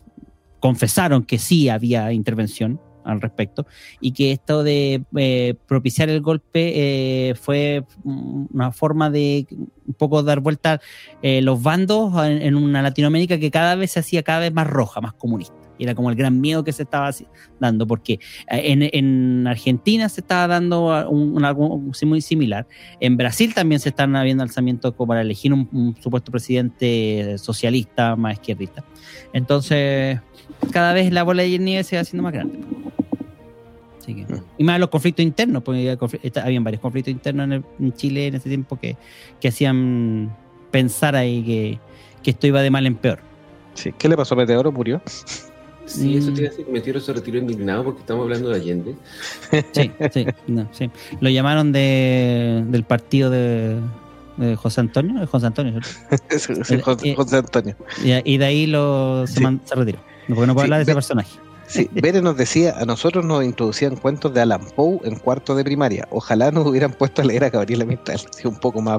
[0.61, 3.67] confesaron que sí había intervención al respecto
[4.01, 9.47] y que esto de eh, propiciar el golpe eh, fue una forma de
[9.87, 10.81] un poco dar vuelta
[11.23, 14.67] eh, los bandos en, en una Latinoamérica que cada vez se hacía cada vez más
[14.67, 15.55] roja, más comunista.
[15.81, 17.09] Era como el gran miedo que se estaba
[17.61, 18.15] dando, porque
[18.51, 22.67] eh, en, en Argentina se estaba dando un- algo muy similar.
[22.99, 28.17] En Brasil también se están habiendo alzamientos como para elegir un, un supuesto presidente socialista
[28.17, 28.85] más izquierdista.
[29.33, 30.21] Entonces,
[30.73, 32.59] cada vez la bola de nieve se va haciendo más grande.
[34.09, 37.65] Así que- y más los conflictos internos, porque había, habían varios conflictos internos en, el-
[37.79, 38.97] en Chile en ese tiempo que,
[39.41, 40.35] que hacían
[40.71, 41.79] pensar ahí que,
[42.23, 43.19] que esto iba de mal en peor.
[43.75, 43.93] Sí.
[43.99, 44.73] ¿Qué le pasó a Meteoro?
[44.73, 45.01] ¿Murió?
[45.87, 46.35] Sí, eso Mm.
[46.35, 46.67] te iba a decir.
[46.71, 48.95] Meteoro se retiró indignado porque estamos hablando de Allende.
[49.73, 50.91] Sí, sí, no, sí.
[51.21, 53.77] Lo llamaron de, del partido de,
[54.37, 56.25] de José Antonio, José Antonio, ¿cierto?
[56.65, 57.77] Sí, Eh, José, eh, José Antonio.
[58.05, 59.43] y, y de ahí lo, se, Sí.
[59.43, 59.99] man- se retiró.
[60.29, 61.39] Porque no puedo Sí, hablar de ese personaje.
[61.69, 65.63] Sí, Bere nos decía, a nosotros nos introducían cuentos de Alan Poe en cuarto de
[65.65, 66.09] primaria.
[66.11, 68.99] Ojalá nos hubieran puesto a leer a Gabriela Mistral, sí, un poco más,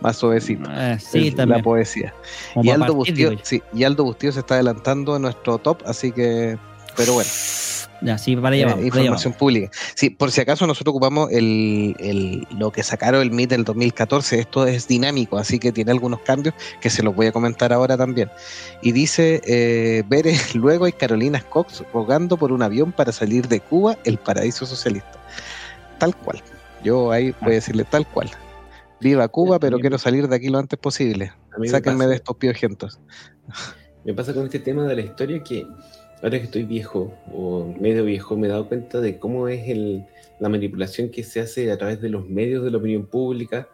[0.00, 0.68] más suavecito.
[0.70, 1.58] Eh, sí, el- también.
[1.58, 2.12] La poesía.
[2.54, 2.96] como Y Aldo, partir,
[3.28, 6.58] Bustío, sí, y Aldo Bustío se está adelantando a nuestro top, así que
[6.98, 7.30] pero bueno.
[8.00, 9.70] Ya, sí, para allá Eh, vamos, para allá información pública.
[9.96, 14.38] Sí, por si acaso nosotros ocupamos el, el- lo que sacaron el MIT del 2014,
[14.38, 17.96] esto es dinámico, así que tiene algunos cambios que se los voy a comentar ahora
[17.96, 18.30] también.
[18.82, 20.04] Y dice, eh,
[20.54, 25.18] luego hay Carolina Cox rogando por un avión para salir de Cuba, el paraíso socialista.
[25.98, 26.40] Tal cual.
[26.84, 28.30] Yo ahí voy a decirle tal cual.
[29.00, 31.32] Viva Cuba, pero quiero salir de aquí lo antes posible.
[31.66, 33.00] Sáquenme pasa- de estos piojentos.
[34.04, 35.66] Me pasa con este tema de la historia que
[36.22, 40.04] ahora que estoy viejo o medio viejo me he dado cuenta de cómo es el,
[40.40, 43.68] la manipulación que se hace a través de los medios de la opinión pública,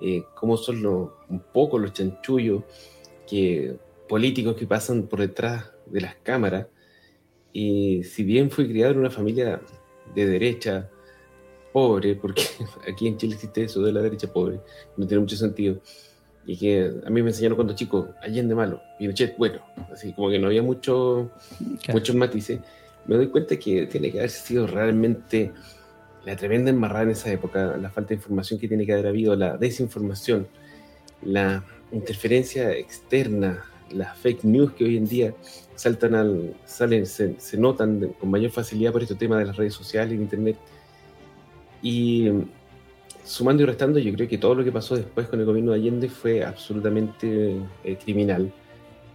[0.00, 2.62] eh, cómo son los, un poco los chanchullos
[3.28, 3.76] que,
[4.08, 6.66] políticos que pasan por detrás de las cámaras.
[7.52, 9.60] Y si bien fui criado en una familia
[10.14, 10.88] de derecha,
[11.72, 12.42] pobre, porque
[12.90, 14.60] aquí en Chile existe eso de la derecha pobre,
[14.96, 15.80] no tiene mucho sentido
[16.46, 19.60] y que a mí me enseñaron cuando chico, Allende malo, Pinochet bueno,
[19.92, 21.30] así como que no había mucho,
[21.82, 21.98] Claro.
[21.98, 22.60] muchos matices,
[23.06, 25.52] me doy cuenta que tiene que haber sido realmente
[26.24, 29.34] la tremenda embarrada en esa época, la falta de información que tiene que haber habido,
[29.36, 30.46] la desinformación,
[31.22, 35.34] la interferencia externa, las fake news que hoy en día
[35.74, 39.74] saltan al, salen, se, se notan con mayor facilidad por este tema de las redes
[39.74, 40.56] sociales, de internet.
[41.82, 42.28] Y
[43.30, 45.78] sumando y restando, yo creo que todo lo que pasó después con el gobierno de
[45.78, 48.52] Allende fue absolutamente eh, criminal,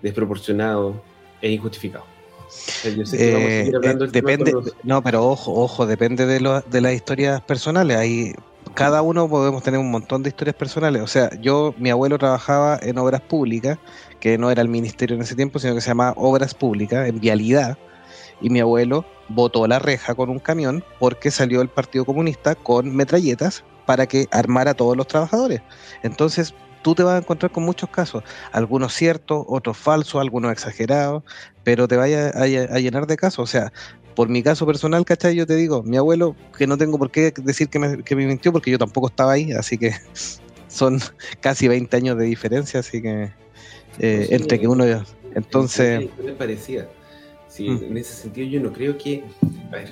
[0.02, 1.02] desproporcionado
[1.42, 2.06] e injustificado.
[2.48, 5.04] O sea, yo sé que vamos a seguir hablando eh, del tema depende, los- no,
[5.04, 7.98] pero ojo, ojo, depende de, lo- de las historias personales.
[7.98, 8.34] Hay,
[8.74, 11.02] cada uno podemos tener un montón de historias personales.
[11.02, 13.78] O sea, yo, mi abuelo trabajaba en obras públicas,
[14.22, 17.20] que no era el ministerio en ese tiempo, sino que se llamaba Obras Públicas, en
[17.20, 17.78] vialidad.
[18.42, 22.96] Y mi abuelo botó la reja con un camión porque salió el Partido Comunista con
[22.96, 25.62] metralletas para que armara a todos los trabajadores.
[26.04, 31.24] Entonces, tú te vas a encontrar con muchos casos, algunos ciertos, otros falsos, algunos exagerados,
[31.64, 33.40] pero te vaya a, llenar de casos.
[33.40, 33.72] O sea,
[34.16, 35.36] por mi caso personal, ¿cachai?
[35.36, 38.28] Yo te digo, mi abuelo, que no tengo por qué decir que me, que me
[38.28, 39.94] mintió porque yo tampoco estaba ahí, así que
[40.68, 41.00] son
[41.42, 43.32] casi 20 años de diferencia, así que
[44.00, 44.86] eh, Sí, entre que uno...
[45.34, 46.08] Entonces...
[46.24, 46.88] me parecía.
[47.56, 47.84] Sí, Mm.
[47.86, 49.24] en ese sentido yo no creo que,
[49.72, 49.90] a ver,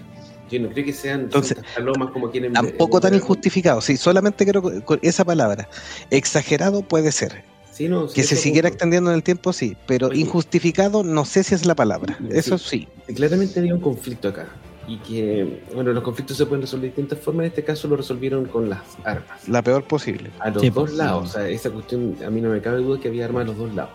[0.52, 2.52] yo no creo que sean Entonces, palomas como quieren.
[2.52, 5.69] Tampoco tan injustificado, sí, solamente quiero con- esa palabra.
[6.11, 7.44] Exagerado puede ser.
[7.72, 8.76] Sí, no, sí, Que se siguiera punto.
[8.76, 10.19] extendiendo en el tiempo, sí, pero Oye.
[10.19, 12.18] injustificado no sé si es la palabra.
[12.19, 12.27] Sí.
[12.31, 12.88] Eso sí.
[13.15, 14.48] Claramente había un conflicto acá.
[14.85, 17.45] Y que, bueno, los conflictos se pueden resolver de distintas formas.
[17.45, 19.48] En este caso lo resolvieron con las armas.
[19.48, 20.30] La peor posible.
[20.40, 21.30] A los Sí, dos pues, lados.
[21.31, 21.38] sí.
[21.38, 23.57] O sea, esa cuestión, a mí no me cabe duda que había armas a los
[23.57, 23.91] dos lados.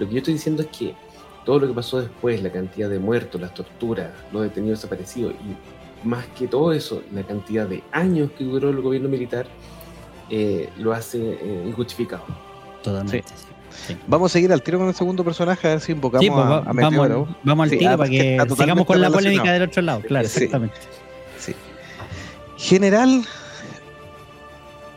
[0.00, 0.94] Lo que yo estoy diciendo es que
[1.44, 6.06] todo lo que pasó después, la cantidad de muertos, las torturas, los detenidos desaparecidos, y
[6.06, 9.46] más que todo eso, la cantidad de años que duró el gobierno militar,
[10.30, 12.24] eh, lo hace eh, injustificado.
[12.82, 13.24] Totalmente.
[13.28, 13.44] sí.
[13.88, 13.96] Sí.
[14.06, 16.44] Vamos a seguir al tiro con el segundo personaje, a ver si invocamos Sí, pues,
[16.44, 17.28] a, va- a vamos, Meteoro.
[17.42, 20.28] vamos al Sí, tiro ah, para que sigamos con la polémica del otro lado, claro,
[20.28, 20.44] Sí.
[20.44, 20.76] exactamente.
[22.56, 23.24] General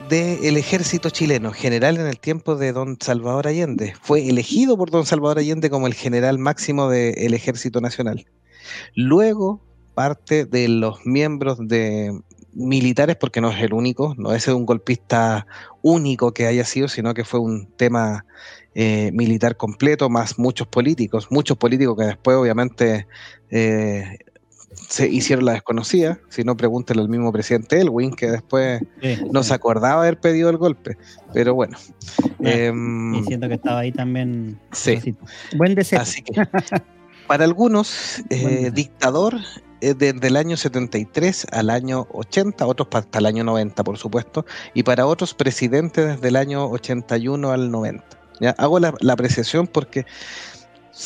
[0.09, 3.93] del ejército chileno, general en el tiempo de don Salvador Allende.
[4.01, 8.25] Fue elegido por don Salvador Allende como el general máximo del ejército nacional.
[8.95, 9.61] Luego,
[9.93, 12.17] parte de los miembros de
[12.53, 15.45] militares, porque no es el único, no es un golpista
[15.81, 18.25] único que haya sido, sino que fue un tema
[18.73, 23.07] eh, militar completo, más muchos políticos, muchos políticos que después obviamente
[23.49, 24.19] eh,
[24.73, 29.43] se hicieron la desconocida, si no pregúntele al mismo presidente Elwin, que después Sí, no
[29.43, 29.49] sí.
[29.49, 30.97] se acordaba haber pedido el golpe,
[31.33, 31.77] pero bueno.
[32.43, 32.71] Eh,
[33.27, 34.59] siento que estaba ahí también.
[34.71, 35.15] Sí.
[35.55, 35.99] Buen deseo.
[35.99, 36.41] Así que,
[37.27, 39.35] para algunos, eh, dictador
[39.81, 44.45] eh, desde el año 73 al año 80, otros hasta el año 90, por supuesto,
[44.73, 48.05] y para otros, presidente desde el año 81 al 90.
[48.39, 48.51] ¿ya?
[48.51, 50.05] Hago la, la apreciación porque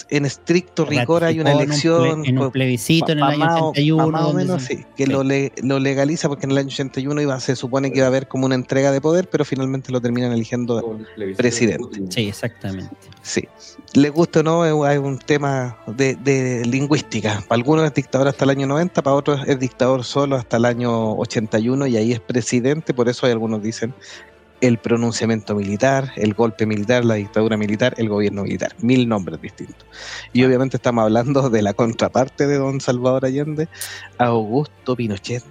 [0.10, 2.22] en estricto rigor hay una Ratificó en un elección.
[2.24, 4.04] ple- En un, pues, plebiscito en el año más o- 81.
[4.06, 5.12] pa- más o donde menos, se- sí, que sí.
[5.12, 8.10] Lo, le- lo legaliza porque en el año 81 iba, se supone que iba a
[8.10, 12.02] haber como una entrega de poder, pero finalmente lo terminan eligiendo el Presidente.
[12.10, 12.96] Sí, exactamente.
[13.22, 13.48] Sí.
[13.94, 17.44] Le gusta o no, hay un tema de, de lingüística.
[17.48, 20.66] Para algunos es dictador hasta el año 90, para otros es dictador solo hasta el
[20.66, 23.94] año 81 y ahí es presidente, por eso hay algunos dicen
[24.62, 28.76] el pronunciamiento militar, el golpe militar, la dictadura militar, el gobierno militar.
[28.80, 29.86] Mil nombres distintos.
[30.34, 33.68] Y obviamente estamos hablando de la contraparte de don Salvador Allende,
[34.18, 35.44] Augusto Pinochet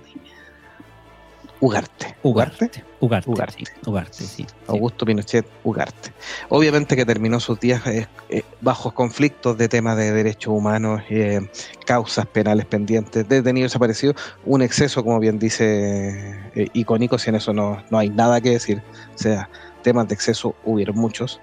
[1.61, 2.17] Ugarte.
[2.23, 2.85] Ugarte.
[3.01, 3.31] Ugarte.
[3.31, 3.65] Ugarte.
[3.65, 4.27] sí, Ugarte, sí.
[4.27, 4.47] sí.
[4.67, 6.13] Augusto Pinochet Ugarte.
[6.49, 11.41] Obviamente que terminó sus días eh, eh, bajo conflictos de temas de derechos humanos, eh,
[11.85, 14.17] causas penales pendientes, detenidos desaparecidos,
[14.47, 18.51] un exceso, como bien dice eh, icónico, si en eso no, no hay nada que
[18.51, 18.83] decir.
[19.15, 19.51] O sea,
[19.83, 21.41] temas de exceso hubieron muchos.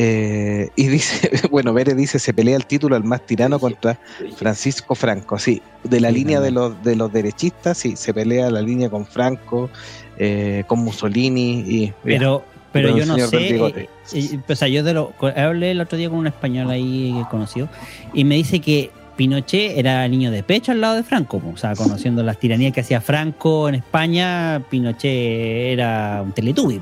[0.00, 3.98] Eh, y dice, bueno, Vere dice, se pelea el título el más tirano contra
[4.36, 8.62] Francisco Franco, sí, de la línea de los, de los derechistas, sí, se pelea la
[8.62, 9.70] línea con Franco,
[10.16, 11.92] eh, con Mussolini y...
[12.04, 13.56] Pero, pero yo no sé.
[13.56, 17.24] eh, eh, o sea, yo de lo, hablé el otro día con un español ahí
[17.28, 17.68] conocido
[18.14, 21.42] y me dice que Pinochet era niño de pecho al lado de Franco.
[21.52, 26.80] O sea, conociendo las tiranías que hacía Franco en España, Pinochet era un teletubi.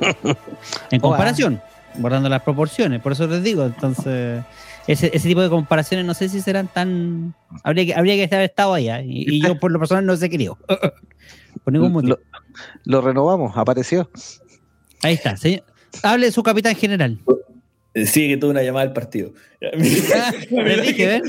[0.90, 1.60] En comparación,
[1.96, 3.00] guardando las proporciones.
[3.00, 4.42] Por eso les digo, entonces.
[4.86, 7.34] Ese, ese tipo de comparaciones no sé si serán tan.
[7.62, 9.02] Habría que, habría que haber estado allá.
[9.02, 10.58] Y, y yo, por lo personal, no sé querido.
[11.64, 12.16] Por ningún motivo.
[12.84, 14.08] Lo, lo renovamos, apareció.
[15.02, 15.64] Ahí está, señor.
[16.02, 17.18] Hable de su capitán general.
[17.94, 19.32] Eh, Sí, que tuve una llamada del partido.
[19.60, 21.22] Les dije, ¿ven?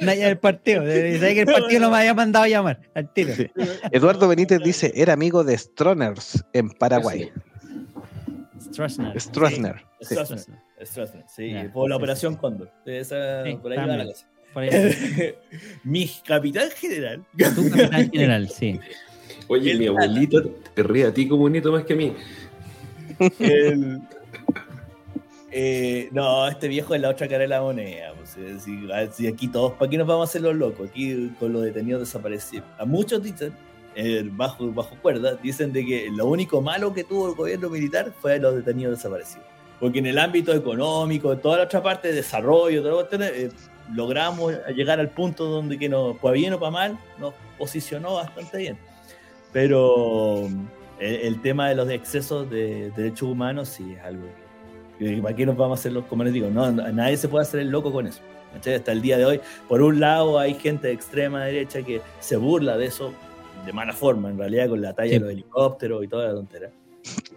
[0.00, 0.82] No, ya el partido.
[0.82, 2.80] Sabía que el partido no me había mandado a llamar.
[2.94, 3.34] Al tiro.
[3.34, 3.48] Sí.
[3.92, 7.30] Eduardo Benítez dice, era amigo de Stroners en Paraguay.
[8.70, 9.20] Stroessner.
[9.20, 9.84] Stroessner.
[10.00, 10.14] sí.
[10.14, 10.58] Stroessner.
[10.82, 12.70] Stroessner, sí, por la sí, operación Cóndor.
[12.86, 14.26] Esa, Sí, por ahí va la cosa.
[14.54, 14.70] Por ahí.
[15.84, 17.24] Mi capitán general.
[17.36, 18.80] Tu capitán general, sí.
[19.48, 20.42] Oye, mi abuelito
[20.74, 22.14] te ríe a ti como un nieto más que a mí.
[23.38, 24.00] El-
[25.52, 28.12] eh, no, este viejo es la otra cara de la moneda.
[28.14, 30.88] pues, es decir, a- si aquí todos, ¿para qué nos vamos a hacer los locos?
[30.88, 32.64] Aquí con los detenidos desaparecidos.
[32.78, 33.52] A muchos dicen,
[33.94, 38.12] eh, bajo, bajo cuerda, dicen de que lo único malo que tuvo el gobierno militar
[38.20, 39.46] fue los detenidos desaparecidos.
[39.78, 43.50] Porque en el ámbito económico, toda la otra parte de desarrollo, toda la cuestión, eh,
[43.94, 48.58] logramos llegar al punto donde que nos, para bien o para mal, nos posicionó bastante
[48.58, 48.78] bien.
[49.52, 50.46] Pero
[50.98, 54.26] el, el tema de los excesos de derechos humanos sí es algo
[55.00, 57.42] que, ¿para qué nos vamos a hacer los, como les digo, no, nadie se puede
[57.42, 58.20] hacer el loco con eso.
[58.54, 62.36] Hasta el día de hoy, por un lado hay gente de extrema derecha que se
[62.36, 63.14] burla de eso
[63.64, 65.14] de mala forma, en realidad con la talla Sí.
[65.14, 66.70] de los helicópteros y toda la tontera.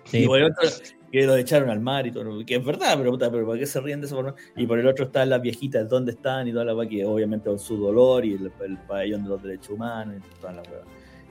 [0.05, 0.23] Sí.
[0.23, 0.69] Y por el otro,
[1.11, 3.79] que lo echaron al mar y todo, que es verdad, pero, pero ¿para qué se
[3.79, 4.35] ríen de esa forma?
[4.55, 6.47] Y por el otro están las viejitas, ¿dónde están?
[6.47, 9.69] Y toda la que obviamente con su dolor y el, el pabellón de los derechos
[9.69, 10.83] humanos y toda la hueva.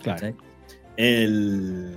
[0.02, 0.36] Claro.
[0.97, 1.97] El,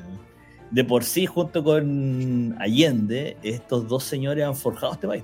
[0.72, 5.24] de por sí, junto con Allende, estos dos señores han forjado este país.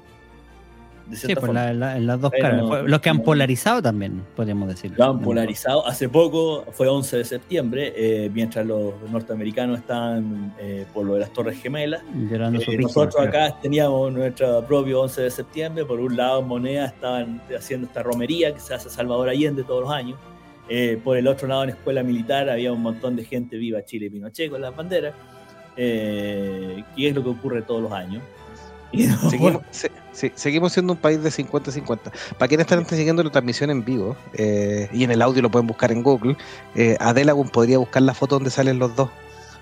[1.12, 1.66] De Sí, pues forma.
[1.66, 2.84] la- la- en las dos Pero caras.
[2.90, 4.94] Los que han no- polarizado también, podríamos decir.
[4.98, 5.86] Lo han polarizado.
[5.86, 11.20] Hace poco, fue 11 de septiembre, eh, mientras los norteamericanos estaban eh, por lo de
[11.20, 12.02] las Torres Gemelas.
[12.04, 13.30] Eh, nosotros claro.
[13.30, 15.86] acá teníamos nuestro propio 11 de septiembre.
[15.86, 19.82] Por un lado, en Moneda estaban haciendo esta romería que se hace Salvador Allende todos
[19.84, 20.18] los años.
[20.70, 24.06] Eh, por el otro lado, en Escuela Militar había un montón de gente viva Chile
[24.06, 25.14] y Pinochet con las banderas.
[25.76, 28.22] Eh, que es lo que ocurre todos los años.
[28.94, 32.12] Y no- Seguimos, se- sí, seguimos siendo un país de 50-50.
[32.38, 35.68] Para quienes están siguiendo la transmisión en vivo, eh, y en el audio lo pueden
[35.68, 36.38] buscar en Google,
[36.76, 39.10] eh, Adelagun podría buscar la foto donde salen los dos.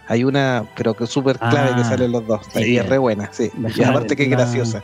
[0.08, 2.42] Hay una, pero que súper clave Ah, que salen los dos.
[2.54, 2.64] sí.
[2.64, 3.52] y es re buena, sí.
[3.76, 4.84] Y aparte que es graciosa.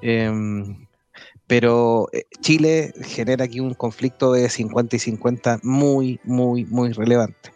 [0.00, 0.86] Em,
[1.46, 7.52] pero eh, Chile genera aquí un conflicto de 50 y 50 muy, muy, muy relevante.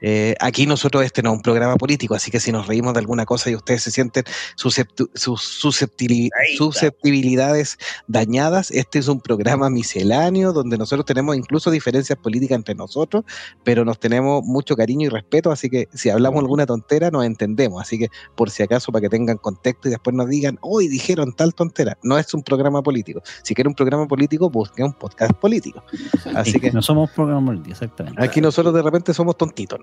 [0.00, 3.00] Eh, aquí nosotros este no es un programa político, así que si nos reímos de
[3.00, 4.24] alguna cosa y ustedes se sienten
[4.56, 4.74] sus
[5.14, 13.24] susceptibilidades dañadas, este es un programa misceláneo donde nosotros tenemos incluso diferencias políticas entre nosotros,
[13.64, 17.82] pero nos tenemos mucho cariño y respeto, así que si hablamos alguna tontera nos entendemos,
[17.82, 21.34] así que por si acaso para que tengan contexto y después nos digan, hoy dijeron
[21.34, 25.32] tal tontera, no es un programa político, si quiere un programa político, busque un podcast
[25.34, 25.82] político,
[26.34, 28.22] así Sí, que No somos programa político, exactamente.
[28.22, 29.78] aquí nosotros de repente somos tontitos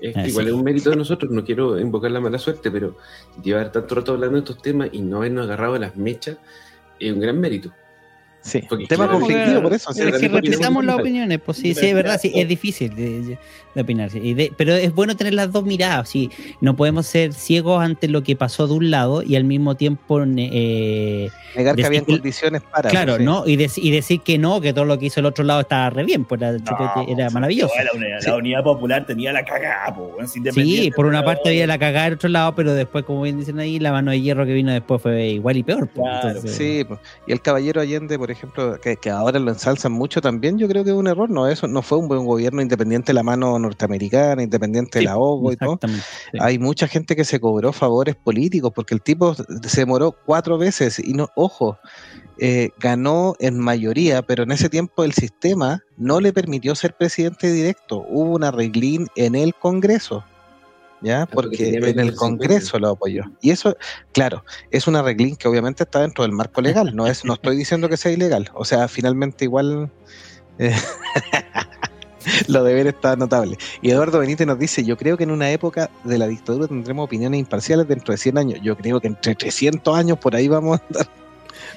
[0.00, 2.96] Es que igual es un mérito de nosotros, no quiero invocar la mala suerte, pero
[3.42, 6.38] llevar tanto rato hablando de estos temas y no habernos agarrado las mechas
[6.98, 7.70] es un gran mérito.
[8.42, 9.92] Sí, Porque tema claro, conflictivo porque- por eso.
[9.92, 10.00] sí.
[10.02, 13.36] Es que respetamos las opiniones, pues sí, sí, es verdad, sí, es difícil de,
[13.74, 14.08] de opinar.
[14.10, 16.30] sí, de- pero es bueno tener las dos miradas, sí.
[16.62, 20.22] No podemos ser ciegos ante lo que pasó de un lado y al mismo tiempo
[20.24, 22.88] eh, Negar que que- condiciones para.
[22.88, 23.24] Claro, sí.
[23.24, 23.46] ¿no?
[23.46, 25.90] Y, dec- y decir que no, que todo lo que hizo el otro lado estaba
[25.90, 27.74] re bien, pues la chupete era maravilloso.
[27.82, 28.26] La unidad, Sí.
[28.30, 32.04] la unidad popular tenía la cagada, weón, Sí, por una de- parte había la cagada
[32.06, 34.72] del otro lado, pero después, como bien dicen ahí, la mano de hierro que vino
[34.72, 35.88] después fue igual y peor.
[35.88, 36.08] pues.
[36.08, 37.00] Claro, Entonces, Sí, pues.
[37.26, 40.84] y el caballero Allende, por ejemplo, que, que ahora lo ensalzan mucho también, yo creo
[40.84, 43.58] que es un error, no eso no fue un buen gobierno independiente de la mano
[43.58, 45.78] norteamericana, independiente de la OGO y todo.
[45.82, 46.38] Sí.
[46.40, 50.98] Hay mucha gente que se cobró favores políticos porque el tipo se demoró cuatro veces
[50.98, 51.78] y no, ojo,
[52.38, 57.52] eh, ganó en mayoría, pero en ese tiempo el sistema no le permitió ser presidente
[57.52, 58.04] directo.
[58.08, 60.24] Hubo un arreglín en el Congreso.
[61.02, 61.26] ¿Ya?
[61.26, 62.16] porque en el del 50.
[62.16, 63.24] Congreso lo apoyó.
[63.40, 63.76] Y eso,
[64.12, 66.94] claro, es un arreglín que obviamente está dentro del marco legal.
[66.94, 68.50] No es, no estoy diciendo que sea ilegal.
[68.54, 69.90] O sea, finalmente igual.
[70.58, 70.74] eh,
[72.48, 73.56] Lo de ver está notable.
[73.80, 77.04] Y Eduardo Benítez nos dice, yo creo que en una época de la dictadura tendremos
[77.04, 78.60] opiniones imparciales dentro de 100 años.
[78.62, 81.08] Yo creo que entre 300 años por ahí vamos a andar.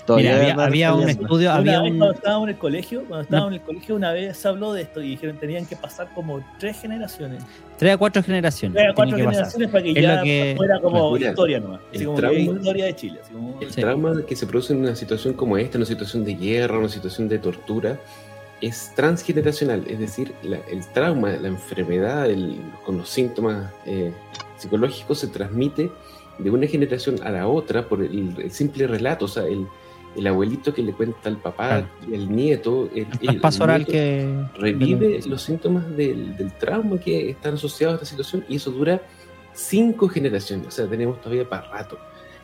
[0.10, 1.98] Mira, había, un estudio, Una había un...
[1.98, 4.82] cuando estábamos en el colegio, cuando estábamos en el colegio, una vez se habló de
[4.82, 7.44] esto y dijeron tenían que pasar como tres generaciones.
[7.78, 8.76] Tres a cuatro generaciones.
[8.76, 11.82] Tres a cuatro que generaciones para que Es ya que- fuera como Mira, historia nomás.
[11.94, 13.20] Así como trauma- que historia de Chile.
[13.24, 13.82] Así como, El Sí.
[13.82, 17.28] trauma que se produce en una situación como esta, una situación de guerra, una situación
[17.30, 17.98] de tortura,
[18.62, 19.84] es transgeneracional.
[19.88, 24.12] Es decir, la- el trauma, la enfermedad, el- con los síntomas eh,
[24.58, 25.90] psicológicos se transmite
[26.40, 29.26] de una generación a la otra por el, el simple relato.
[29.26, 29.68] O sea, el,
[30.16, 31.88] el abuelito que le cuenta al papá Claro.
[32.10, 32.90] y al nieto.
[32.94, 34.28] El, El el- el oral que...
[34.58, 39.02] revive los síntomas del, del trauma que están asociados a esta situación y eso dura
[39.54, 41.98] cinco generaciones, o sea, tenemos todavía para rato.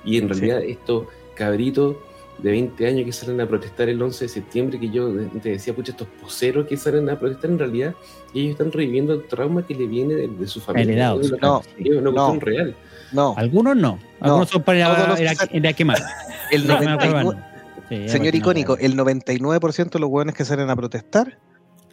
[0.03, 1.95] Y en realidad estos cabritos
[2.37, 5.73] de 20 años que salen a protestar el 11 de septiembre, que yo te decía,
[5.73, 7.95] pucha, estos poseros que salen a protestar, en realidad
[8.33, 11.09] ellos están reviviendo el trauma que le viene de, de su familia.
[11.09, 12.13] No, es una no.
[12.13, 12.75] cuestión real.
[13.11, 13.99] No, Algunos no.
[14.21, 15.97] Algunos son para todos los ir a, que ir a quemar.
[16.51, 17.48] el No, me 99 acuerdo.
[17.89, 21.37] Sí, señor no icónico, el 99% de los hueones que salen a protestar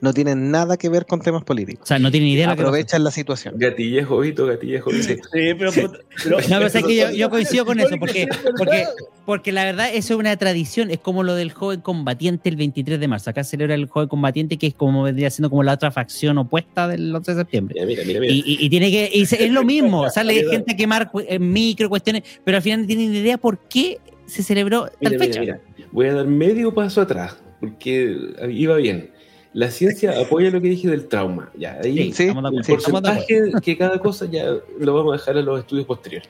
[0.02, 1.84] no tienen nada que ver con temas políticos.
[1.84, 2.68] O sea, no tienen idea de lo que pasa.
[2.68, 3.54] Aprovechan la situación.
[3.56, 5.06] Gatilla jovito, gatilla jovito.
[5.06, 5.18] Sí,
[5.58, 8.84] pero, pero, No, pero sé que yo, yo coincido con eso, porque, Sí, porque,
[9.24, 13.00] porque la verdad eso es una tradición, es como lo del joven combatiente el 23
[13.00, 13.30] de marzo.
[13.30, 16.36] Acá se celebra el joven combatiente, que es como vendría siendo como la otra facción
[16.36, 17.74] opuesta del 11 de septiembre.
[17.74, 18.20] Mira, mira, mira.
[18.20, 18.32] mira.
[18.34, 21.88] Y, y- y tiene que, y es lo mismo, sale gente a quemar eh, micro
[21.88, 25.60] cuestiones, pero al final no tienen idea por qué se celebró tal Mira, fecha.
[25.96, 28.14] Voy a dar medio paso atrás, porque
[28.50, 29.12] iba bien.
[29.54, 31.50] La ciencia apoya lo que dije del trauma.
[31.56, 32.60] Ya, ahí Sí, el acuerdo.
[32.66, 34.44] porcentaje que cada cosa ya
[34.78, 36.28] lo vamos a dejar a los estudios posteriores.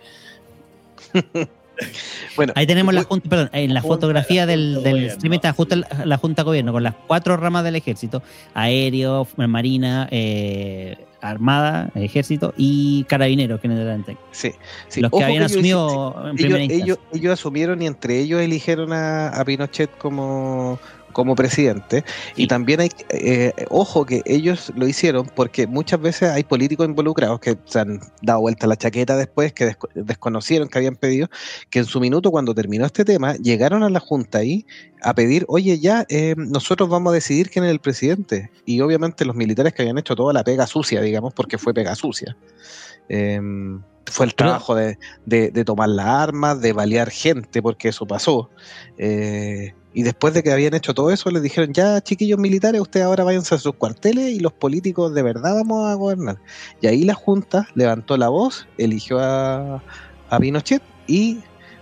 [2.37, 5.77] Bueno, Ahí tenemos la junta, perdón, en la fotografía la del, del streaming está justo
[5.77, 8.23] la, la junta de gobierno con las cuatro ramas del ejército,
[8.55, 10.97] aéreo, marina, eh,
[11.31, 14.17] armada, ejército y carabineros que adelante.
[14.31, 14.53] sí,
[14.89, 15.01] sí.
[15.01, 16.85] los que Ojo habían asumido en ellos, primera instancia.
[16.85, 20.79] ellos, ellos asumieron y entre ellos eligieron a, a Pinochet como,
[21.17, 22.05] como presidente.
[22.37, 22.43] Sí.
[22.43, 27.41] Y también hay, eh, ojo que ellos lo hicieron porque muchas veces hay políticos involucrados
[27.41, 31.29] que se han dado vuelta la chaqueta después, que desco- desconocieron que habían pedido,
[31.71, 34.67] que en su minuto cuando terminó este tema, llegaron a la Junta ahí
[35.01, 38.51] a pedir, oye ya, eh, nosotros vamos a decidir quién es el presidente.
[38.67, 41.95] Y obviamente los militares que habían hecho toda la pega sucia, digamos, porque fue pega
[41.95, 42.37] sucia.
[43.09, 48.07] em, fue el trabajo de, de- de tomar las armas, de balear gente, porque eso
[48.07, 48.51] pasó.
[48.99, 53.07] Eh, y después de que habían hecho todo eso, les dijeron, ya chiquillos militares, ustedes
[53.07, 56.37] ahora váyanse a sus cuarteles y los políticos de verdad vamos a gobernar.
[56.83, 59.83] Y ahí la Junta levantó la voz, eligió a,
[60.29, 61.39] a Pinochet y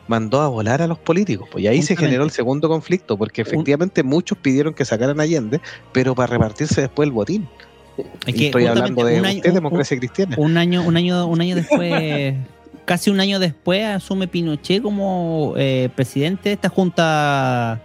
[0.06, 1.48] mandó a volar a los políticos.
[1.50, 5.24] Pues y ahí se generó el segundo conflicto, porque efectivamente muchos pidieron que sacaran a
[5.24, 5.60] Allende,
[5.92, 7.48] pero para repartirse después el botín.
[8.26, 10.36] Es que estoy hablando de año- usted, un- democracia cristiana.
[10.38, 12.34] un año, un año, un año después,
[12.84, 17.80] casi un año después, asume Pinochet como eh, presidente de esta junta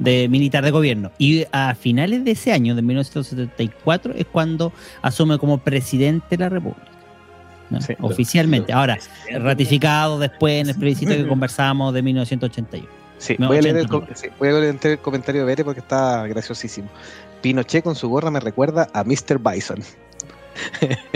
[0.00, 1.12] de militar de gobierno.
[1.18, 4.72] Y a finales de ese año, de 1974, es cuando
[5.02, 6.90] asume como presidente de la República.
[7.70, 7.80] ¿no?
[7.80, 7.94] Sí.
[8.00, 8.72] Oficialmente.
[8.72, 8.98] Ahora,
[9.38, 12.88] ratificado después en el plebiscito que conversamos de 1981.
[13.18, 14.06] Sí, No, voy, a leer el, 80.
[14.06, 16.88] co- sí, voy a leer el comentario de Bere porque está graciosísimo.
[17.42, 19.38] Pinochet con su gorra me recuerda a Mr.
[19.38, 19.78] Bison.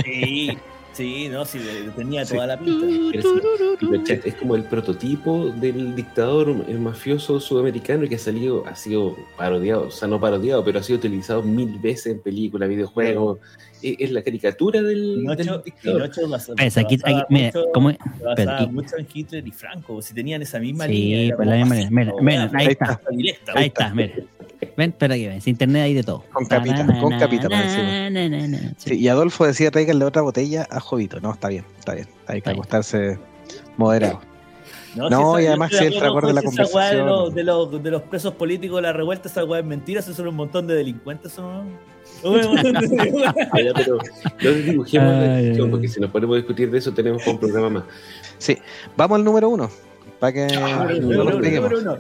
[0.04, 0.56] Sí,
[0.94, 1.60] sí, no, sí,
[1.96, 2.34] tenía Sí.
[2.34, 2.86] toda la pinta.
[4.24, 9.88] Es como el prototipo del dictador el mafioso sudamericano que ha salido, ha sido parodiado,
[9.88, 13.38] o sea, no parodiado, pero ha sido utilizado mil veces en películas, videojuegos.
[13.98, 15.72] Es la caricatura del, Pinocho, del.
[15.82, 17.92] Pinocho basa- Pues aquí, basaba aquí- mira, mucho- ¿cómo-
[18.24, 20.00] basaba aquí- mucho en Hitler y Franco.
[20.02, 21.36] Si tenían esa misma Sí, línea.
[21.36, 21.90] pues la misma línea.
[21.90, 23.00] Mira, mira, ahí está.
[23.10, 24.14] directa, Ahí está, mira.
[24.76, 25.40] Ven, espera que ven.
[25.40, 26.24] Sin internet hay de todo.
[26.32, 28.10] Con capita, Na, con capita por na, encima.
[28.10, 28.58] na, na, na.
[28.78, 28.90] Sí.
[28.90, 31.20] Sí, y Adolfo decía, tráiganle otra botella a Jovito.
[31.20, 32.06] No, está bien, está bien.
[32.26, 33.18] Hay que acostarse
[33.76, 34.20] moderado.
[34.96, 37.06] No, No, si y además si entra acorde a la con esa weá de conversación.
[37.06, 40.16] los, de, los, de los presos políticos de la revuelta, esa weá es mentira, esos
[40.16, 41.32] son un montón de delincuentes.
[41.32, 41.68] Son...
[42.32, 43.98] de- Ah, pero
[44.42, 47.26] no dibujemos la Ay, discusión, ay, porque si nos ponemos a discutir de eso, tenemos
[47.26, 47.84] un programa más.
[48.38, 48.58] Sí,
[48.96, 49.70] vamos al número uno.
[50.18, 50.46] Para que
[51.00, 51.36] número
[51.78, 51.98] uno,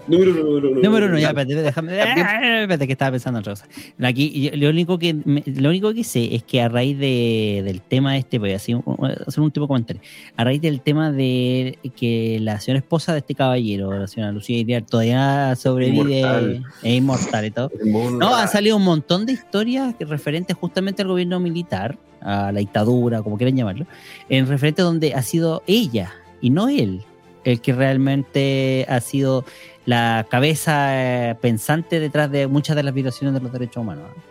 [0.82, 1.18] número uno.
[1.18, 2.00] Ya, espérate, déjame.
[2.00, 3.66] Ah, Espérate, que estaba pensando en otra cosa.
[4.02, 5.14] Aquí, lo, único que,
[5.46, 8.76] lo único que sé es que a raíz de, del tema este, voy a hacer
[8.76, 10.02] un, voy a hacer un tipo de comentario.
[10.36, 14.58] A raíz del tema de que la señora esposa de este caballero, la señora Lucía
[14.58, 16.66] Iriar, todavía sobrevive, Inmortal.
[16.82, 17.70] es inmortal y todo.
[18.18, 22.60] No, han salido un montón de historias que referentes justamente al gobierno militar, a la
[22.60, 23.86] dictadura, como quieran llamarlo,
[24.28, 27.02] en referente donde ha sido ella y no él
[27.44, 29.44] el que realmente ha sido
[29.86, 34.04] la cabeza eh, pensante detrás de muchas de las violaciones de los derechos humanos.
[34.16, 34.22] ¿no?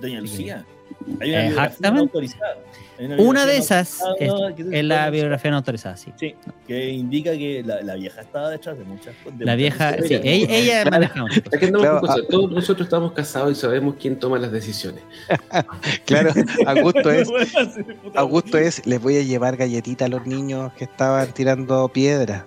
[0.00, 0.64] Doña Lucía.
[1.20, 2.00] Hay una Exactamente.
[2.00, 2.56] autorizada.
[2.98, 6.12] Hay Una de esas es, autorizada la biografía no autorizada, sí.
[6.20, 6.34] Sí,
[6.68, 10.82] que indica que la, la vieja estaba detrás de muchas La vieja, sí, ella, ella
[10.82, 10.90] Claro.
[10.90, 12.16] maneja muchas Es que Claro, con cosas.
[12.22, 12.26] ah.
[12.30, 15.02] Todos nosotros estamos casados y sabemos quién toma las decisiones.
[16.06, 16.32] Claro,
[16.66, 17.28] Augusto es.
[18.14, 22.44] Augusto es, les voy a llevar galletita a los niños que estaban tirando piedra.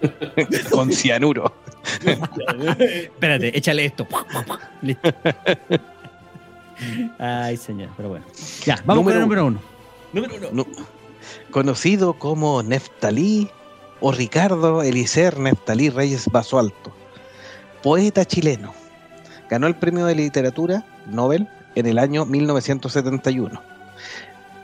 [0.70, 1.52] Con cianuro.
[2.04, 4.06] Espérate, échale esto.
[4.82, 5.14] Listo.
[7.18, 8.26] Ay, señor, pero bueno.
[8.64, 9.60] Ya, vamos Número con el número uno.
[10.12, 10.48] Número uno.
[10.52, 10.66] No.
[11.50, 13.48] Conocido como Neftalí
[14.00, 16.92] o Ricardo Elicer Neftalí Reyes Basualto,
[17.82, 18.74] poeta chileno.
[19.48, 23.62] Ganó el premio de literatura Nobel en el año 1971.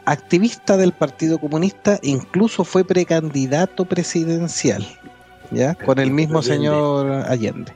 [0.04, 4.84] Activista del Partido Comunista, incluso fue precandidato presidencial,
[5.52, 5.74] ¿ya?
[5.74, 6.56] Con el mismo Allende.
[6.56, 7.72] señor Allende.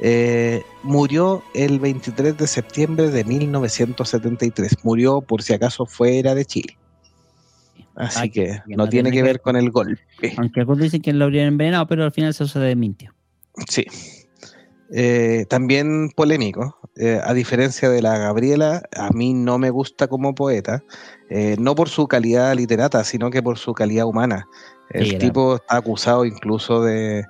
[0.00, 4.76] Eh, murió el 23 de septiembre de 1973.
[4.82, 6.76] Murió, por si acaso, fuera de Chile.
[7.94, 10.02] Así Ay, que que no tiene que ver con el golpe.
[10.36, 13.14] Aunque algunos dicen que lo habrían envenenado, pero al final eso se desmintió.
[13.68, 13.86] Sí.
[14.92, 16.76] Eh, también polémico.
[16.96, 20.84] Eh, a diferencia de la Gabriela, a mí no me gusta como poeta,
[21.28, 24.46] eh, no por su calidad literata, sino que por su calidad humana.
[24.90, 27.24] El Sí, tipo está acusado incluso de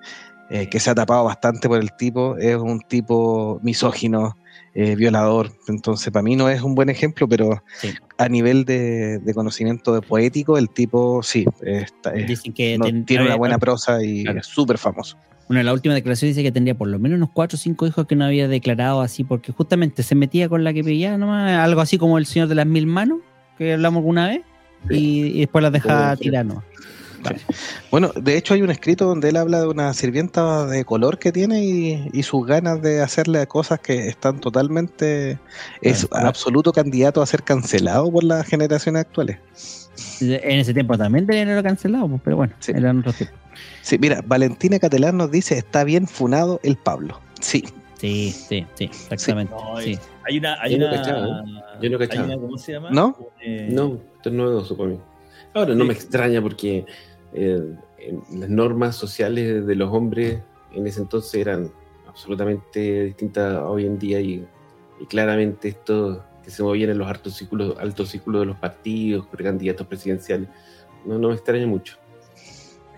[0.50, 4.36] eh, que se ha tapado bastante por el tipo, es un tipo misógino,
[4.74, 7.94] violador, entonces para mí no es un buen ejemplo, pero Sí.
[8.18, 12.84] a nivel de, de conocimiento de poético, el tipo sí, está- es- Dicen que no-
[12.86, 14.40] ten- tiene una buena prosa y Claro.
[14.40, 15.16] es súper famoso.
[15.48, 17.86] Una de las últimas declaraciones dice que tendría por lo menos unos 4 o 5
[17.86, 21.52] hijos que no había declarado así, porque justamente se metía con la que pillaba nomás,
[21.58, 23.18] algo así como el señor de las mil manos,
[23.58, 24.40] que hablamos alguna vez,
[24.90, 26.64] y, y después las dejaba Como- tirar nomás.
[27.90, 31.32] Bueno, de hecho hay un escrito donde él habla de una sirvienta de color que
[31.32, 35.38] tiene y, y sus ganas de hacerle cosas que están totalmente...
[35.80, 36.28] Es Claro.
[36.28, 39.38] absoluto candidato a ser cancelado por las generaciones actuales.
[40.20, 42.72] En ese tiempo también tenían lo cancelado, pues, pero bueno, Sí.
[42.76, 43.38] eran otros tiempos.
[43.82, 47.20] Sí, mira, Valentina Catalán nos dice, está bien funado el Pablo.
[47.40, 47.64] Sí,
[47.96, 49.54] Sí, sí, sí, exactamente.
[49.54, 49.98] No, sí.
[50.26, 50.60] Hay una.
[50.60, 51.44] Hay Yo no una, cachaba,
[51.80, 52.26] Yo no hay cachaba.
[52.26, 52.90] una- ¿Cómo se llama?
[52.90, 53.16] ¿No?
[53.40, 55.00] Eh, No, esto es novedoso para mí.
[55.54, 55.88] Ahora, no Sí.
[55.88, 56.84] me extraña porque
[57.32, 57.74] eh,
[58.32, 60.38] las normas sociales de los hombres
[60.72, 61.70] en ese entonces eran
[62.06, 64.46] absolutamente distintas a hoy en día y,
[65.00, 69.26] y claramente esto que se movían en los altos círculos, altos círculos de los partidos,
[69.28, 70.48] precandidatos presidenciales,
[71.06, 71.96] no, no me extraña mucho.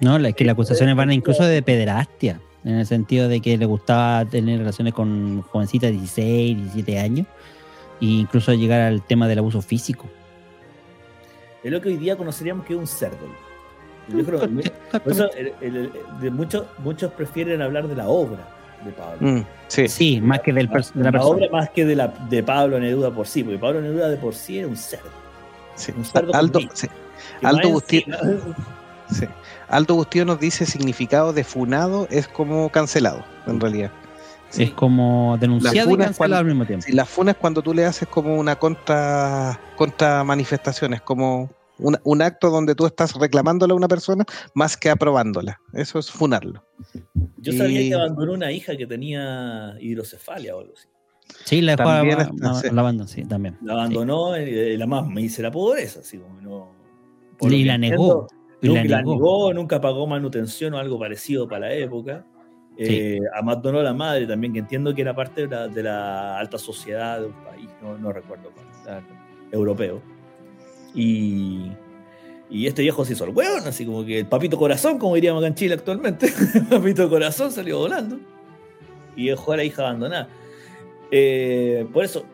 [0.00, 3.56] No, la- es que las acusaciones van incluso de pederastia, en el sentido de que
[3.56, 7.26] le gustaba tener relaciones con jovencitas de 16, 17 años,
[8.00, 10.06] e incluso llegar al tema del abuso físico.
[11.62, 13.16] Es lo que hoy día conoceríamos que es un cerdo.
[14.08, 14.70] Yo creo que-
[15.00, 18.46] por eso el- el- el- de muchos, muchos prefieren hablar de la obra
[18.84, 19.16] de Pablo.
[19.20, 19.88] Mm, sí.
[19.88, 21.24] Sí, más que del de la la persona.
[21.36, 24.34] obra más que de, la, de Pablo Neruda por sí, porque Pablo Neruda de por
[24.34, 25.08] sí era un cerdo.
[25.74, 25.92] sí.
[25.96, 26.76] Un cerdo bico.
[26.76, 26.86] sí,
[28.04, 28.18] encima-
[29.10, 29.26] sí.
[29.68, 33.90] Aldo Bustillo nos dice significado de funado es como cancelado, en realidad.
[34.50, 34.62] Sí.
[34.64, 36.86] Es como denunciado y cancelado cuando- al mismo tiempo.
[36.86, 41.50] Sí, la funa es cuando tú le haces como una contra, contra manifestación, es como
[41.78, 44.24] un, un acto donde tú estás reclamándole a una persona
[44.54, 45.60] más que aprobándola.
[45.72, 46.64] Eso es funarlo.
[47.38, 50.86] Yo sabía que abandonó una hija que tenía hidrocefalia o algo así.
[51.44, 52.68] Sí, la También a- está, a- sí.
[52.72, 53.58] la banda, sí, también.
[53.62, 56.70] La abandonó y la más me dice la pobreza, así como no.
[57.36, 57.56] por Sí.
[57.56, 58.28] Y la negó.
[58.62, 59.14] Nunca la negó.
[59.14, 62.24] negó, nunca pagó manutención o algo parecido para la época.
[62.78, 66.38] Eh, abandonó a la madre también, que entiendo que era parte de la, de la
[66.38, 69.02] alta sociedad de un país, no, no recuerdo cuál,
[69.50, 70.02] europeo.
[70.94, 71.70] Y,
[72.50, 75.40] y este viejo se hizo el hueón, así como que el papito corazón, como diríamos
[75.42, 76.26] acá en Chile actualmente.
[76.54, 78.18] el papito corazón salió volando
[79.16, 80.28] y dejó a la hija abandonada.
[81.10, 82.26] Eh, por eso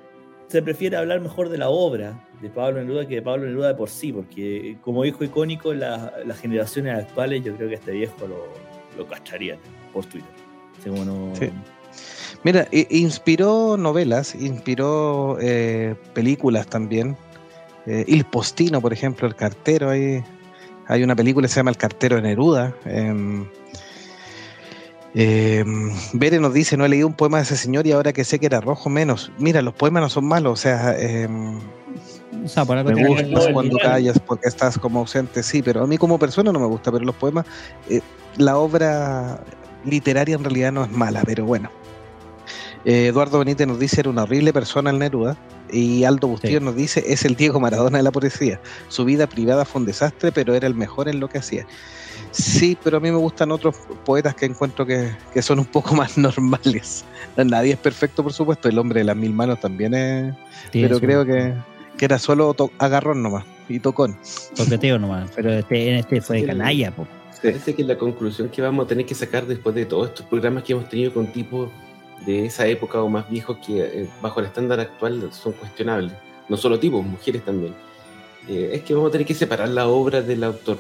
[0.53, 3.75] se prefiere hablar mejor de la obra de Pablo Neruda que de Pablo Neruda de
[3.75, 8.27] por sí, porque como hijo icónico, la- las generaciones actuales, yo creo que este viejo
[8.27, 8.45] lo,
[8.99, 9.59] lo castrarían
[9.93, 10.31] por Twitter.
[10.87, 11.51] Como no- Sí.
[12.45, 17.17] Mira, inspiró novelas, inspiró eh, películas también.
[17.87, 19.91] Eh, Il Postino, por ejemplo, El Cartero.
[19.91, 20.23] Hay,
[20.89, 22.75] hay una película que se llama El Cartero de Neruda.
[22.85, 23.47] em,
[25.15, 28.25] em, Bere nos dice, no he leído un poema de ese señor y ahora que
[28.25, 29.31] sé que era rojo menos.
[29.39, 31.59] Mira, los poemas no son malos, o sea, em,
[32.45, 35.87] O sea, por algo me gustas cuando callas porque estás como ausente, sí, pero a
[35.87, 37.47] mí como persona no me gusta, pero los poemas,
[37.89, 38.01] eh,
[38.37, 39.41] la obra
[39.85, 41.71] literaria en realidad no es mala, pero bueno.
[42.85, 45.37] Eh, Eduardo Benítez nos dice era una horrible persona el Neruda
[45.71, 46.65] y Aldo Bustillo Sí.
[46.65, 48.61] nos dice es el Diego Maradona de la poesía.
[48.89, 51.67] Su vida privada fue un desastre, pero era el mejor en lo que hacía.
[52.33, 55.95] Sí, pero a mí me gustan otros poetas que encuentro que, que son un poco
[55.95, 57.05] más normales.
[57.37, 58.69] Nadie es perfecto, por supuesto.
[58.69, 60.35] El hombre de las mil manos también es,
[60.73, 61.55] pero creo que
[62.03, 64.17] que era solo agarrón nomás y tocón.
[64.57, 65.31] Toqueteo nomás.
[65.37, 66.47] Pero este, en este fue Sí.
[66.47, 67.07] canalla, po.
[67.41, 70.65] Parece que la conclusión que vamos a tener que sacar después de todos estos programas
[70.65, 71.71] que hemos tenido con tipos
[72.27, 76.13] de esa época o más viejos que eh, bajo el estándar actual son cuestionables,
[76.49, 77.75] no solo tipos, mujeres también,
[78.49, 80.79] eh, es que vamos a tener que separar la obra del autor,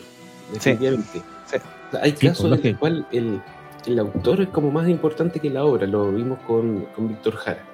[0.53, 1.23] definitivamente.
[1.47, 1.57] Sí.
[1.57, 3.41] O sea, hay Sí, casos pues, en los cuales el,
[3.87, 7.65] el autor es como más importante que la obra, lo vimos con, con Víctor Jara.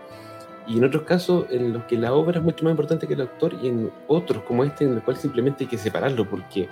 [0.66, 3.22] Y en otros casos en los que la obra es mucho más importante que el
[3.22, 6.68] autor y en otros como este en los cuales simplemente hay que separarlo porque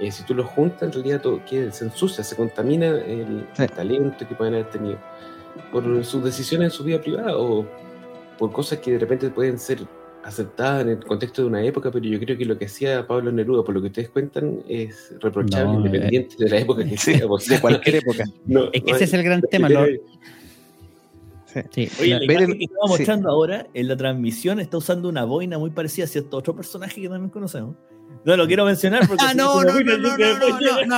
[0.00, 3.66] eh, si tú lo juntas en realidad todo queda- se ensucia, se contamina el Sí.
[3.66, 4.98] talento que pueden haber tenido
[5.72, 7.66] por sus decisiones en su vida privada o
[8.38, 9.80] por cosas que de repente pueden ser
[10.24, 13.30] aceptadas en el contexto de una época, pero yo creo que lo que hacía Pablo
[13.30, 16.96] Neruda, por lo que ustedes cuentan, es reprochable, No, eh, independiente de la época que
[16.96, 17.26] Sí, sea.
[17.56, 18.24] de cualquier época.
[18.46, 19.68] no- Es que no ese es el gran tema.
[19.68, 19.84] lo-
[21.70, 22.88] sí, Oye, la- imagen en- que estaba sí.
[22.88, 27.00] mostrando ahora en la transmisión está usando una boina muy parecida a cierto otro personaje
[27.00, 27.76] que también conocemos.
[28.24, 30.16] No lo quiero mencionar porque Ah, si no, no, no, no,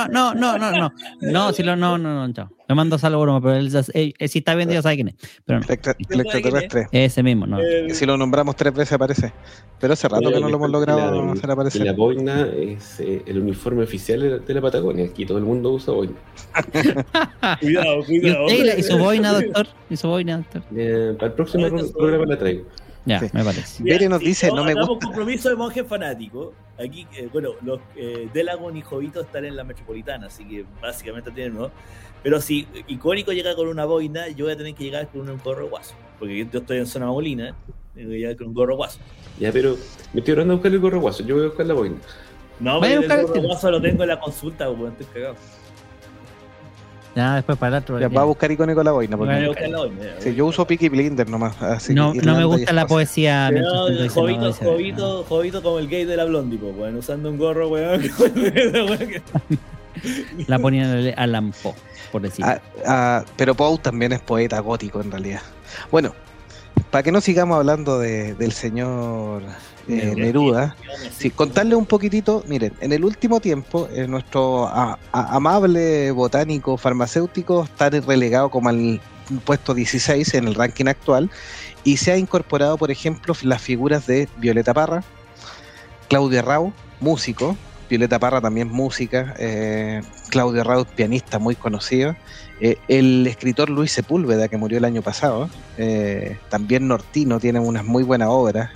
[0.07, 0.91] no, no, no, no, no, no,
[1.21, 2.49] no, si lo, no, no, no, chao.
[2.69, 3.71] Le mando saludos, broma, pero él,
[4.29, 5.15] sí está viendo, ya sabe quién es.
[5.45, 6.87] Pero no, el extraterrestre.
[6.91, 7.59] ese mismo, no.
[7.59, 9.33] Eh, si lo nombramos tres veces aparece.
[9.79, 11.85] Pero hace rato que no lo hemos logrado la- hacer aparecer.
[11.85, 15.05] la boina es eh, el uniforme oficial de la, Patagonia.
[15.05, 16.13] Aquí todo el mundo usa boina.
[17.61, 18.47] Cuidado, ¿Y cuidado.
[18.49, 19.67] y, su boina, doctor?
[19.89, 20.63] ¿Y su boina, doctor?
[20.75, 21.67] Eh, para el próximo
[21.97, 22.65] programa la traigo.
[23.07, 23.27] Ya, Sí.
[23.31, 23.83] me parece.
[23.83, 25.05] Bere nos sí, dice, no me gusta.
[25.05, 26.53] compromiso de monje fanático.
[26.77, 31.31] Aquí, eh, bueno, los eh, Delagon y Jovito están en la metropolitana, así que básicamente
[31.31, 31.71] tienen, ¿no?
[32.21, 35.39] Pero si Icónico llega con una boina, yo voy a tener que llegar con un
[35.43, 35.95] gorro guaso.
[36.19, 37.55] Porque yo estoy en zona molina,
[37.95, 38.99] tengo que llegar con un gorro guaso.
[39.39, 39.77] Ya, pero
[40.13, 41.23] me estoy orando a buscar el gorro guaso.
[41.23, 41.95] Yo voy a buscar la boina.
[42.59, 45.35] No, porque el gorro guaso lo tengo en la consulta, weón, estoy cagado.
[47.17, 47.99] Ya, después para el otro.
[47.99, 49.17] Ya, va a buscar icónico la boina.
[49.17, 50.01] porque- Voy a buscar la boina.
[50.19, 51.59] Sí, yo uso Peaky Blinder nomás.
[51.61, 53.49] Así No, no me gusta la poesía.
[53.51, 57.37] Pero, no, Jovito, Jovito, Jovito como el gay de la Blondie, po, weón, usando un
[57.39, 58.03] gorro, weón.
[60.47, 61.73] La ponían a Lampo,
[62.11, 62.45] por decir.
[62.45, 65.41] Ah, ah, pero Poe también es poeta gótico en realidad.
[65.91, 66.13] Bueno,
[66.91, 69.41] para que no sigamos hablando de- del señor
[69.87, 70.75] eh, Neruda,
[71.15, 76.77] sí, contarle un poquitito, miren, en el último tiempo eh, nuestro a- a- amable botánico
[76.77, 78.99] farmacéutico está relegado como al
[79.45, 81.29] puesto 16 en el ranking actual
[81.83, 85.03] y se ha incorporado, por ejemplo, las figuras de Violeta Parra,
[86.09, 87.55] Claudia Rau, músico,
[87.89, 92.15] Violeta Parra también música, eh, Claudia Rau pianista muy conocido,
[92.59, 97.85] eh, el escritor Luis Sepúlveda que murió el año pasado, eh, también nortino, tiene unas
[97.85, 98.71] muy buenas obras,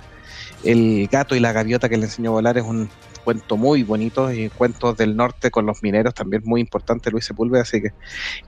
[0.64, 2.88] El gato y la gaviota que le enseñó a volar es un
[3.24, 7.62] cuento muy bonito y cuentos del norte con los mineros también muy importante Luis Sepúlveda,
[7.62, 7.92] así que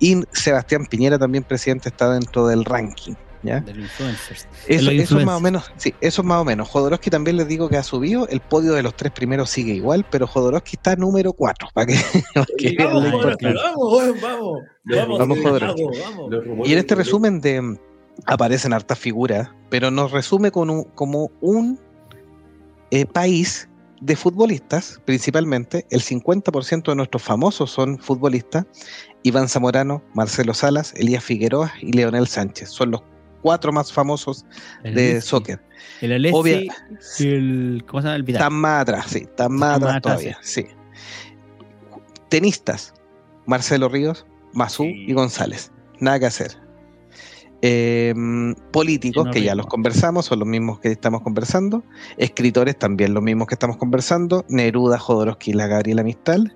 [0.01, 3.15] y Sebastián Piñera también presidente está dentro del ranking,
[3.45, 3.61] ¿ya?
[3.61, 4.49] De los influencers.
[4.67, 6.69] Eso, los eso más o menos, sí, eso es más o menos.
[6.69, 10.05] Jodorowsky también les digo que ha subido, el podio de los tres primeros sigue igual,
[10.11, 11.95] pero Jodorowsky está número cuatro, para que,
[12.35, 14.63] para que Vamos, Vamos, vamos, vamos.
[14.85, 15.83] Vamos, Vamos, Jodorowsky.
[16.03, 17.79] vamos, Y en este de- resumen de
[18.27, 21.79] aparecen hartas figuras, pero nos resume con un- como un
[22.91, 23.69] eh, país
[24.01, 25.87] de futbolistas, principalmente.
[25.91, 28.67] El 50% de nuestros famosos son futbolistas.
[29.23, 32.69] Iván Zamorano, Marcelo Salas, Elías Figueroa y Leonel Sánchez.
[32.71, 33.03] Son los
[33.43, 34.45] cuatro más famosos
[34.83, 35.61] El de Alessi, soccer.
[36.03, 36.63] El Alessi Obvia-
[37.19, 37.85] y el.
[37.87, 38.17] ¿Cómo se llama?
[38.17, 38.43] El Vidal.
[38.43, 40.67] Están más atrás, sí, están más atrás todavía, sí.
[42.29, 42.95] Tenistas,
[43.47, 45.05] Marcelo Ríos, Mazú Sí.
[45.09, 45.71] y González.
[46.01, 46.59] Nada que hacer.
[47.67, 48.13] Eh,
[48.73, 51.83] políticos, no que ya los conversamos, son los mismos que estamos conversando.
[52.19, 54.45] Escritores, también los mismos que estamos conversando.
[54.51, 56.55] Neruda, Jodorowsky y la Gabriela Mistal.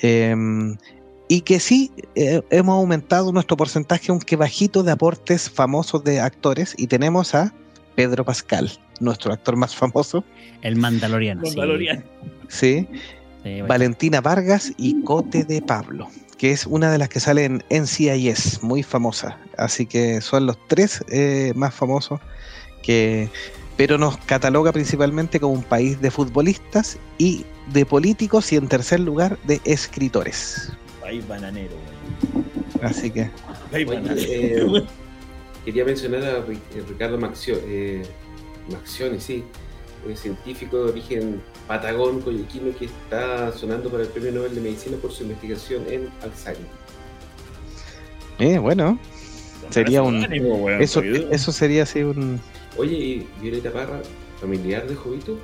[0.00, 0.34] Eh,
[1.28, 6.74] y que sí eh, hemos aumentado nuestro porcentaje, aunque bajito, de aportes famosos de actores.
[6.76, 7.54] Y tenemos a
[7.94, 10.24] Pedro Pascal, nuestro actor más famoso.
[10.62, 11.42] El Mandaloriano.
[11.44, 11.56] sí.
[11.56, 12.04] Mandalorian.
[12.48, 12.88] Sí,
[13.42, 13.66] Sí, bueno.
[13.66, 16.08] Valentina Vargas y Cote de Pablo,
[16.42, 19.38] que es una de las que sale en NCIS, muy famosa.
[19.56, 22.18] Así que son los tres eh, más famosos
[22.82, 23.30] que
[23.76, 28.98] pero nos cataloga principalmente como un país de futbolistas y de políticos y en tercer
[28.98, 30.72] lugar de escritores.
[31.00, 31.76] País bananero.
[32.82, 33.30] Así que
[33.70, 34.78] País Oye, bananero.
[34.78, 34.84] eh,
[35.64, 36.58] quería mencionar a eh,
[36.88, 38.02] Ricardo Maxio, eh,
[38.68, 39.44] Maxioni, sí,
[40.04, 44.96] un científico de origen patagón coyuquino que está sonando para el Premio Nobel de Medicina
[45.00, 46.66] por su investigación en Alzheimer.
[48.38, 48.98] eh, bueno,
[49.70, 52.40] sería un- Ánimo, weón, eso, eso sería así un
[52.78, 54.00] Oye, ¿y Violeta Parra,
[54.40, 55.38] familiar de Jovito?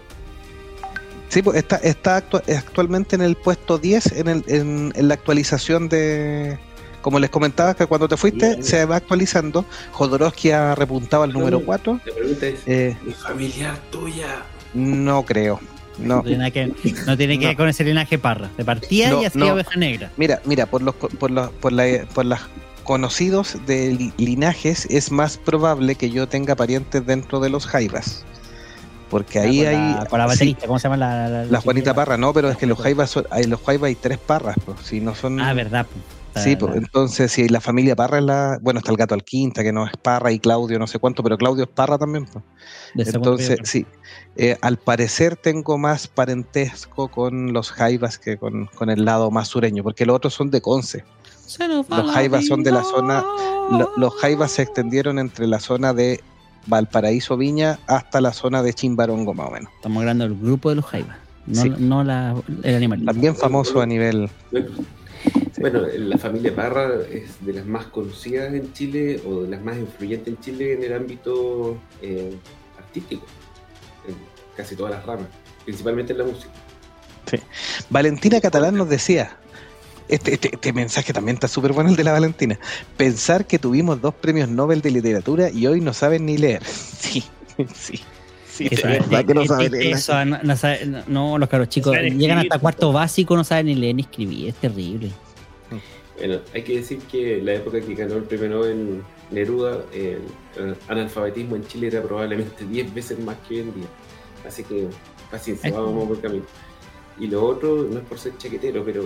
[1.29, 5.15] Sí, pues está, está actua- actualmente en el puesto 10 en, el, en, en la
[5.15, 6.59] actualización de.
[7.03, 8.65] Como les comentaba, que cuando te fuiste Bien.
[8.65, 9.67] se va actualizando.
[9.93, 11.67] Jodorowsky ha repuntado al número No.
[11.67, 12.01] 4.
[12.07, 14.43] La pregunta es, Eh, ¿es familiar tuya?
[14.73, 15.61] No creo.
[15.99, 16.73] No, tiene que,
[17.07, 17.59] no tiene que ver No.
[17.59, 18.51] con ese linaje parra.
[18.57, 19.53] De partida No, y no.
[19.53, 20.11] oveja negra.
[20.17, 22.41] Mira, mira, por los por los por la por las
[22.85, 28.25] conocidos de li- linajes es más probable que yo tenga parientes dentro de los jaivas.
[29.11, 31.61] Porque ahí con hay la, con la sí, baterista, ¿cómo se llama la, la, la
[31.63, 31.95] Juanita?
[31.95, 34.79] Parra, no, pero es que los jaivas son, hay los jaivas hay tres parras, pues,
[34.85, 35.87] si no son Ah, verdad.
[36.43, 39.73] Sí, pues, entonces si la familia Parra es la, bueno, está el gato Alquinta que
[39.73, 42.45] no es Parra y Claudio no sé cuánto, pero Claudio es Parra también, pues.
[42.97, 43.87] Entonces, sí,
[44.37, 49.49] eh, al parecer tengo más parentesco con los jaivas que con, con el lado más
[49.49, 51.05] sureño, porque los otros son de Conce.
[51.89, 53.25] Los jaivas son de la zona-
[53.71, 56.21] Lo- los jaivas se extendieron entre la zona de
[56.67, 59.71] Valparaíso Viña hasta la zona de Chimbarongo, más o menos.
[59.77, 61.17] Estamos hablando del grupo de los jaivas,
[61.47, 61.73] no, Sí.
[61.79, 63.05] no la, el animal.
[63.07, 64.29] También famoso a nivel.
[65.61, 69.77] Bueno, la familia Parra es de las más conocidas en Chile o de las más
[69.77, 72.37] influyentes en Chile en el ámbito eh,
[72.79, 73.27] artístico,
[74.07, 74.15] en
[74.57, 75.27] casi todas las ramas,
[75.65, 76.53] principalmente en la música.
[77.91, 79.37] Valentina Catalán nos decía.
[80.09, 82.59] Este, este, este mensaje también está súper bueno el de la Valentina.
[82.97, 86.63] Pensar que tuvimos dos premios Nobel de literatura y hoy no saben ni leer.
[86.99, 87.25] Sí,
[87.75, 88.01] sí.
[88.59, 89.95] Sí, Eso, de verdad que no saben leer.
[89.97, 93.45] eso, no, no sabe- no, no, los caros chicos llegan escribir, hasta cuarto básico, no
[93.45, 95.11] saben ni leer ni escribir, es terrible.
[96.19, 100.19] Bueno, hay que decir que la época que ganó el premio Nobel Neruda, el,
[100.57, 103.87] el analfabetismo en Chile era probablemente 10 veces más que hoy en día.
[104.47, 104.89] Así que
[105.31, 105.73] paciencia, Ay.
[105.77, 106.45] vamos por camino.
[107.21, 109.03] Y lo otro, no es por ser chaquetero, pero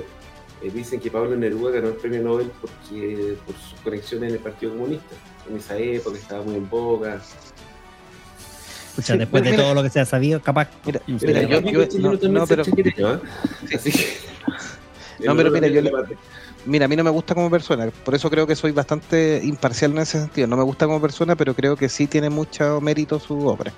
[0.63, 4.41] eh, dicen que Pablo Neruda ganó el premio Nobel porque por sus conexiones en el
[4.41, 5.15] Partido Comunista.
[5.51, 7.21] En esa época estaba muy en boga.
[8.93, 10.69] Escucha, Sí, después de todo lo que se ha sabido, capaz.
[10.85, 13.21] Mira, mira, yo- yo- chileno no, no, pero- ¿eh?
[15.25, 15.93] No, pero mira, yo le-.
[16.67, 19.93] Mira, a mí no me gusta como persona, por eso creo que soy bastante imparcial
[19.93, 20.47] en ese sentido.
[20.47, 23.73] No me gusta como persona, pero creo que sí tiene mucho mérito su obra.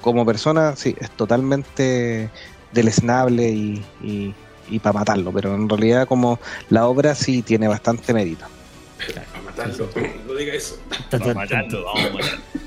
[0.00, 2.30] Como persona, sí, es totalmente
[2.72, 6.40] deleznable y, y, para matarlo, pero en realidad como
[6.70, 8.46] la obra sí tiene bastante mérito.
[8.46, 9.88] A matarlo,
[10.26, 10.76] no diga eso.
[11.10, 12.65] ta, ta, Vamos a ta, matarlo, vamos a matarlo.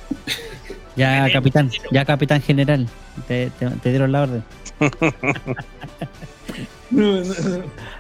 [0.99, 2.87] Ya, capitán, ya, capitán general,
[3.27, 4.43] te, te- te dieron la orden.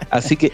[0.09, 0.51] Así que,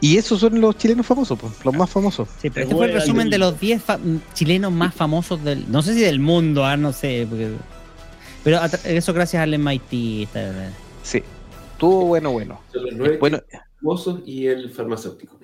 [0.00, 2.28] y esos son los chilenos famosos, pues, los más famosos.
[2.40, 3.98] Sí, pero Te este fue el resumen de los 10 fa-
[4.34, 5.70] chilenos más famosos del.
[5.70, 7.26] No sé si del mundo, ah, no sé.
[7.28, 7.52] porque-
[8.42, 10.24] pero eso gracias al MIT.
[10.24, 10.70] esta-
[11.02, 11.22] Sí,
[11.78, 12.60] tuvo bueno, bueno.
[12.72, 13.40] Son los nueve Bueno,
[13.80, 15.38] famosos y el farmacéutico.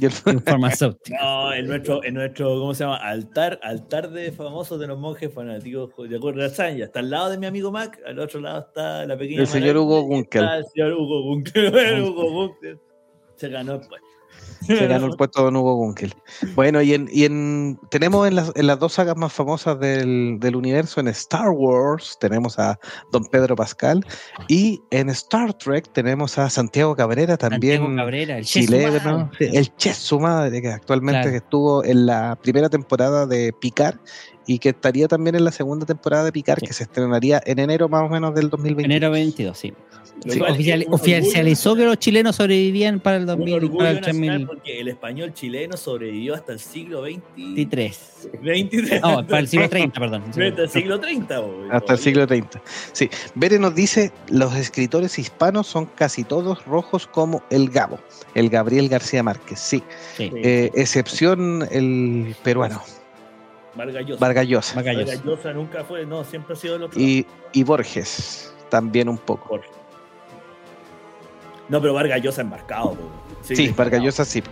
[0.00, 1.16] Y el- un farmacéutico.
[1.20, 2.96] No, en nuestro, en nuestro, ¿cómo se llama?
[2.96, 6.84] Altar, altar de famosos de los monjes fanáticos de acuerdo a Sanya.
[6.84, 9.40] Está al lado de mi amigo Mac, al otro lado está la pequeña.
[9.40, 10.44] El señor Hugo Gunkel.
[10.44, 12.02] El señor Hugo Gunkel.
[12.02, 12.78] Hugo Gunkel.
[13.36, 14.00] Se ganó pues.
[14.66, 16.14] Se ganó el puesto Don Hugo Gunkel.
[16.54, 20.38] Bueno, y en, y en tenemos en las, en las dos sagas más famosas del,
[20.40, 22.78] del universo, en Star Wars tenemos a
[23.12, 24.04] Don Pedro Pascal
[24.48, 29.92] y en Star Trek tenemos a Santiago Cabrera, también Santiago Cabrera, el chileno, el Che
[29.94, 31.36] su madre, que actualmente Claro.
[31.36, 33.96] estuvo en la primera temporada de Picard
[34.46, 36.66] y que estaría también en la segunda temporada de Picard, Sí.
[36.66, 38.84] que se estrenaría en enero más o menos del 2020.
[38.84, 39.72] Enero 22, sí.
[40.26, 44.26] Sí, oficial- oficializó que los chilenos sobrevivían para el Un 2000, orgullo para el nacional
[44.28, 47.20] 3000 porque el español chileno sobrevivió hasta el siglo XX.
[47.36, 48.28] 23.
[48.42, 49.02] 23.
[49.02, 50.22] No, para el siglo 30, perdón.
[50.26, 51.42] Hasta el siglo 30.
[51.70, 52.62] Hasta el siglo 30.
[52.92, 53.10] Sí.
[53.34, 58.00] Bere nos dice, los escritores hispanos son casi todos rojos como el Gabo,
[58.34, 59.60] el Gabriel García Márquez.
[59.60, 59.82] Sí.
[60.16, 62.82] Sí, Eh, excepción el peruano,
[63.76, 64.20] Vargas Llosa.
[64.20, 64.74] Vargas Llosa.
[64.76, 65.06] Vargas Llosa.
[65.06, 66.98] Vargas Llosa nunca fue, no, siempre ha sido el otro.
[66.98, 69.46] Y, y Borges también un poco.
[69.48, 69.68] Jorge.
[71.68, 72.92] No, pero Vargas Llosa embarcado.
[72.92, 73.10] po.
[73.42, 74.42] Sí, Vargas Llosa sí.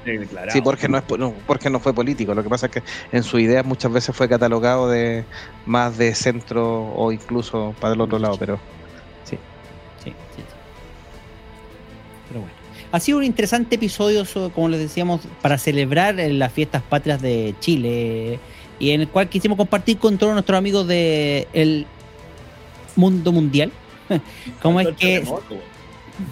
[0.53, 2.35] Sí, Borges no, es, po- no, Borges no fue político.
[2.35, 2.83] Lo que pasa es que
[3.13, 5.25] en su idea muchas veces fue catalogado de
[5.67, 8.59] más de centro o incluso para el otro lado, pero
[9.25, 9.37] Sí,
[10.03, 10.43] sí, sí.
[12.29, 12.55] Pero bueno.
[12.93, 17.55] Ha sido un interesante episodio, so- como les decíamos, para celebrar las fiestas patrias de
[17.61, 18.39] Chile
[18.79, 21.87] y en el cual quisimos compartir con todos nuestros amigos del
[22.97, 23.73] mundo mundial.
[24.63, 25.25] ¿Cómo es que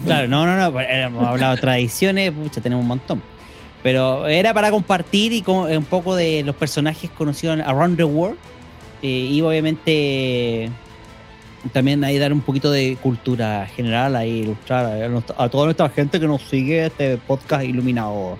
[0.05, 3.21] Claro, no, no, no, hemos hablado de tradiciones, pucha, tenemos un montón.
[3.81, 8.37] Pero era para compartir y con- un poco de los personajes conocidos around the world.
[9.01, 10.69] eh, y obviamente
[11.73, 15.89] también ahí dar un poquito de cultura general, ahí ilustrar a, nuestra- a toda nuestra
[15.89, 18.37] gente que nos sigue este podcast iluminado.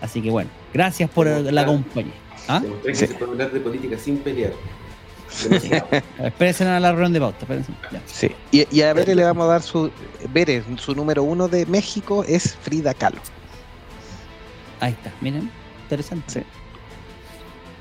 [0.00, 2.12] Así que bueno, gracias por la compañía.
[2.48, 2.58] ¿Ah?
[2.60, 3.06] Demostré que Sí.
[3.06, 4.52] se puede hablar de política sin pelear.
[6.24, 7.46] Espérense a la reunión de pauta.
[8.06, 8.30] sí.
[8.50, 9.90] Y, y a Bere le vamos a dar su.
[10.32, 13.20] Bere, su número uno de México es Frida Kahlo.
[14.80, 15.50] Ahí está, miren,
[15.82, 16.32] interesante.
[16.32, 16.42] Sí.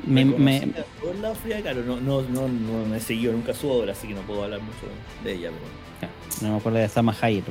[0.05, 0.73] Me- me-
[1.41, 1.84] Frida Kahlo.
[1.84, 4.61] No, no, no, no, no he seguido nunca su obra, así que no puedo hablar
[4.61, 4.77] mucho
[5.23, 5.49] de ella.
[5.99, 6.11] Pero...
[6.41, 7.45] No me acuerdo de Sama Hayek.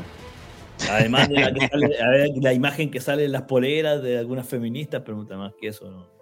[0.91, 4.19] Además de la, que sale- a ver, la imagen que sale en las poleras de
[4.19, 5.91] algunas feministas, pero más que eso.
[5.91, 6.18] No.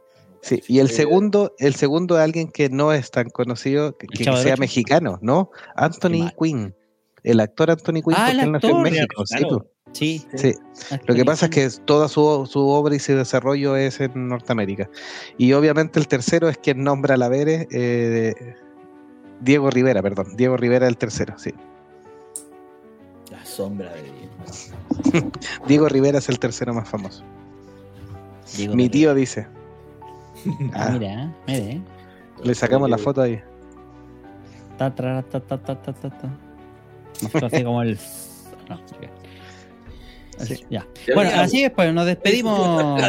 [0.47, 4.57] Sí, y el segundo, el segundo es alguien que no es tan conocido, que, sea
[4.57, 5.51] mexicano, ¿no?
[5.75, 6.31] Anthony.
[6.41, 6.73] Quinn.
[7.25, 8.83] El actor Anthony Quinn, Ah, porque él nació en.
[8.83, 9.27] México.
[9.27, 9.67] Sí, Mexicano.
[9.91, 10.25] Sí.
[10.37, 10.55] Sí.
[11.07, 14.89] Lo que pasa es que toda su, su obra y su desarrollo es en Norteamérica.
[15.37, 18.33] Y obviamente el tercero es quien nombra a la Vere, eh,
[19.41, 20.37] Diego Rivera, perdón.
[20.37, 21.53] Diego Rivera el tercero, sí.
[23.33, 25.31] La sombra de ella.
[25.67, 27.25] Diego Rivera es el tercero más famoso.
[28.57, 28.93] Diego Mi Rivera.
[28.93, 29.56] tío dice.
[30.75, 31.81] Ah, Ah, mira, mire.
[32.43, 33.41] le sacamos la foto ahí.
[34.79, 36.29] Ta, tra, ta, ta, ta, ta, ta, ta.
[37.23, 37.99] Nosotros así como el.
[38.69, 38.81] No.
[40.39, 40.87] Así, ya.
[41.07, 43.03] Ya Bueno, así es, pues nos despedimos.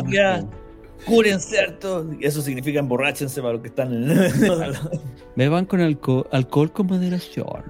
[1.05, 2.05] Cúrense harto.
[2.21, 4.31] Eso significa emborráchense para los que están en.
[5.35, 7.63] Beban con alcohol, alcohol con moderación.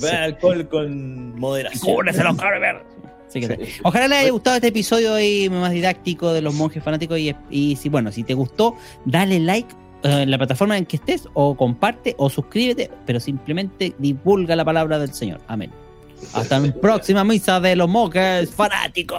[0.00, 1.94] Vean alcohol con moderación.
[1.96, 2.82] Cúrense los cabros.
[3.32, 7.18] Así que, Ojalá les haya gustado este episodio ahí más didáctico de los monjes fanáticos
[7.18, 8.76] y, y si bueno, si te gustó,
[9.06, 13.94] dale like eh, en la plataforma en que estés o comparte o suscríbete, pero simplemente
[13.98, 15.40] divulga la palabra del Señor.
[15.46, 15.70] Amén.
[16.34, 19.18] Hasta la próxima misa de los monjes fanáticos.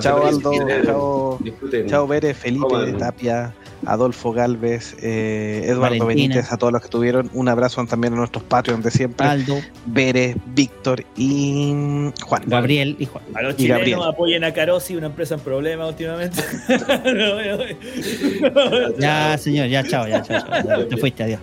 [0.00, 0.52] Chao Aldo,
[0.84, 1.38] chao,
[1.86, 2.92] chao Vere, Felipe.
[2.98, 3.54] Tapia,
[3.86, 6.34] Adolfo Galvez, eh, Eduardo Valentina.
[6.34, 7.30] Benítez, a todos los que estuvieron.
[7.32, 9.26] Un abrazo también a nuestros Patreons de siempre.
[9.26, 12.42] Aldo, Bere, Víctor y Juan.
[12.46, 13.24] Gabriel y Juan.
[13.34, 14.02] A los Y chilenos Gabriel.
[14.02, 16.42] apoyen a Carosi, una empresa en problemas últimamente.
[16.68, 18.50] No, no,
[18.90, 18.98] no.
[18.98, 20.40] Ya, señor, ya, chao, ya, chao.
[20.40, 20.62] chao.
[20.80, 21.40] Ya, te fuiste, adiós.